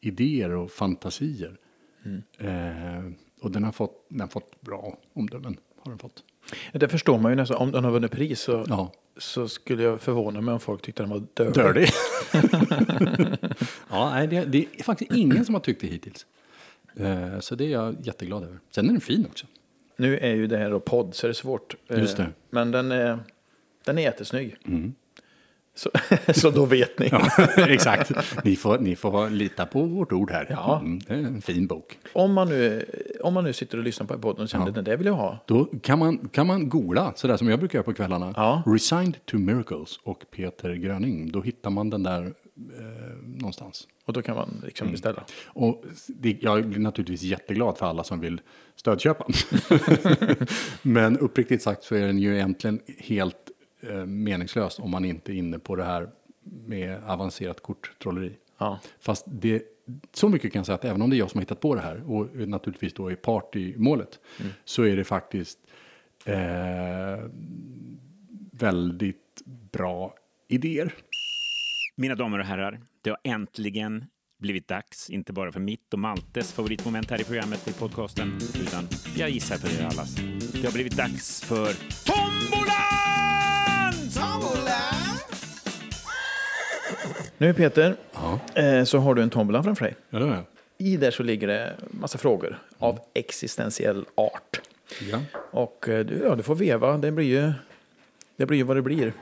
idéer 0.00 0.50
och 0.50 0.70
fantasier. 0.70 1.56
Eh, 2.38 3.10
och 3.40 3.50
den 3.50 3.64
har, 3.64 3.72
fått, 3.72 4.06
den 4.08 4.20
har 4.20 4.28
fått 4.28 4.60
bra 4.60 4.98
omdömen. 5.12 5.56
Har 5.78 5.90
den 5.90 5.98
fått. 5.98 6.24
Det 6.72 6.88
förstår 6.88 7.18
man 7.18 7.32
ju 7.32 7.36
nästan. 7.36 7.56
Om 7.56 7.70
den 7.72 7.84
har 7.84 7.90
vunnit 7.90 8.10
pris 8.10 8.40
så, 8.40 8.64
Ja. 8.68 8.92
Så 9.16 9.48
skulle 9.48 9.82
jag 9.82 10.00
förvåna 10.00 10.40
mig 10.40 10.54
om 10.54 10.60
folk 10.60 10.82
tyckte 10.82 11.02
den 11.02 11.10
var. 11.10 11.72
Dirty. 11.72 11.92
ja, 13.90 14.10
nej, 14.10 14.26
det, 14.26 14.44
det 14.44 14.66
är 14.78 14.82
faktiskt 14.82 15.12
ingen 15.12 15.44
som 15.44 15.54
har 15.54 15.60
tyckt 15.60 15.80
det 15.80 15.86
hittills. 15.86 16.26
Eh, 16.96 17.40
så 17.40 17.54
det 17.54 17.64
är 17.64 17.68
jag 17.68 17.96
jätteglad 18.00 18.44
över. 18.44 18.58
Sen 18.70 18.88
är 18.88 18.92
den 18.92 19.00
fin 19.00 19.26
också. 19.30 19.46
Nu 19.96 20.18
är 20.18 20.34
ju 20.34 20.46
det 20.46 20.56
här 20.58 20.70
då 20.70 20.80
podd 20.80 21.14
så 21.14 21.26
det 21.26 21.30
är 21.30 21.34
svårt. 21.34 21.74
Eh, 21.88 21.98
Just 21.98 22.16
det. 22.16 22.26
Men 22.50 22.70
den 22.70 22.92
är, 22.92 23.18
den 23.84 23.98
är 23.98 24.02
jättesnygg. 24.02 24.56
Så, 25.74 25.90
så 26.34 26.50
då 26.50 26.64
vet 26.64 26.98
ni. 26.98 27.10
Exakt. 27.68 28.12
Ni 28.44 28.56
får, 28.56 28.78
ni 28.78 28.96
får 28.96 29.30
lita 29.30 29.66
på 29.66 29.82
vårt 29.82 30.12
ord 30.12 30.30
här. 30.30 30.46
Ja. 30.50 30.78
Mm, 30.80 30.98
det 30.98 31.14
är 31.14 31.18
en 31.18 31.42
fin 31.42 31.66
bok. 31.66 31.98
Om, 32.12 32.32
man 32.32 32.48
nu, 32.48 32.84
om 33.22 33.34
man 33.34 33.44
nu 33.44 33.52
sitter 33.52 33.78
och 33.78 33.84
lyssnar 33.84 34.06
på 34.06 34.18
podden 34.18 34.42
och 34.42 34.48
känner 34.48 34.66
Ja. 34.66 34.72
den 34.72 34.84
där 34.84 34.96
vill 34.96 35.06
jag 35.06 35.14
ha. 35.14 35.38
Då 35.46 35.64
kan 35.64 35.98
man, 35.98 36.28
kan 36.32 36.46
man 36.46 36.68
googla, 36.68 37.12
sådär 37.16 37.36
som 37.36 37.48
jag 37.48 37.58
brukar 37.58 37.78
göra 37.78 37.84
på 37.84 37.94
kvällarna. 37.94 38.32
Ja. 38.36 38.62
Resigned 38.66 39.26
to 39.26 39.38
Miracles 39.38 39.98
och 40.02 40.24
Peter 40.30 40.74
Gröning. 40.74 41.32
Då 41.32 41.40
hittar 41.40 41.70
man 41.70 41.90
den 41.90 42.02
där 42.02 42.22
eh, 42.22 43.16
någonstans. 43.24 43.88
Och 44.06 44.12
då 44.12 44.22
kan 44.22 44.36
man 44.36 44.62
liksom 44.64 44.90
beställa. 44.90 45.24
Och 45.46 45.84
det, 46.06 46.36
jag 46.42 46.68
blir 46.68 46.80
naturligtvis 46.80 47.22
jätteglad 47.22 47.78
för 47.78 47.86
alla 47.86 48.04
som 48.04 48.20
vill 48.20 48.40
stödköpa. 48.76 49.26
Men 50.82 51.18
uppriktigt 51.18 51.62
sagt 51.62 51.82
så 51.84 51.94
är 51.94 52.06
den 52.06 52.18
ju 52.18 52.34
egentligen 52.34 52.80
helt 52.98 53.36
eh, 53.90 54.06
meningslös 54.06 54.78
om 54.78 54.90
man 54.90 55.04
inte 55.04 55.32
är 55.32 55.34
inne 55.34 55.58
på 55.58 55.76
det 55.76 55.84
här 55.84 56.08
med 56.44 57.04
avancerat 57.06 57.60
korttrolleri. 57.60 58.36
Ja. 58.58 58.80
Fast 59.00 59.24
det, 59.26 59.62
så 60.12 60.28
mycket 60.28 60.52
kan 60.52 60.58
jag 60.58 60.66
säga 60.66 60.74
att 60.74 60.84
även 60.84 61.02
om 61.02 61.10
det 61.10 61.16
är 61.16 61.18
jag 61.18 61.30
som 61.30 61.38
har 61.38 61.42
hittat 61.42 61.60
på 61.60 61.74
det 61.74 61.80
här 61.80 62.10
och 62.10 62.48
naturligtvis 62.48 62.94
då 62.94 63.10
är 63.10 63.14
part 63.14 63.56
i 63.56 63.74
målet 63.76 64.18
så 64.64 64.82
är 64.82 64.96
det 64.96 65.04
faktiskt 65.04 65.58
eh, 66.24 67.24
väldigt 68.52 69.42
bra 69.72 70.14
idéer. 70.48 70.94
Mina 71.96 72.14
damer 72.14 72.38
och 72.38 72.44
herrar, 72.44 72.80
det 73.02 73.10
har 73.10 73.18
äntligen 73.24 74.04
blivit 74.38 74.68
dags, 74.68 75.10
inte 75.10 75.32
bara 75.32 75.52
för 75.52 75.60
mitt 75.60 75.92
och 75.92 75.98
Maltes 75.98 76.52
favoritmoment 76.52 77.10
här 77.10 77.20
i 77.20 77.24
programmet 77.24 77.68
i 77.68 77.72
podcasten, 77.72 78.32
utan 78.60 78.88
jag 79.16 79.30
gissar 79.30 79.56
för 79.56 79.80
er 79.82 79.86
allas. 79.86 80.16
Det 80.52 80.64
har 80.64 80.72
blivit 80.72 80.96
dags 80.96 81.42
för 81.44 81.72
Tombolan! 82.04 82.63
Nu 87.38 87.54
Peter, 87.54 87.96
Ja, 88.12 88.40
eh, 88.62 88.84
så 88.84 88.98
har 88.98 89.14
du 89.14 89.22
en 89.22 89.30
tombola 89.30 89.62
framför 89.62 89.84
dig. 89.84 89.96
ja 90.10 90.18
det 90.18 90.26
jag. 90.26 90.44
I 90.78 90.96
där 90.96 91.10
så 91.10 91.22
ligger 91.22 91.46
det 91.46 91.74
massa 91.90 92.18
frågor 92.18 92.58
av 92.78 92.98
existentiell 93.14 94.04
art. 94.14 94.60
Ja. 95.10 95.18
Och 95.50 95.88
eh, 95.88 96.04
du, 96.04 96.22
ja, 96.24 96.34
du 96.34 96.42
får 96.42 96.54
veva, 96.54 96.96
det 96.98 97.10
blir 97.10 97.26
ju, 97.26 97.52
det 98.36 98.46
blir 98.46 98.58
ju 98.58 98.64
vad 98.64 98.76
det 98.76 98.82
blir. 98.82 99.12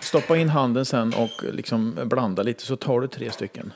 Stoppa 0.00 0.36
in 0.36 0.48
handen 0.48 0.84
sen 0.84 1.14
och 1.14 1.44
liksom 1.52 1.98
blanda 2.04 2.42
lite 2.42 2.62
så 2.62 2.76
tar 2.76 3.00
du 3.00 3.08
tre 3.08 3.30
stycken. 3.30 3.72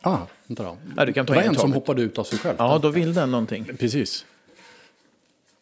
Ah, 0.00 0.18
vänta 0.46 0.62
då. 0.62 0.76
Ja, 0.96 1.04
du 1.04 1.12
kan 1.12 1.26
ta 1.26 1.32
det 1.32 1.38
var 1.38 1.42
en 1.44 1.48
en 1.48 1.54
som 1.60 1.72
hoppade 1.72 2.02
ut 2.02 2.18
av 2.18 2.24
sig 2.24 2.38
själv. 2.38 2.56
Ja, 2.58 2.78
då 2.82 2.88
vill 2.88 3.14
den 3.14 3.30
någonting. 3.30 3.64
Precis. 3.78 4.26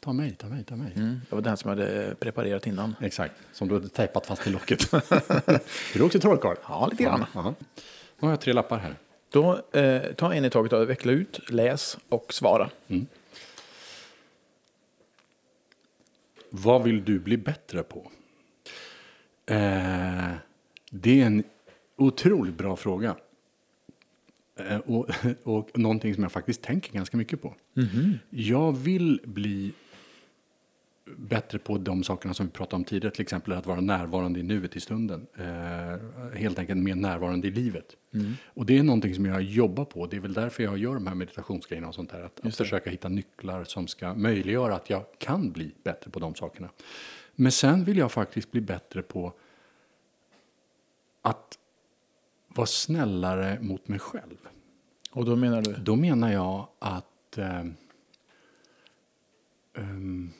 Ta 0.00 0.12
mig, 0.12 0.34
ta 0.34 0.48
mig, 0.48 0.64
ta 0.64 0.76
mig. 0.76 0.92
Mm, 0.96 1.20
det 1.28 1.34
var 1.34 1.42
den 1.42 1.56
som 1.56 1.70
jag 1.70 1.76
hade 1.78 2.14
preparerat 2.14 2.66
innan. 2.66 2.94
Exakt, 3.00 3.34
som 3.52 3.68
du 3.68 3.74
hade 3.74 3.88
tejpat 3.88 4.26
fast 4.26 4.46
i 4.46 4.50
locket. 4.50 4.92
är 4.92 5.98
du 5.98 6.02
också 6.02 6.20
trollkarl? 6.20 6.56
Ja, 6.68 6.86
lite 6.90 7.02
grann. 7.02 7.24
Ja. 7.34 7.54
Nu 8.18 8.26
har 8.26 8.30
jag 8.30 8.40
tre 8.40 8.52
lappar 8.52 8.78
här. 8.78 8.96
Då 9.30 9.60
eh, 9.72 10.02
ta 10.12 10.34
en 10.34 10.44
i 10.44 10.50
taget 10.50 10.72
och 10.72 10.90
veckla 10.90 11.12
ut, 11.12 11.50
läs 11.50 11.98
och 12.08 12.34
svara. 12.34 12.70
Vad 16.50 16.82
vill 16.82 17.04
du 17.04 17.18
bli 17.18 17.36
bättre 17.36 17.82
på? 17.82 18.10
Eh, 19.46 20.32
det 20.90 21.20
är 21.20 21.26
en 21.26 21.44
Otroligt 21.96 22.54
bra 22.54 22.76
fråga. 22.76 23.16
Eh, 24.56 24.76
Och, 24.78 25.08
och 25.42 25.78
någonting 25.78 26.14
som 26.14 26.22
jag 26.22 26.32
faktiskt 26.32 26.62
tänker 26.62 26.92
ganska 26.92 27.16
mycket 27.16 27.42
på. 27.42 27.54
Jag 28.30 28.76
vill 28.76 29.20
bli 29.24 29.72
bättre 31.16 31.58
på 31.58 31.78
de 31.78 32.04
sakerna 32.04 32.34
som 32.34 32.46
vi 32.46 32.52
pratade 32.52 32.76
om 32.76 32.84
tidigare, 32.84 33.14
till 33.14 33.22
exempel 33.22 33.52
att 33.52 33.66
vara 33.66 33.80
närvarande 33.80 34.40
i 34.40 34.42
nuet 34.42 34.76
i 34.76 34.80
stunden. 34.80 35.26
Eh, 35.36 36.38
helt 36.38 36.58
enkelt 36.58 36.80
mer 36.80 36.94
närvarande 36.94 37.48
i 37.48 37.50
livet. 37.50 37.96
Och 38.44 38.66
det 38.66 38.78
är 38.78 38.82
någonting 38.82 39.14
som 39.14 39.26
jag 39.26 39.42
jobbar 39.42 39.84
på. 39.84 40.06
Det 40.06 40.16
är 40.16 40.20
väl 40.20 40.32
därför 40.32 40.62
jag 40.62 40.78
gör 40.78 40.94
de 40.94 41.06
här 41.06 41.14
meditationsgrejerna 41.14 41.88
och 41.88 41.94
sånt 41.94 42.10
där. 42.10 42.22
Att, 42.22 42.46
att 42.46 42.56
försöka 42.56 42.90
hitta 42.90 43.08
nycklar 43.08 43.64
som 43.64 43.86
ska 43.86 44.14
möjliggöra 44.14 44.74
att 44.74 44.90
jag 44.90 45.04
kan 45.18 45.52
bli 45.52 45.74
bättre 45.82 46.10
på 46.10 46.20
de 46.20 46.34
sakerna. 46.34 46.68
Men 47.34 47.52
sen 47.52 47.84
vill 47.84 47.98
jag 47.98 48.12
faktiskt 48.12 48.50
bli 48.50 48.60
bättre 48.60 49.02
på 49.02 49.32
att 51.22 51.58
vara 52.48 52.66
snällare 52.66 53.58
mot 53.60 53.88
mig 53.88 53.98
själv. 53.98 54.48
Och 55.10 55.24
då 55.24 55.36
menar 55.36 55.62
du? 55.62 55.72
Då 55.72 55.96
menar 55.96 56.32
jag 56.32 56.68
att... 56.78 57.38
Eh, 57.38 57.64
ehm, 59.74 60.32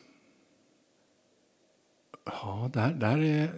ja, 2.33 2.70
det 2.72 2.81
här, 2.81 2.93
det 2.95 3.07
här 3.07 3.18
är 3.18 3.49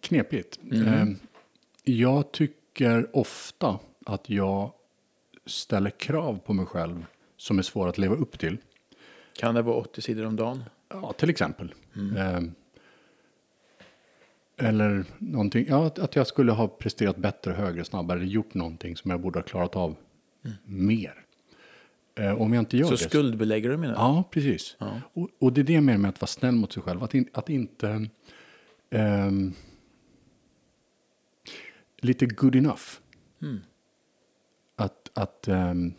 knepigt. 0.00 0.58
Eh, 0.72 1.04
jag 1.84 2.32
tycker 2.32 3.16
ofta 3.16 3.78
att 4.06 4.30
jag 4.30 4.72
ställer 5.46 5.90
krav 5.90 6.38
på 6.46 6.52
mig 6.52 6.66
själv 6.66 7.06
som 7.36 7.58
är 7.58 7.62
svåra 7.62 7.88
att 7.88 7.98
leva 7.98 8.14
upp 8.14 8.38
till. 8.38 8.56
Kan 9.38 9.54
det 9.54 9.62
vara 9.62 9.76
80 9.76 10.02
sidor 10.02 10.26
om 10.26 10.36
dagen? 10.36 10.64
Ja, 10.88 11.12
till 11.12 11.30
exempel. 11.30 11.74
Eh, 12.16 12.40
eller 14.68 15.04
någonting, 15.18 15.66
ja, 15.68 15.86
att- 15.86 16.16
jag 16.16 16.26
skulle 16.26 16.52
ha 16.52 16.68
presterat 16.68 17.16
bättre, 17.16 17.52
högre, 17.52 17.84
snabbare, 17.84 18.26
gjort 18.26 18.54
någonting 18.54 18.96
som 18.96 19.10
jag 19.10 19.20
borde 19.20 19.38
ha 19.38 19.44
klarat 19.44 19.76
av 19.76 19.96
mer. 20.64 21.24
Eh, 22.18 22.40
om 22.42 22.52
jag 22.52 22.60
inte 22.62 22.76
gör 22.76 22.84
Så 22.86 22.90
det. 22.90 22.98
skuldbelägger 22.98 23.70
du 23.70 23.76
du? 23.76 23.94
Ja, 23.96 24.24
precis. 24.30 24.76
Och, 25.12 25.28
och 25.38 25.52
det 25.52 25.60
är 25.60 25.64
det 25.64 25.80
med 25.80 26.08
att 26.08 26.20
vara 26.20 26.26
snäll 26.26 26.54
mot 26.54 26.72
sig 26.72 26.82
själv. 26.82 27.02
Att, 27.02 27.14
in, 27.14 27.28
att 27.32 27.48
inte... 27.48 28.08
ehm, 28.90 29.52
lite 32.00 32.26
good 32.26 32.56
enough. 32.56 32.82
Att, 34.76 35.10
att, 35.14 35.48
ehm, 35.48 35.94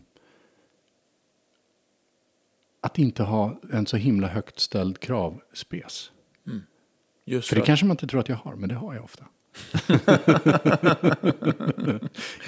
att 2.81 2.99
inte 2.99 3.23
ha 3.23 3.61
en 3.71 3.85
så 3.85 3.97
himla 3.97 4.27
högt 4.27 4.59
ställd 4.59 4.99
kravspes. 4.99 6.11
Just 7.25 7.49
För 7.49 7.55
det 7.55 7.61
kanske 7.61 7.85
man 7.85 7.93
inte 7.93 8.07
tror 8.07 8.19
att 8.19 8.29
jag 8.29 8.35
har, 8.35 8.55
men 8.55 8.69
det 8.69 8.75
har 8.75 8.93
jag 8.93 9.03
ofta. 9.03 9.25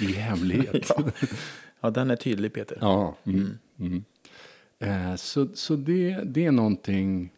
I 0.00 0.12
hemlighet. 0.12 0.90
ja. 0.96 1.04
Ja, 1.82 1.90
den 1.90 2.10
är 2.10 2.16
tydlig 2.16 2.52
Peter. 2.52 2.78
Ja. 2.80 3.16
Mm. 3.24 3.58
Mm. 3.78 4.04
Eh, 4.78 5.16
så 5.16 5.48
så 5.54 5.76
det, 5.76 6.20
det 6.24 6.46
är 6.46 6.52
någonting 6.52 7.30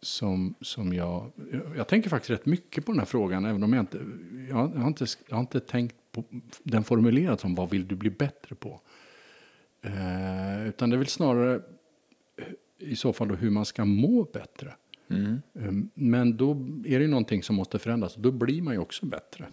som, 0.00 0.54
som 0.60 0.92
jag... 0.92 1.30
jag- 1.76 1.88
tänker 1.88 2.10
faktiskt 2.10 2.30
rätt 2.30 2.46
mycket 2.46 2.86
på 2.86 2.92
den 2.92 2.98
här 2.98 3.06
frågan, 3.06 3.44
även 3.44 3.62
om 3.62 3.72
jag 3.72 3.82
inte... 3.82 3.98
Jag, 4.48 4.56
har- 4.56 4.86
inte, 4.88 5.06
jag 5.28 5.36
har 5.36 5.40
inte 5.40 5.60
tänkt 5.60 5.96
på 6.12 6.24
den 6.62 6.84
formulerad 6.84 7.40
som 7.40 7.54
vad 7.54 7.70
vill 7.70 7.88
du 7.88 7.94
bli 7.96 8.10
bättre 8.10 8.54
på? 8.54 8.80
Eh, 9.82 10.68
utan 10.68 10.90
det 10.90 10.96
är 10.96 10.98
väl 10.98 11.06
snarare 11.06 11.60
i 12.78 12.96
så 12.96 13.12
fall 13.12 13.28
då 13.28 13.34
hur 13.34 13.50
man 13.50 13.64
ska 13.64 13.84
må 13.84 14.24
bättre. 14.32 14.74
Mm. 15.08 15.42
Eh, 15.54 15.72
Men 15.94 16.36
då 16.36 16.50
är 16.86 17.00
det 17.00 17.06
någonting 17.06 17.42
som 17.42 17.56
måste 17.56 17.78
förändras. 17.78 18.14
Då 18.14 18.30
blir 18.30 18.62
man 18.62 18.74
ju 18.74 18.80
också 18.80 19.06
bättre. 19.06 19.46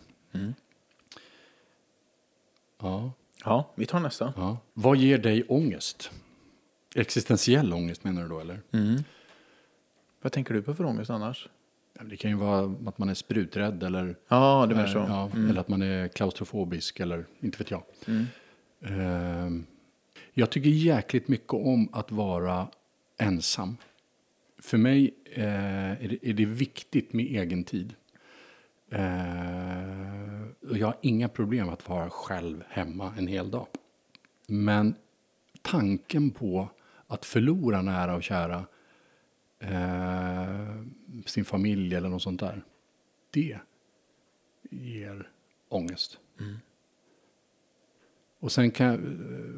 Ja. 2.81 3.11
Ja, 3.45 3.73
vi 3.75 3.85
tar 3.85 3.99
nästa. 3.99 4.33
Ja. 4.37 4.57
Vad 4.73 4.97
ger 4.97 5.17
dig 5.17 5.43
ångest? 5.43 6.11
Existentiell 6.95 7.73
ångest 7.73 8.03
menar 8.03 8.21
du 8.21 8.27
då 8.29 8.39
eller? 8.39 8.61
Vad 10.21 10.31
tänker 10.31 10.53
du 10.53 10.61
på 10.61 10.73
för 10.73 10.85
ångest 10.85 11.09
annars? 11.09 11.49
Det 12.01 12.17
kan 12.17 12.31
ju 12.31 12.37
vara 12.37 12.75
att 12.85 12.97
man 12.97 13.09
är 13.09 13.13
spruträdd 13.13 13.83
eller, 13.83 14.15
Ja, 14.27 14.65
det 14.69 14.87
så. 14.87 14.99
eh, 14.99 15.05
ja, 15.07 15.31
eller 15.49 15.61
att 15.61 15.67
man 15.67 15.81
är 15.81 16.07
klaustrofobisk 16.07 16.99
eller 16.99 17.25
inte 17.39 17.57
vet 17.57 17.71
jag. 17.71 17.83
Ehm, 18.81 19.65
jag 20.33 20.49
tycker 20.49 20.69
jäkligt 20.69 21.27
mycket 21.27 21.53
om 21.53 21.89
att 21.93 22.11
vara 22.11 22.67
ensam. 23.17 23.77
För 24.61 24.77
mig 24.77 25.13
eh, 25.33 25.91
är, 26.03 26.07
det, 26.07 26.29
är 26.29 26.33
det 26.33 26.45
viktigt 26.45 27.13
med 27.13 27.25
egen 27.25 27.63
tid. 27.63 27.93
Och 28.91 28.95
jag 30.77 30.87
har 30.87 30.97
inga 31.01 31.29
problem 31.29 31.69
att 31.69 31.89
vara 31.89 32.09
själv 32.09 32.63
hemma 32.69 33.13
en 33.17 33.27
hel 33.27 33.51
dag. 33.51 33.67
Men 34.47 34.95
tanken 35.61 36.31
på 36.31 36.69
att 37.07 37.25
förlora 37.25 37.81
nära 37.81 38.15
och 38.15 38.23
kära, 38.23 38.65
eh, 39.59 40.83
sin 41.25 41.45
familj 41.45 41.95
eller 41.95 42.09
något 42.09 42.21
sånt 42.21 42.39
där, 42.39 42.63
det 43.31 43.57
ger 44.69 45.29
ångest. 45.69 46.17
Och 48.39 48.51
sen 48.51 48.71
kan, 48.71 48.87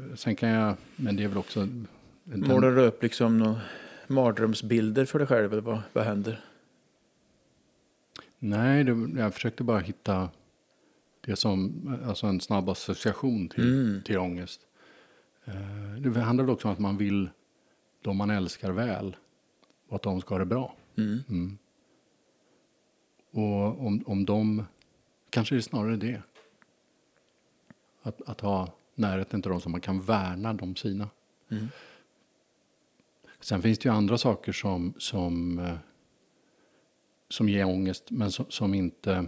jag- 0.09 0.19
sen 0.19 0.35
kan 0.35 0.49
jag, 0.49 0.75
men 0.95 1.15
det 1.15 1.23
är 1.23 1.27
väl 1.27 1.37
också... 1.37 1.67
Målar 2.23 2.71
du 2.71 2.81
upp 2.81 3.03
liksom 3.03 3.37
några 3.37 3.61
mardrömsbilder 4.07 5.05
för 5.05 5.19
dig 5.19 5.27
själv 5.27 5.51
eller 5.53 5.61
vad, 5.61 5.79
vad 5.93 6.03
händer? 6.05 6.43
Nej, 8.39 8.83
det, 8.83 9.19
jag 9.21 9.33
försökte 9.33 9.63
bara 9.63 9.79
hitta 9.79 10.29
det 11.21 11.35
som, 11.35 11.87
alltså 12.05 12.27
en 12.27 12.39
snabb 12.39 12.69
association 12.69 13.49
till, 13.49 14.01
till 14.05 14.17
ångest. 14.17 14.61
Eh, 15.45 16.01
det 16.01 16.21
handlar 16.21 16.49
också 16.49 16.67
om 16.67 16.73
att 16.73 16.79
man 16.79 16.97
vill 16.97 17.29
de 18.01 18.17
man 18.17 18.29
älskar 18.29 18.71
väl 18.71 19.15
och 19.87 19.95
att 19.95 20.01
de 20.01 20.21
ska 20.21 20.33
ha 20.33 20.39
det 20.39 20.45
bra. 20.45 20.75
Mm. 20.97 21.57
Och 23.31 23.85
om, 23.85 24.03
om 24.05 24.25
de, 24.25 24.65
kanske 25.29 25.55
är 25.55 25.57
det 25.57 25.63
snarare 25.63 25.97
det. 25.97 26.21
Att, 28.01 28.21
att 28.21 28.41
ha 28.41 28.73
närheten 28.95 29.41
till 29.41 29.51
dem 29.51 29.61
som 29.61 29.71
man 29.71 29.81
kan 29.81 30.01
värna 30.01 30.53
de 30.53 30.75
sina. 30.75 31.09
Sen 33.39 33.61
finns 33.61 33.79
det 33.79 33.89
ju 33.89 33.95
andra 33.95 34.17
saker 34.17 34.51
som, 34.51 34.93
som, 34.97 35.59
eh, 35.59 35.77
som 37.29 37.49
ger 37.49 37.65
ångest, 37.65 38.11
men 38.11 38.31
som, 38.31 38.45
som 38.49 38.73
inte... 38.73 39.27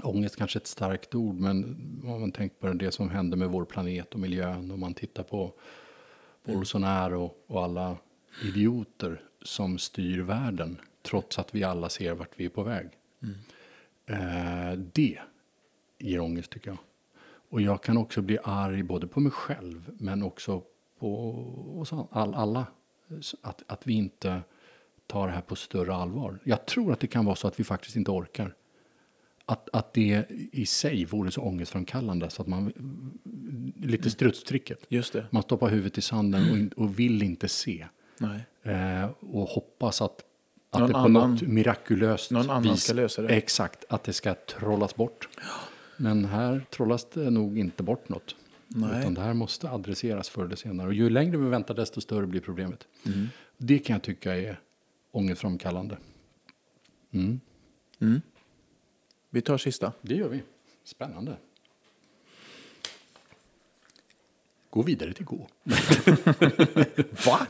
Ångest 0.00 0.36
kanske 0.36 0.58
är 0.58 0.60
ett 0.60 0.66
starkt 0.66 1.14
ord, 1.14 1.34
men 1.34 1.64
om 2.04 2.20
man 2.20 2.32
tänker 2.32 2.56
på 2.56 2.72
det 2.72 2.92
som 2.92 3.10
händer 3.10 3.36
med 3.36 3.48
vår 3.48 3.64
planet 3.64 4.14
och 4.14 4.20
miljön, 4.20 4.70
om 4.70 4.80
man 4.80 4.94
tittar 4.94 5.22
på 5.22 5.52
Bolsonaro 6.44 7.34
och 7.46 7.64
alla 7.64 7.96
idioter 8.44 9.20
som 9.42 9.78
styr 9.78 10.20
världen, 10.20 10.80
trots 11.02 11.38
att 11.38 11.54
vi 11.54 11.64
alla 11.64 11.88
ser 11.88 12.14
vart 12.14 12.30
vi 12.36 12.44
är 12.44 12.48
på 12.48 12.62
väg. 12.62 12.88
Eh, 14.06 14.78
det 14.92 15.18
ger 15.98 16.20
ångest 16.20 16.50
tycker 16.50 16.70
jag. 16.70 16.78
Och 17.48 17.60
jag 17.60 17.82
kan 17.82 17.96
också 17.96 18.22
bli 18.22 18.38
arg 18.44 18.82
både 18.82 19.06
på 19.06 19.20
mig 19.20 19.32
själv 19.32 19.96
men 19.98 20.22
också 20.22 20.62
på 20.98 21.80
oss 21.80 21.92
all, 22.10 22.34
alla. 22.34 22.66
Att, 23.42 23.62
att 23.66 23.86
vi 23.86 23.92
inte 23.92 24.42
tar 25.06 25.26
det 25.26 25.32
här 25.32 25.40
på 25.40 25.56
större 25.56 25.94
allvar. 25.94 26.38
Jag 26.44 26.66
tror 26.66 26.92
att 26.92 27.00
det 27.00 27.06
kan 27.06 27.24
vara 27.24 27.36
så 27.36 27.48
att 27.48 27.60
vi 27.60 27.64
faktiskt 27.64 27.96
inte 27.96 28.10
orkar. 28.10 28.54
Att, 29.46 29.68
att 29.72 29.92
det 29.94 30.24
i 30.52 30.66
sig 30.66 31.04
vore 31.04 31.30
så 31.30 31.40
ångestframkallande 31.40 32.30
så 32.30 32.42
att 32.42 32.48
man... 32.48 32.72
Lite 33.82 34.10
strutstricket. 34.10 34.78
Just 34.88 35.12
det. 35.12 35.26
Man 35.30 35.42
stoppar 35.42 35.68
huvudet 35.68 35.98
i 35.98 36.00
sanden 36.00 36.50
och, 36.50 36.58
in, 36.58 36.68
och 36.76 36.98
vill 36.98 37.22
inte 37.22 37.48
se. 37.48 37.86
Eh, 38.62 39.10
och 39.20 39.48
hoppas 39.48 40.02
att, 40.02 40.20
att 40.70 40.80
Någon 40.80 40.88
det 40.88 40.92
på 40.92 40.98
annan- 40.98 41.30
något 41.30 41.42
mirakulöst 41.42 42.30
någon 42.30 42.50
annan 42.50 42.76
ska 42.76 42.92
lösa 42.92 43.22
det. 43.22 43.28
Exakt, 43.28 43.84
att 43.88 44.04
det 44.04 44.12
ska 44.12 44.34
trollas 44.34 44.96
bort. 44.96 45.28
Men 45.96 46.24
här 46.24 46.66
trollas 46.70 47.06
det 47.10 47.30
nog 47.30 47.58
inte 47.58 47.82
bort 47.82 48.08
något. 48.08 48.36
Nej. 48.68 49.00
Utan 49.00 49.14
det 49.14 49.20
här 49.20 49.34
måste 49.34 49.70
adresseras 49.70 50.28
förr 50.28 50.44
eller 50.44 50.56
senare. 50.56 50.86
Och 50.86 50.94
ju 50.94 51.10
längre 51.10 51.36
vi 51.36 51.48
väntar 51.48 51.74
desto 51.74 52.00
större 52.00 52.26
blir 52.26 52.40
problemet. 52.40 52.86
Mm. 53.06 53.28
Det 53.56 53.78
kan 53.78 53.94
jag 53.94 54.02
tycka 54.02 54.36
är 54.36 54.60
ångestframkallande. 55.10 55.96
Mm. 57.12 57.40
Vi 59.34 59.40
tar 59.42 59.58
sista. 59.58 59.92
Det 60.02 60.14
gör 60.14 60.28
vi. 60.28 60.42
Spännande. 60.84 61.36
Gå 64.70 64.82
vidare 64.82 65.12
till 65.12 65.24
gå. 65.24 65.46
Va? 67.26 67.46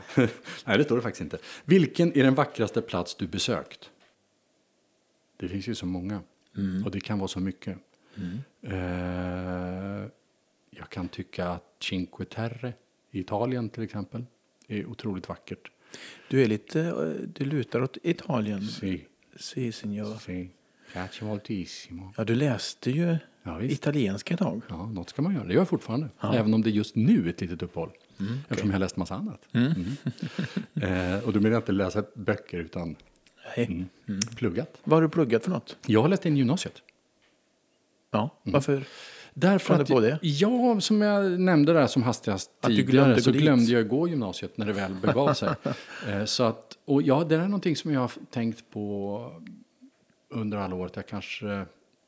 Nej, 0.65 0.77
det 0.77 0.83
står 0.83 0.95
det 0.95 1.01
faktiskt 1.01 1.21
inte. 1.21 1.37
Vilken 1.65 2.17
är 2.17 2.23
den 2.23 2.35
vackraste 2.35 2.81
plats 2.81 3.15
du 3.15 3.27
besökt? 3.27 3.89
Det 5.37 5.47
finns 5.49 5.67
ju 5.67 5.75
så 5.75 5.85
många. 5.85 6.21
Och 6.85 6.91
det 6.91 6.99
kan 6.99 7.19
vara 7.19 7.27
så 7.27 7.39
mycket. 7.39 7.77
Eh, 8.61 8.73
jag 10.69 10.89
kan 10.89 11.07
tycka 11.09 11.47
att 11.47 11.75
Cinque 11.79 12.25
Terre 12.25 12.73
i 13.11 13.19
Italien 13.19 13.69
till 13.69 13.83
exempel 13.83 14.25
är 14.67 14.85
otroligt 14.85 15.29
vackert. 15.29 15.71
Du 16.29 16.43
är 16.43 16.47
lite, 16.47 16.81
eh, 16.81 17.27
du 17.27 17.45
lutar 17.45 17.81
åt 17.81 17.97
Italien. 18.03 18.61
Si, 18.67 19.05
Si, 19.35 19.71
signor. 19.71 20.15
si, 20.15 20.49
piace 20.93 21.25
moltissimo. 21.25 22.13
Ja, 22.17 22.23
du 22.23 22.35
läste 22.35 22.91
ju 22.91 23.17
Ja, 23.43 23.61
italienska 23.61 24.33
ett 24.33 24.39
tag. 24.39 24.61
Ja, 24.69 24.85
något 24.85 25.09
ska 25.09 25.21
man 25.21 25.33
göra. 25.33 25.43
Det 25.43 25.53
gör 25.53 25.61
jag 25.61 25.69
fortfarande. 25.69 26.09
Även 26.21 26.53
om 26.53 26.61
det 26.61 26.69
just 26.69 26.95
nu 26.95 27.25
är 27.25 27.29
ett 27.29 27.41
litet 27.41 27.63
uppehåll. 27.63 27.89
Eftersom 28.49 28.69
jag 28.69 28.75
har 28.75 28.79
läst 28.79 28.97
massa 28.97 29.15
annat. 29.15 29.41
Mm. 29.51 29.73
eh, 31.15 31.23
och 31.25 31.33
då 31.33 31.39
menar 31.39 31.49
jag 31.49 31.61
inte 31.61 31.71
läsa 31.71 32.03
böcker 32.13 32.57
utan 32.57 32.95
Nej. 33.57 33.85
pluggat. 34.35 34.77
Vad 34.83 34.97
har 34.97 35.01
du 35.01 35.09
pluggat 35.09 35.43
för 35.43 35.51
något? 35.51 35.77
Jag 35.85 36.01
har 36.01 36.09
läst 36.09 36.25
in 36.25 36.37
gymnasiet. 36.37 36.81
Ja, 38.11 38.29
varför? 38.43 38.83
Därför 39.33 39.79
att, 39.79 39.87
på 39.87 39.99
det? 39.99 40.19
Ja, 40.21 40.81
som 40.81 41.01
jag 41.01 41.39
nämnde 41.39 41.73
där 41.73 41.87
som 41.87 42.03
hastigast 42.03 42.51
Att 42.61 42.69
du 42.69 42.75
tidigare 42.75 42.91
glömde 42.91 43.21
så 43.21 43.31
glömde 43.31 43.71
jag 43.71 43.87
gå 43.87 44.07
gymnasiet 44.07 44.57
när 44.57 44.65
det 44.65 44.73
väl 44.73 44.93
begav 44.93 45.33
sig. 45.33 45.49
eh, 46.09 46.25
så 46.25 46.43
att, 46.43 46.77
och 46.85 47.01
ja, 47.01 47.23
det 47.23 47.35
är 47.35 47.39
någonting 47.39 47.75
som 47.75 47.93
jag 47.93 47.99
har 47.99 48.11
tänkt 48.31 48.63
på 48.69 49.41
under 50.33 50.57
alla 50.57 50.75
år 50.75 50.85
att 50.85 50.95
jag 50.95 51.07
kanske 51.07 51.65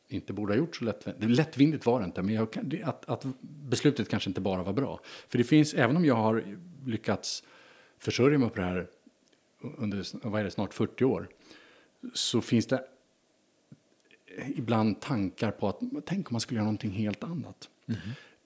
inte 0.08 0.34
borde 0.34 0.54
ha 0.54 0.58
gjort 0.58 0.76
så 0.76 0.86
lättvindigt. 0.86 1.38
Lättvindigt 1.38 1.86
var 1.86 2.00
det 2.00 2.06
inte, 2.06 2.22
men 2.22 2.36
jag, 2.36 2.82
att, 2.84 3.10
att 3.10 3.26
beslutet 3.42 4.10
kanske 4.10 4.30
inte 4.30 4.42
bara 4.42 4.64
var 4.64 4.74
bra. 4.74 5.00
För 5.30 5.38
det 5.38 5.44
finns, 5.44 5.74
även 5.74 5.98
om 5.98 6.06
jag 6.06 6.16
har 6.16 6.44
lyckats 6.86 7.44
försörja 8.00 8.38
mig 8.38 8.50
på 8.50 8.56
det 8.56 8.66
här 8.66 8.88
under 9.78 10.28
vad 10.28 10.46
det, 10.46 10.52
snart 10.52 10.74
40 10.74 11.06
år, 11.06 11.28
så 12.14 12.42
finns 12.42 12.66
det 12.66 12.86
ibland 14.56 15.02
tankar 15.02 15.52
på 15.52 15.70
att 15.70 15.80
tänk 16.06 16.30
om 16.30 16.34
man 16.34 16.42
skulle 16.42 16.58
göra 16.58 16.66
någonting 16.66 16.92
helt 16.92 17.24
annat. 17.24 17.70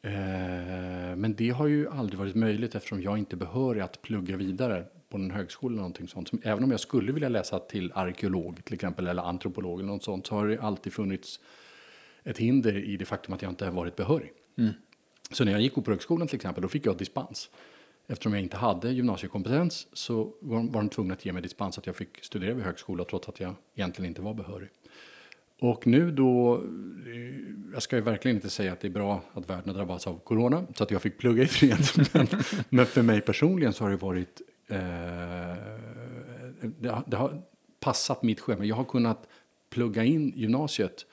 Eh, 0.02 1.16
men 1.16 1.36
det 1.38 1.50
har 1.50 1.68
ju 1.68 1.90
aldrig 1.90 2.20
varit 2.20 2.36
möjligt 2.36 2.76
eftersom 2.76 3.02
jag 3.02 3.18
inte 3.18 3.36
är 3.36 3.38
behörig 3.38 3.82
att 3.82 4.02
plugga 4.02 4.38
vidare 4.38 4.86
på 5.10 5.18
en 5.18 5.32
högskola 5.32 5.72
eller 5.72 5.82
någonting 5.82 6.08
sånt. 6.08 6.28
Som, 6.28 6.42
även 6.44 6.64
om 6.64 6.72
jag 6.72 6.80
skulle 6.80 7.12
vilja 7.12 7.30
läsa 7.30 7.60
till 7.60 7.92
arkeolog 7.96 8.66
till 8.66 8.74
exempel 8.74 9.08
eller 9.08 9.24
antropolog 9.24 9.80
eller 9.80 9.92
något 9.92 10.04
sånt 10.04 10.28
så 10.28 10.36
har 10.36 10.48
det 10.48 10.62
alltid 10.62 10.94
funnits 10.94 11.40
ett 12.24 12.38
hinder 12.38 12.78
i 12.78 12.98
det 12.98 13.06
faktum 13.06 13.34
att 13.34 13.42
jag 13.42 13.52
inte 13.52 13.66
har 13.66 13.72
varit 13.72 13.96
behörig. 13.96 14.32
Så 15.32 15.46
när 15.46 15.52
jag 15.52 15.62
gick 15.62 15.76
på 15.76 15.84
högskolan 15.88 16.28
till 16.28 16.36
exempel, 16.36 16.62
då 16.62 16.68
fick 16.68 16.86
jag 16.86 16.98
dispens. 16.98 17.50
Eftersom 18.08 18.34
jag 18.34 18.42
inte 18.42 18.58
hade 18.58 18.92
gymnasiekompetens 18.92 19.88
så 19.94 20.34
var 20.42 20.58
de 20.74 20.90
tvungna 20.90 21.14
att 21.14 21.26
ge 21.26 21.34
mig 21.34 21.42
dispens 21.42 21.78
att 21.78 21.86
jag 21.86 21.96
fick 21.96 22.24
studera 22.24 22.54
vid 22.54 22.66
högskola 22.66 23.04
trots 23.04 23.30
att 23.30 23.40
jag 23.40 23.56
egentligen 23.76 24.10
inte 24.10 24.22
var 24.22 24.34
behörig. 24.34 24.70
Och 25.62 25.88
nu 25.88 26.12
då, 26.12 26.56
eh, 26.56 27.72
jag 27.74 27.84
ska 27.84 27.96
ju 27.96 28.02
verkligen 28.02 28.38
inte 28.38 28.50
säga 28.50 28.74
att 28.74 28.80
det 28.80 28.88
är 28.88 28.92
bra 28.92 29.22
att 29.34 29.50
världen 29.50 29.70
har 29.70 29.74
drabbats 29.74 30.08
av 30.08 30.20
corona 30.20 30.66
så 30.76 30.84
att 30.84 30.92
jag 30.92 31.02
fick 31.02 31.18
plugga 31.18 31.44
i 31.44 31.48
fred. 31.48 31.78
Men, 32.14 32.28
men 32.70 32.86
för 32.86 33.02
mig 33.02 33.22
personligen 33.22 33.74
så 33.74 33.84
har 33.84 33.92
det 33.92 33.98
varit, 33.98 34.42
det, 36.80 36.90
har, 36.90 37.04
det 37.08 37.18
har 37.18 37.42
passat 37.80 38.24
mitt 38.24 38.40
schema. 38.40 38.66
Jag 38.66 38.76
har 38.76 38.84
kunnat 38.84 39.28
plugga 39.70 40.04
in 40.04 40.34
gymnasiet 40.36 41.06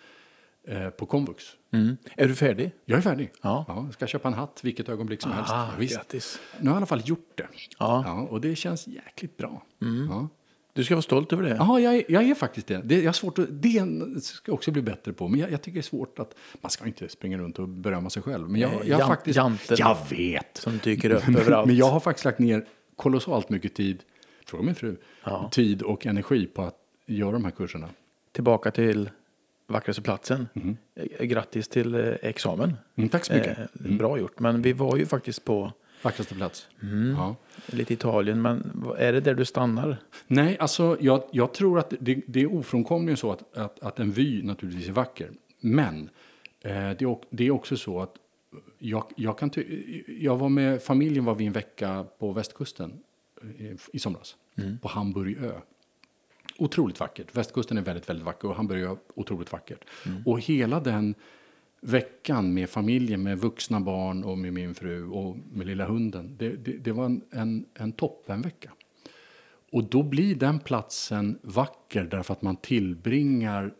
eh, 0.68 0.88
på 0.90 1.06
komvux. 1.06 1.44
Mm. 1.72 1.96
Är 2.16 2.28
du 2.28 2.34
färdig? 2.34 2.70
Jag 2.84 2.96
är 2.98 3.02
färdig. 3.02 3.32
Ja. 3.42 3.64
jag 3.68 3.94
ska 3.94 4.06
köpa 4.06 4.28
en 4.28 4.34
hatt 4.34 4.60
vilket 4.64 4.88
ögonblick 4.88 5.22
som 5.22 5.32
helst. 5.32 5.50
Ah, 5.52 5.68
Ja, 5.78 6.00
visst. 6.10 6.40
Nu 6.60 6.66
har 6.70 6.74
jag 6.74 6.74
i 6.74 6.76
alla 6.76 6.86
fall 6.86 7.02
gjort 7.04 7.30
det. 7.34 7.48
Ja. 7.78 8.04
Mm. 8.12 8.24
och 8.26 8.40
det 8.40 8.56
känns 8.56 8.86
jäkligt 8.86 9.36
bra. 9.36 9.62
Ja. 10.10 10.28
Du 10.72 10.84
ska 10.84 10.94
vara 10.94 11.02
stolt 11.02 11.32
över 11.32 11.42
det. 11.42 11.56
Ja, 11.58 11.80
jag, 11.80 11.94
är- 11.96 12.04
jag 12.08 12.22
är 12.30 12.34
faktiskt 12.34 12.66
det. 12.66 12.80
det 12.84 12.98
jag 12.98 13.08
har 13.08 13.12
svårt 13.12 13.38
att, 13.38 13.46
det 13.62 13.80
ska 14.24 14.50
jag 14.50 14.54
också 14.54 14.70
bli 14.70 14.82
bättre 14.82 15.12
på. 15.12 15.28
Men 15.28 15.40
jag, 15.40 15.50
jag 15.52 15.62
tycker 15.62 15.74
det 15.74 15.80
är 15.80 15.82
svårt 15.82 16.18
att... 16.18 16.34
Man 16.60 16.70
ska 16.70 16.86
inte 16.86 17.08
springa 17.08 17.38
runt 17.38 17.58
och 17.58 17.68
berömma 17.68 18.10
sig 18.10 18.22
själv. 18.22 18.50
Men 18.50 18.60
jag, 18.60 18.72
jag 18.72 18.86
jan- 19.00 19.08
faktiskt... 19.08 19.36
janten. 19.36 19.76
Jag 19.80 19.96
vet! 20.10 20.56
Som 20.56 20.78
dyker 20.84 21.10
upp 21.10 21.28
överallt. 21.28 21.66
Men 21.66 21.76
jag 21.76 21.86
har 21.90 22.00
faktiskt 22.00 22.24
lagt 22.24 22.38
ner 22.38 22.66
kolossalt 22.96 23.48
mycket 23.50 23.74
tid, 23.74 24.02
fråga 24.46 24.62
min 24.64 24.74
fru, 24.74 24.96
Ja. 25.24 25.48
tid 25.52 25.82
och 25.82 26.06
energi 26.06 26.46
på 26.46 26.62
att 26.62 26.76
göra 27.06 27.32
de 27.32 27.44
här 27.44 27.50
kurserna. 27.50 27.88
Tillbaka 28.32 28.70
till 28.70 29.10
vackraste 29.66 30.02
platsen. 30.02 30.48
Eh, 30.94 31.26
Grattis 31.26 31.68
till 31.68 31.94
eh, 31.94 32.12
examen. 32.22 32.74
Mm, 32.96 33.08
tack 33.08 33.24
så 33.24 33.32
mycket. 33.32 33.58
Eh, 33.58 33.66
Bra 33.96 34.18
gjort. 34.18 34.40
Men 34.40 34.62
vi 34.62 34.72
var 34.72 34.96
ju 34.96 35.06
faktiskt 35.06 35.44
på 35.44 35.72
Vackraste 36.02 36.34
plats. 36.34 36.68
Mm. 36.82 37.10
Ja. 37.10 37.36
lite 37.66 37.92
Italien. 37.94 38.42
Men 38.42 38.84
är 38.98 39.12
det 39.12 39.20
där 39.20 39.34
du 39.34 39.44
stannar? 39.44 39.96
Nej, 40.26 40.56
alltså 40.58 40.96
jag, 41.00 41.22
jag 41.30 41.54
tror 41.54 41.78
att 41.78 41.94
det, 42.00 42.20
det 42.26 42.42
är 42.42 42.54
ofrånkomligen 42.54 43.16
så 43.16 43.32
att, 43.32 43.56
att, 43.56 43.82
att 43.82 43.98
en 43.98 44.10
vy 44.12 44.42
naturligtvis 44.42 44.88
är 44.88 44.92
vacker. 44.92 45.30
Men 45.60 46.10
eh, 46.60 46.90
det, 46.90 47.16
det 47.30 47.46
är 47.46 47.50
också 47.50 47.76
så 47.76 48.00
att 48.02 48.14
jag, 48.78 49.04
jag, 49.16 49.38
kan 49.38 49.50
ty- 49.50 50.02
jag 50.20 50.36
var 50.36 50.48
med 50.48 50.82
familjen 50.82 51.24
var 51.24 51.34
vi 51.34 51.46
en 51.46 51.52
vecka 51.52 52.06
på 52.18 52.32
västkusten 52.32 52.98
eh, 53.58 53.76
i 53.92 53.98
somras. 53.98 54.36
På 54.82 54.88
Hamburgö. 54.88 55.60
Otroligt 56.58 57.00
vackert. 57.00 57.36
Västkusten 57.36 57.78
är 57.78 57.82
väldigt, 57.82 58.08
väldigt 58.08 58.26
vacker 58.26 58.48
och 58.48 58.54
Hamburg 58.54 58.82
är 58.82 58.96
otroligt 59.14 59.52
vackert. 59.52 59.84
Och 60.24 60.40
hela 60.40 60.80
den 60.80 61.14
veckan 61.80 62.54
med 62.54 62.70
familjen, 62.70 63.22
med 63.22 63.38
vuxna 63.38 63.80
barn 63.80 64.24
och 64.24 64.38
med 64.38 64.52
min 64.52 64.74
fru 64.74 65.08
och 65.08 65.36
med 65.52 65.66
lilla 65.66 65.86
hunden. 65.86 66.36
Det, 66.38 66.48
det, 66.48 66.72
det 66.72 66.92
var 66.92 67.04
en, 67.04 67.22
en, 67.30 67.66
en 67.74 67.92
toppenvecka. 67.92 68.72
Och 69.72 69.84
då 69.84 70.02
blir 70.02 70.34
den 70.34 70.60
platsen 70.60 71.38
vacker 71.42 72.04
därför 72.04 72.32
att 72.32 72.42
man 72.42 72.56
tillbringar 72.56 73.74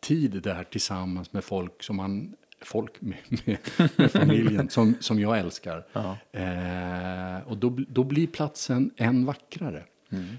tid 0.00 0.42
där 0.42 0.64
tillsammans 0.64 1.32
med 1.32 1.44
folk 1.44 1.82
som 1.82 1.96
man 1.96 2.36
folk 2.60 3.00
med, 3.00 3.18
med, 3.44 3.58
med 3.96 4.12
familjen 4.12 4.68
som, 4.70 4.94
som 5.00 5.20
jag 5.20 5.38
älskar. 5.38 5.84
Eh, 6.32 7.48
och 7.48 7.56
då, 7.56 7.78
då 7.88 8.04
blir 8.04 8.26
platsen 8.26 8.90
än 8.96 9.24
vackrare. 9.24 9.84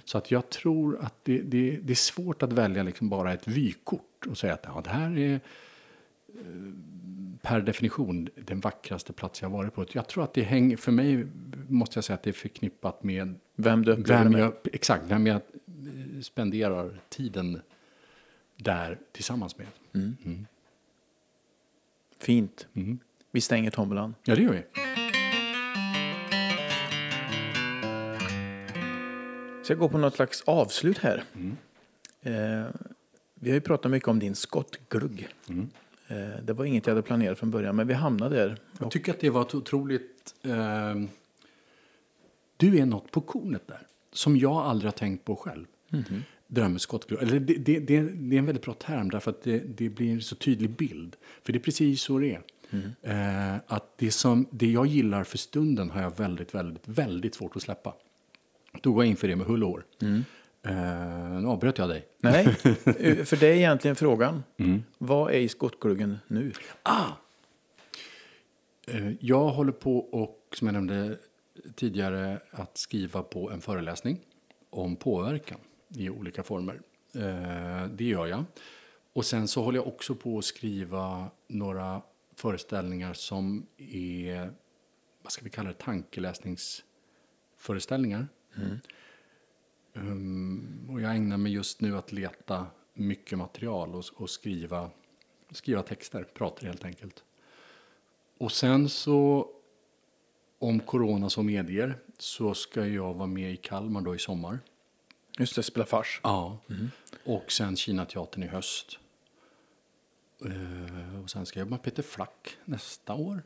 Så 0.05 0.17
att 0.17 0.31
jag 0.31 0.49
tror 0.49 0.99
att 1.01 1.13
det, 1.23 1.41
det, 1.41 1.79
det 1.83 1.93
är 1.93 1.95
svårt 1.95 2.43
att 2.43 2.53
välja 2.53 2.83
liksom 2.83 3.09
bara 3.09 3.33
ett 3.33 3.47
vykort 3.47 4.25
och 4.29 4.37
säga 4.37 4.53
att 4.53 4.63
ja, 4.63 4.81
det 4.83 4.89
här 4.89 5.17
är 5.17 5.33
eh, 5.33 5.39
per 7.41 7.61
definition 7.61 8.29
den 8.35 8.59
vackraste 8.59 9.13
plats 9.13 9.41
jag 9.41 9.49
varit 9.49 9.73
på. 9.73 9.85
Jag 9.91 10.07
tror 10.07 10.23
att 10.23 10.33
det 10.33 10.41
hänger, 10.41 10.77
för 10.77 10.91
mig 10.91 11.25
måste 11.67 11.97
jag 11.97 12.03
säga 12.03 12.15
att 12.15 12.23
det 12.23 12.29
är 12.29 12.33
förknippat 12.33 13.03
med 13.03 13.35
Vem 13.55 13.85
du 13.85 13.95
vem 13.95 14.33
jag, 14.33 14.53
exakt, 14.73 15.03
vem 15.07 15.27
jag 15.27 15.35
eh, 15.35 16.21
spenderar 16.21 17.01
tiden 17.09 17.61
där 18.55 18.99
tillsammans 19.11 19.57
med. 19.57 19.67
Fint. 22.19 22.67
Mm. 22.73 22.99
Vi 23.31 23.41
stänger 23.41 23.71
tombolan. 23.71 24.15
Ja, 24.23 24.35
det 24.35 24.41
gör 24.41 24.51
vi. 24.51 24.63
Ska 29.63 29.73
jag 29.73 29.79
gå 29.79 29.89
på 29.89 29.97
något 29.97 30.15
slags 30.15 30.41
avslut 30.41 30.97
här? 30.97 31.23
Mm. 31.33 31.57
Eh, 32.21 32.67
vi 33.33 33.49
har 33.49 33.55
ju 33.55 33.61
pratat 33.61 33.91
mycket 33.91 34.07
om 34.09 34.19
din 34.19 34.35
skottglugg. 34.35 35.27
Mm. 35.49 35.69
Eh, 36.07 36.43
det 36.43 36.53
var 36.53 36.65
inget 36.65 36.87
jag 36.87 36.91
hade 36.91 37.01
planerat 37.01 37.39
från 37.39 37.51
början, 37.51 37.75
men 37.75 37.87
vi 37.87 37.93
hamnade 37.93 38.35
där. 38.35 38.57
Jag 38.79 38.91
tycker 38.91 39.11
att 39.11 39.19
det 39.19 39.29
var 39.29 39.41
ett 39.41 39.55
otroligt... 39.55 40.35
Eh, 40.41 40.95
du 42.57 42.77
är 42.77 42.85
något 42.85 43.11
på 43.11 43.21
kornet 43.21 43.67
där, 43.67 43.87
som 44.11 44.37
jag 44.37 44.55
aldrig 44.55 44.87
har 44.87 44.97
tänkt 44.97 45.25
på 45.25 45.35
själv. 45.35 45.65
Det 45.89 45.97
skottglugg. 46.79 47.21
Eller 47.21 47.39
det, 47.39 47.53
det, 47.53 47.79
det, 47.79 48.01
det 48.01 48.35
är 48.35 48.39
en 48.39 48.45
väldigt 48.45 48.65
bra 48.65 48.73
term, 48.73 49.09
därför 49.09 49.31
att 49.31 49.43
det, 49.43 49.59
det 49.59 49.89
blir 49.89 50.13
en 50.13 50.21
så 50.21 50.35
tydlig 50.35 50.69
bild. 50.69 51.15
För 51.43 51.53
det 51.53 51.59
är 51.59 51.63
precis 51.63 52.01
så 52.01 52.19
det 52.19 52.35
är. 52.35 52.41
Eh, 53.01 53.55
att 53.67 53.97
det, 53.97 54.11
som, 54.11 54.47
det 54.51 54.71
jag 54.71 54.85
gillar 54.85 55.23
för 55.23 55.37
stunden 55.37 55.89
har 55.89 56.01
jag 56.01 56.17
väldigt, 56.17 56.55
väldigt, 56.55 56.87
väldigt 56.87 57.35
svårt 57.35 57.55
att 57.55 57.61
släppa. 57.61 57.93
Då 58.81 58.93
går 58.93 59.03
jag 59.03 59.09
in 59.09 59.17
för 59.17 59.27
det 59.27 59.35
med 59.35 59.47
hull 59.47 59.63
och 59.63 59.69
hår. 59.69 59.85
Eh, 60.65 61.39
nu 61.41 61.47
avbröt 61.47 61.77
jag 61.77 61.89
dig. 61.89 62.05
Nej, 62.17 62.45
eh, 62.85 63.23
för 63.25 63.39
det 63.39 63.47
är 63.47 63.53
egentligen 63.55 63.95
frågan. 63.95 64.43
Mm. 64.57 64.83
Vad 64.97 65.31
är 65.31 65.37
i 65.39 65.47
skottgluggen 65.49 66.17
nu? 66.27 66.51
Eh, 68.87 69.11
Jag 69.19 69.49
håller 69.49 69.71
på 69.71 69.97
och, 69.97 70.55
som 70.55 70.67
jag 70.67 70.73
nämnde 70.73 71.17
tidigare, 71.75 72.39
att 72.51 72.77
skriva 72.77 73.23
på 73.23 73.51
en 73.51 73.61
föreläsning 73.61 74.19
om 74.69 74.95
påverkan 74.95 75.59
i 75.89 76.09
olika 76.09 76.43
former. 76.43 76.81
Eh, 77.15 77.85
Det 77.91 78.05
gör 78.05 78.27
jag. 78.27 78.43
Och 79.13 79.25
sen 79.25 79.47
så 79.47 79.63
håller 79.63 79.79
jag 79.79 79.87
också 79.87 80.15
på 80.15 80.37
att 80.37 80.45
skriva 80.45 81.31
några 81.47 82.01
föreställningar 82.35 83.13
som 83.13 83.65
är, 83.77 84.53
vad 85.21 85.31
ska 85.31 85.43
vi 85.43 85.49
kalla 85.49 85.69
det, 85.69 85.77
tankeläsningsföreställningar. 85.77 88.27
Um, 89.93 90.87
och 90.89 91.01
jag 91.01 91.15
ägnar 91.15 91.37
mig 91.37 91.53
just 91.53 91.81
nu 91.81 91.97
att 91.97 92.11
leta 92.11 92.65
mycket 92.93 93.37
material 93.37 93.95
och, 93.95 94.03
och 94.15 94.29
skriva, 94.29 94.89
skriva 95.51 95.83
texter, 95.83 96.23
prata 96.23 96.65
helt 96.65 96.85
enkelt. 96.85 97.23
Och 98.37 98.51
sen 98.51 98.89
så, 98.89 99.49
om 100.59 100.79
corona 100.79 101.29
så 101.29 101.43
medger, 101.43 101.97
så 102.17 102.53
ska 102.53 102.85
jag 102.85 103.13
vara 103.13 103.27
med 103.27 103.53
i 103.53 103.57
Kalmar 103.57 104.01
då 104.01 104.15
i 104.15 104.19
sommar. 104.19 104.59
Just 105.39 105.55
det, 105.55 105.63
spela 105.63 105.85
fars. 105.85 106.19
Ja. 106.23 106.57
Och 107.23 107.51
sen 107.51 107.75
Kinateatern 107.75 108.43
i 108.43 108.47
höst. 108.47 108.99
Eh, 110.45 111.23
och 111.23 111.29
sen 111.29 111.45
ska 111.45 111.59
jag 111.59 111.65
jobba 111.65 111.75
med 111.75 111.83
Peter 111.83 112.03
Flack 112.03 112.57
nästa 112.65 113.13
år. 113.13 113.43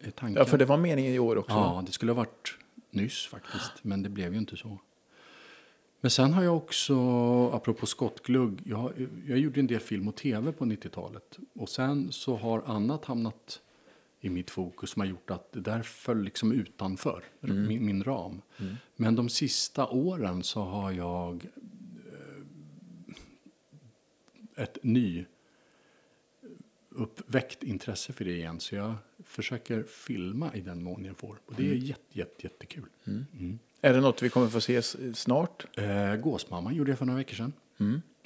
Är 0.00 0.10
tanken. 0.10 0.36
Ja, 0.36 0.44
för 0.44 0.58
det 0.58 0.64
var 0.64 0.76
meningen 0.76 1.12
i 1.12 1.18
år 1.18 1.36
också. 1.36 1.54
Ja, 1.54 1.82
det 1.86 1.92
skulle 1.92 2.12
ha 2.12 2.16
varit 2.16 2.58
nyss 2.90 3.26
faktiskt, 3.26 3.72
men 3.82 4.02
det 4.02 4.08
blev 4.08 4.32
ju 4.32 4.38
inte 4.38 4.56
så. 4.56 4.78
Men 6.00 6.10
sen 6.10 6.32
har 6.32 6.42
jag 6.42 6.56
också, 6.56 6.96
apropå 7.50 7.86
skottglugg, 7.86 8.62
jag, 8.64 9.08
jag 9.26 9.38
gjorde 9.38 9.60
en 9.60 9.66
del 9.66 9.80
film 9.80 10.08
och 10.08 10.16
tv 10.16 10.52
på 10.52 10.64
90-talet. 10.64 11.38
Och 11.54 11.68
sen 11.68 12.12
så 12.12 12.36
har 12.36 12.62
annat 12.66 13.04
hamnat 13.04 13.60
i 14.24 14.30
mitt 14.30 14.50
fokus 14.50 14.90
som 14.90 15.00
har 15.00 15.06
gjort 15.06 15.30
att 15.30 15.52
det 15.52 15.60
där 15.60 15.82
föll 15.82 16.22
liksom 16.22 16.52
utanför 16.52 17.24
min, 17.40 17.86
min 17.86 18.04
ram. 18.04 18.42
Men 18.96 19.14
de 19.14 19.28
sista 19.28 19.86
åren 19.86 20.42
så 20.42 20.60
har 20.64 20.92
jag 20.92 21.46
eh, 24.56 24.62
ett 24.62 24.78
ny 24.82 25.24
uppväckt 26.88 27.62
intresse 27.62 28.12
för 28.12 28.24
det 28.24 28.32
igen. 28.36 28.60
Så 28.60 28.74
jag 28.74 28.94
försöker 29.24 29.82
filma 29.82 30.54
i 30.54 30.60
den 30.60 30.82
mån 30.82 31.04
jag 31.04 31.16
får. 31.16 31.38
Och 31.46 31.54
det 31.56 31.70
är 31.70 31.74
jätte, 31.74 32.18
jätte, 32.18 32.46
jättekul. 32.46 32.86
Är 33.80 33.92
det 33.92 34.00
något 34.00 34.22
vi 34.22 34.28
kommer 34.28 34.48
få 34.48 34.60
se 34.60 34.82
snart? 35.14 35.78
Eh, 35.78 36.16
Gåsmamma 36.16 36.72
gjorde 36.72 36.90
jag 36.90 36.98
för 36.98 37.06
några 37.06 37.18
veckor 37.18 37.34
sedan. 37.34 37.52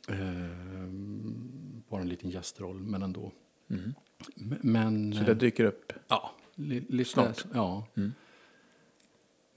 Eh, 0.09 0.89
bara 1.89 2.01
en 2.01 2.09
liten 2.09 2.31
gästroll, 2.31 2.81
men 2.81 3.03
ändå. 3.03 3.33
M- 3.71 3.95
Men... 4.63 5.13
Så 5.15 5.25
det 5.25 5.35
dyker 5.35 5.65
upp. 5.65 5.93
Ja, 6.09 6.31
li, 6.55 6.85
lite, 6.89 7.11
Snart. 7.11 7.45
Ja. 7.55 7.87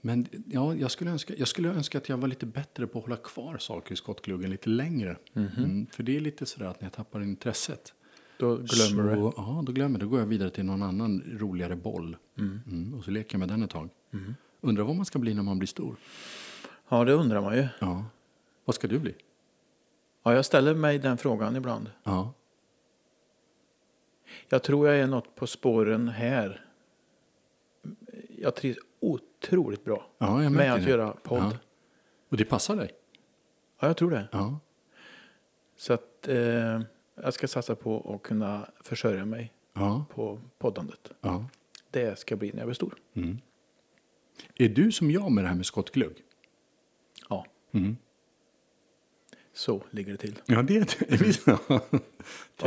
Men 0.00 0.26
ja, 0.46 0.74
jag, 0.74 0.90
skulle 0.90 1.10
önska, 1.10 1.34
jag 1.36 1.48
skulle 1.48 1.68
önska 1.68 1.98
att 1.98 2.08
jag 2.08 2.16
var 2.16 2.28
lite 2.28 2.46
bättre 2.46 2.86
på 2.86 2.98
att 2.98 3.04
hålla 3.04 3.16
kvar 3.16 3.58
saker 3.58 3.92
i 3.92 3.96
skottgluggen 3.96 4.50
lite 4.50 4.68
längre. 4.68 5.16
Mm, 5.34 5.86
för 5.90 6.02
det 6.02 6.16
är 6.16 6.20
lite 6.20 6.46
sådär 6.46 6.66
att 6.66 6.80
när 6.80 6.86
jag 6.86 6.92
tappar 6.92 7.20
intresset. 7.22 7.94
Då 8.38 8.56
glömmer 8.56 9.10
du. 9.10 9.14
så, 9.16 9.34
Ja, 9.36 9.62
då 9.66 9.72
glömmer. 9.72 9.98
Då 9.98 10.08
går 10.08 10.18
jag 10.20 10.26
vidare 10.26 10.50
till 10.50 10.64
någon 10.64 10.82
annan 10.82 11.22
roligare 11.32 11.76
boll. 11.76 12.16
Mm, 12.38 12.94
och 12.98 13.04
så 13.04 13.10
leker 13.10 13.34
jag 13.34 13.38
med 13.38 13.48
den 13.48 13.62
ett 13.62 13.70
tag. 13.70 13.88
Undrar 14.60 14.84
vad 14.84 14.96
man 14.96 15.04
ska 15.04 15.18
bli 15.18 15.34
när 15.34 15.42
man 15.42 15.58
blir 15.58 15.66
stor. 15.68 15.96
Ja, 16.88 17.04
det 17.04 17.12
undrar 17.12 17.40
man 17.40 17.56
ju. 17.56 17.68
Ja. 17.78 18.04
Vad 18.64 18.74
ska 18.74 18.88
du 18.88 18.98
bli? 18.98 19.14
Ja, 20.22 20.34
jag 20.34 20.44
ställer 20.44 20.74
mig 20.74 20.98
den 20.98 21.18
frågan 21.18 21.56
ibland. 21.56 21.90
Ja. 22.04 22.32
Jag 24.48 24.62
tror 24.62 24.88
jag 24.88 24.98
är 24.98 25.06
något 25.06 25.34
på 25.34 25.46
spåren 25.46 26.08
här. 26.08 26.64
Jag 28.38 28.56
trivs 28.56 28.78
otroligt 29.00 29.84
bra 29.84 30.06
Ja, 30.18 30.50
med 30.50 30.72
att 30.74 30.84
det. 30.84 30.90
göra 30.90 31.12
podd. 31.22 31.38
Ja. 31.38 31.50
Ja. 31.52 31.58
Och 32.28 32.36
det 32.36 32.44
passar 32.44 32.76
dig? 32.76 32.90
jag 33.80 33.96
tror 33.96 34.10
det. 34.10 34.28
Ja. 34.32 34.58
Så 35.76 35.92
att 35.92 36.28
eh, 36.28 36.80
jag 37.14 37.34
ska 37.34 37.48
satsa 37.48 37.74
på 37.74 38.14
att 38.14 38.22
kunna 38.28 38.70
försörja 38.80 39.24
mig 39.24 39.52
Ja. 39.74 40.04
på 40.14 40.40
poddandet. 40.58 41.12
ja. 41.20 41.46
Det 41.90 42.18
ska 42.18 42.36
bli 42.36 42.50
när 42.52 42.58
jag 42.58 42.66
blir 42.66 42.74
stor. 42.74 42.94
Är 44.54 44.68
du 44.68 44.92
som 44.92 45.10
jag 45.10 45.32
med 45.32 45.44
det 45.44 45.48
här 45.48 45.54
med 45.56 45.66
skottglugg? 45.66 46.16
Ja. 47.28 47.46
Mm. 47.72 47.96
Så 49.54 49.82
ligger 49.90 50.12
det 50.12 50.18
till. 50.18 50.34
Ja, 50.46 50.62
det 50.62 50.76
är 50.76 50.80
det. 51.08 51.16
Visst. 51.16 51.48
Och 51.48 51.54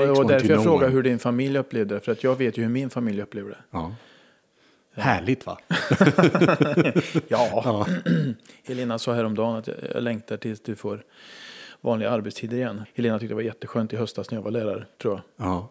det 0.01 0.07
Takes 0.07 0.17
var 0.17 0.27
därför 0.27 0.49
jag 0.49 0.63
frågade 0.63 0.93
hur 0.93 1.03
din 1.03 1.19
familj 1.19 1.57
upplevde 1.57 1.95
det. 1.95 1.99
För 2.01 2.11
att 2.11 2.23
jag 2.23 2.35
vet 2.35 2.57
ju 2.57 2.61
hur 2.61 2.69
min 2.69 2.89
familj 2.89 3.21
upplever 3.21 3.49
det. 3.49 3.57
Ja. 3.71 3.95
Härligt 4.95 5.45
va? 5.45 5.57
Ja. 7.27 7.87
Helena 8.63 8.99
sa 8.99 9.13
häromdagen 9.13 9.55
att 9.55 9.67
jag 9.67 9.75
jag 9.93 10.03
längtar 10.03 10.37
tills 10.37 10.61
du 10.61 10.75
får 10.75 11.03
vanliga 11.81 12.09
arbetstider 12.09 12.57
igen. 12.57 12.81
Helena 12.93 13.19
tyckte 13.19 13.31
det 13.31 13.35
var 13.35 13.41
jätteskönt 13.41 13.93
i 13.93 13.95
höstas 13.95 14.31
när 14.31 14.37
jag 14.37 14.43
var 14.43 14.51
lärare, 14.51 14.85
tror 15.01 15.13
jag. 15.13 15.47
Ja. 15.47 15.69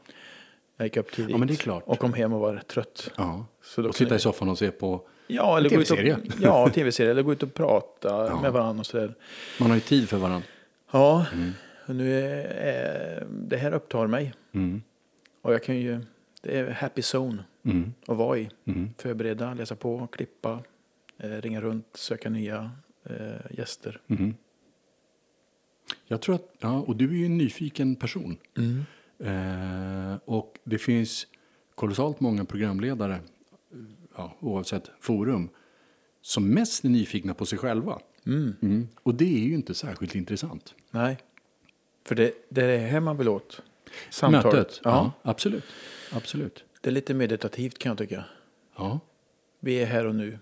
Jag 0.76 0.86
gick 0.86 0.96
upp 0.96 1.12
tidigt 1.12 1.30
Ja, 1.30 1.38
men 1.38 1.48
det 1.48 1.54
är 1.54 1.56
klart. 1.56 1.82
och 1.86 1.98
kom 1.98 2.12
hem 2.14 2.32
och 2.32 2.40
var 2.40 2.56
trött. 2.68 3.10
ja. 3.16 3.46
Så 3.62 3.82
då 3.82 3.88
och 3.88 3.94
sitta 3.94 4.04
kunde- 4.08 4.16
i 4.16 4.18
soffan 4.18 4.48
och 4.48 4.58
se 4.58 4.70
på... 4.70 5.00
Ja, 5.26 5.56
eller 5.58 5.68
TV-serie. 5.70 6.18
ja, 6.40 6.68
tv-serie. 6.68 7.10
Eller 7.10 7.22
gå 7.22 7.32
ut 7.32 7.42
och 7.42 7.54
prata 7.54 8.38
med 8.42 8.52
varandra 8.52 8.80
och 8.80 8.86
sådär. 8.86 9.14
Man 9.60 9.68
har 9.68 9.74
ju 9.74 9.80
tid 9.80 10.08
för 10.08 10.16
varandra. 10.16 10.48
Ja, 10.94 11.26
och 11.86 11.96
nu 11.96 12.20
är, 12.20 13.26
det 13.30 13.56
här 13.56 13.72
upptar 13.72 14.06
mig. 14.06 14.34
Mm. 14.52 14.82
Och 15.42 15.54
jag 15.54 15.62
kan 15.62 15.76
ju, 15.76 16.00
det 16.42 16.58
är 16.58 16.70
happy 16.70 17.02
zone 17.14 17.44
Mm. 17.64 17.92
att 18.06 18.16
vara 18.16 18.38
i. 18.38 18.50
Mm. 18.64 18.90
Förbereda, 18.98 19.54
läsa 19.54 19.76
på, 19.76 20.06
klippa, 20.06 20.62
eh, 21.18 21.30
ringa 21.30 21.60
runt, 21.60 21.86
söka 21.94 22.30
nya 22.30 22.70
eh, 23.04 23.56
gäster. 23.58 24.00
Mm. 24.08 24.34
Jag 26.06 26.20
tror 26.20 26.34
att... 26.34 26.54
Ja, 26.58 26.80
och 26.80 26.96
du 26.96 27.08
är 27.08 27.14
ju 27.14 27.26
en 27.26 27.38
nyfiken 27.38 27.96
person. 27.96 28.36
Eh, 29.18 30.16
och 30.24 30.58
det 30.64 30.78
finns 30.78 31.26
kolossalt 31.74 32.20
många 32.20 32.44
programledare, 32.44 33.20
ja, 34.16 34.36
oavsett 34.40 34.90
forum, 35.00 35.48
som 36.22 36.48
mest 36.48 36.84
är 36.84 36.88
nyfikna 36.88 37.34
på 37.34 37.46
sig 37.46 37.58
själva. 37.58 37.98
Mm. 38.26 38.88
Och 39.02 39.14
det 39.14 39.34
är 39.34 39.44
ju 39.48 39.54
inte 39.54 39.74
särskilt 39.74 40.14
intressant. 40.14 40.74
Nej, 40.94 41.16
för 42.04 42.14
det, 42.14 42.32
det 42.48 42.62
är 42.64 42.68
det 42.68 42.78
här 42.78 43.00
man 43.00 43.16
vill 43.16 43.28
åt. 43.28 43.62
Samtalet. 44.10 44.54
Mötet? 44.54 44.80
Ja, 44.84 44.90
Ja, 45.22 45.30
absolut. 45.30 45.64
Absolut. 46.12 46.64
Det 46.80 46.88
är 46.90 46.92
lite 46.92 47.14
meditativt 47.14 47.78
kan 47.78 47.90
jag 47.90 47.98
tycka. 47.98 48.24
Ja. 48.76 49.00
Vi 49.60 49.74
är 49.82 49.86
här 49.86 50.06
och 50.06 50.14
nu. 50.14 50.38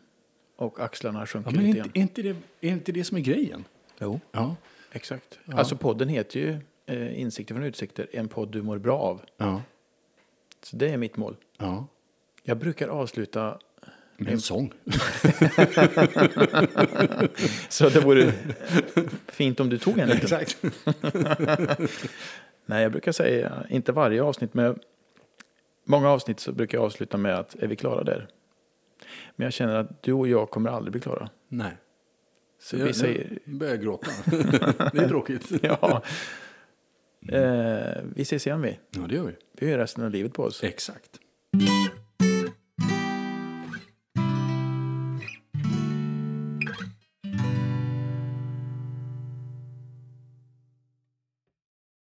Och 0.57 0.80
axlarna 0.80 1.20
Ja, 1.20 1.26
sjunker 1.26 1.50
men 1.50 1.61
är 1.61 1.66
lite 1.66 1.78
grann. 1.78 1.90
är, 1.94 2.00
inte 2.00 2.22
det, 2.22 2.36
är 2.61 2.70
inte 2.72 2.92
det 2.92 3.05
som 3.05 3.16
är 3.16 3.20
grejen? 3.20 3.64
Jo, 4.00 4.20
Ja. 4.32 4.57
exakt. 4.92 5.38
Alltså 5.53 5.76
podden 5.76 6.09
heter 6.09 6.40
ju 6.40 6.59
eh, 6.86 7.20
Insikter 7.20 7.55
från 7.55 7.64
utsikter. 7.64 8.07
En 8.12 8.28
podd 8.28 8.48
du 8.48 8.62
mår 8.62 8.78
bra 8.78 8.98
av. 8.98 9.20
Ja. 9.36 9.62
Så 10.62 10.76
det 10.76 10.88
är 10.88 10.96
mitt 10.96 11.16
mål. 11.16 11.36
ja. 11.59 11.86
Jag 12.44 12.57
brukar 12.59 12.88
avsluta 12.88 13.59
Med 14.25 14.33
en 14.33 14.41
sång. 14.41 14.73
så 17.68 17.89
det 17.89 18.01
vore 18.01 18.33
fint 19.29 19.61
om 19.61 19.68
du 19.68 19.79
tog 19.79 19.99
en 19.99 20.09
liten. 20.09 20.25
Exakt. 20.41 20.57
Nej, 22.66 22.83
jag 22.83 22.93
brukar 22.93 23.12
säga, 23.12 23.66
inte 23.68 23.93
varje 23.93 24.23
avsnitt, 24.23 24.55
men 24.55 24.79
många 25.85 26.11
avsnitt 26.11 26.41
så 26.41 26.53
brukar 26.53 26.79
jag 26.79 26.85
avsluta 26.85 27.16
med 27.16 27.39
att 27.39 27.55
är 27.55 27.66
vi 27.66 27.77
klara 27.77 28.05
där? 28.05 28.29
Men 29.37 29.45
jag 29.45 29.53
känner 29.53 29.75
att 29.75 30.03
du 30.03 30.12
och 30.12 30.29
jag 30.29 30.51
kommer 30.51 30.70
aldrig 30.70 30.93
bli 30.93 31.01
klara. 31.01 31.31
Nej. 31.49 31.77
Så 32.61 32.77
Jag, 32.77 32.87
vi 32.87 32.93
säger, 32.93 33.39
jag 33.45 33.55
börjar 33.55 33.77
gråta. 33.77 34.11
det 34.93 34.99
är 34.99 35.09
tråkigt. 35.09 35.53
ja. 35.62 36.03
Eh, 37.29 38.03
vi 38.14 38.23
ses 38.23 38.47
igen 38.47 38.62
vi. 38.62 38.79
Ja, 38.91 39.01
det 39.09 39.14
gör 39.14 39.25
vi. 39.25 39.33
Vi 39.53 39.70
har 39.70 39.79
resten 39.79 40.05
av 40.05 40.11
livet 40.11 40.33
på 40.33 40.43
oss. 40.43 40.64
Exakt. 40.64 41.11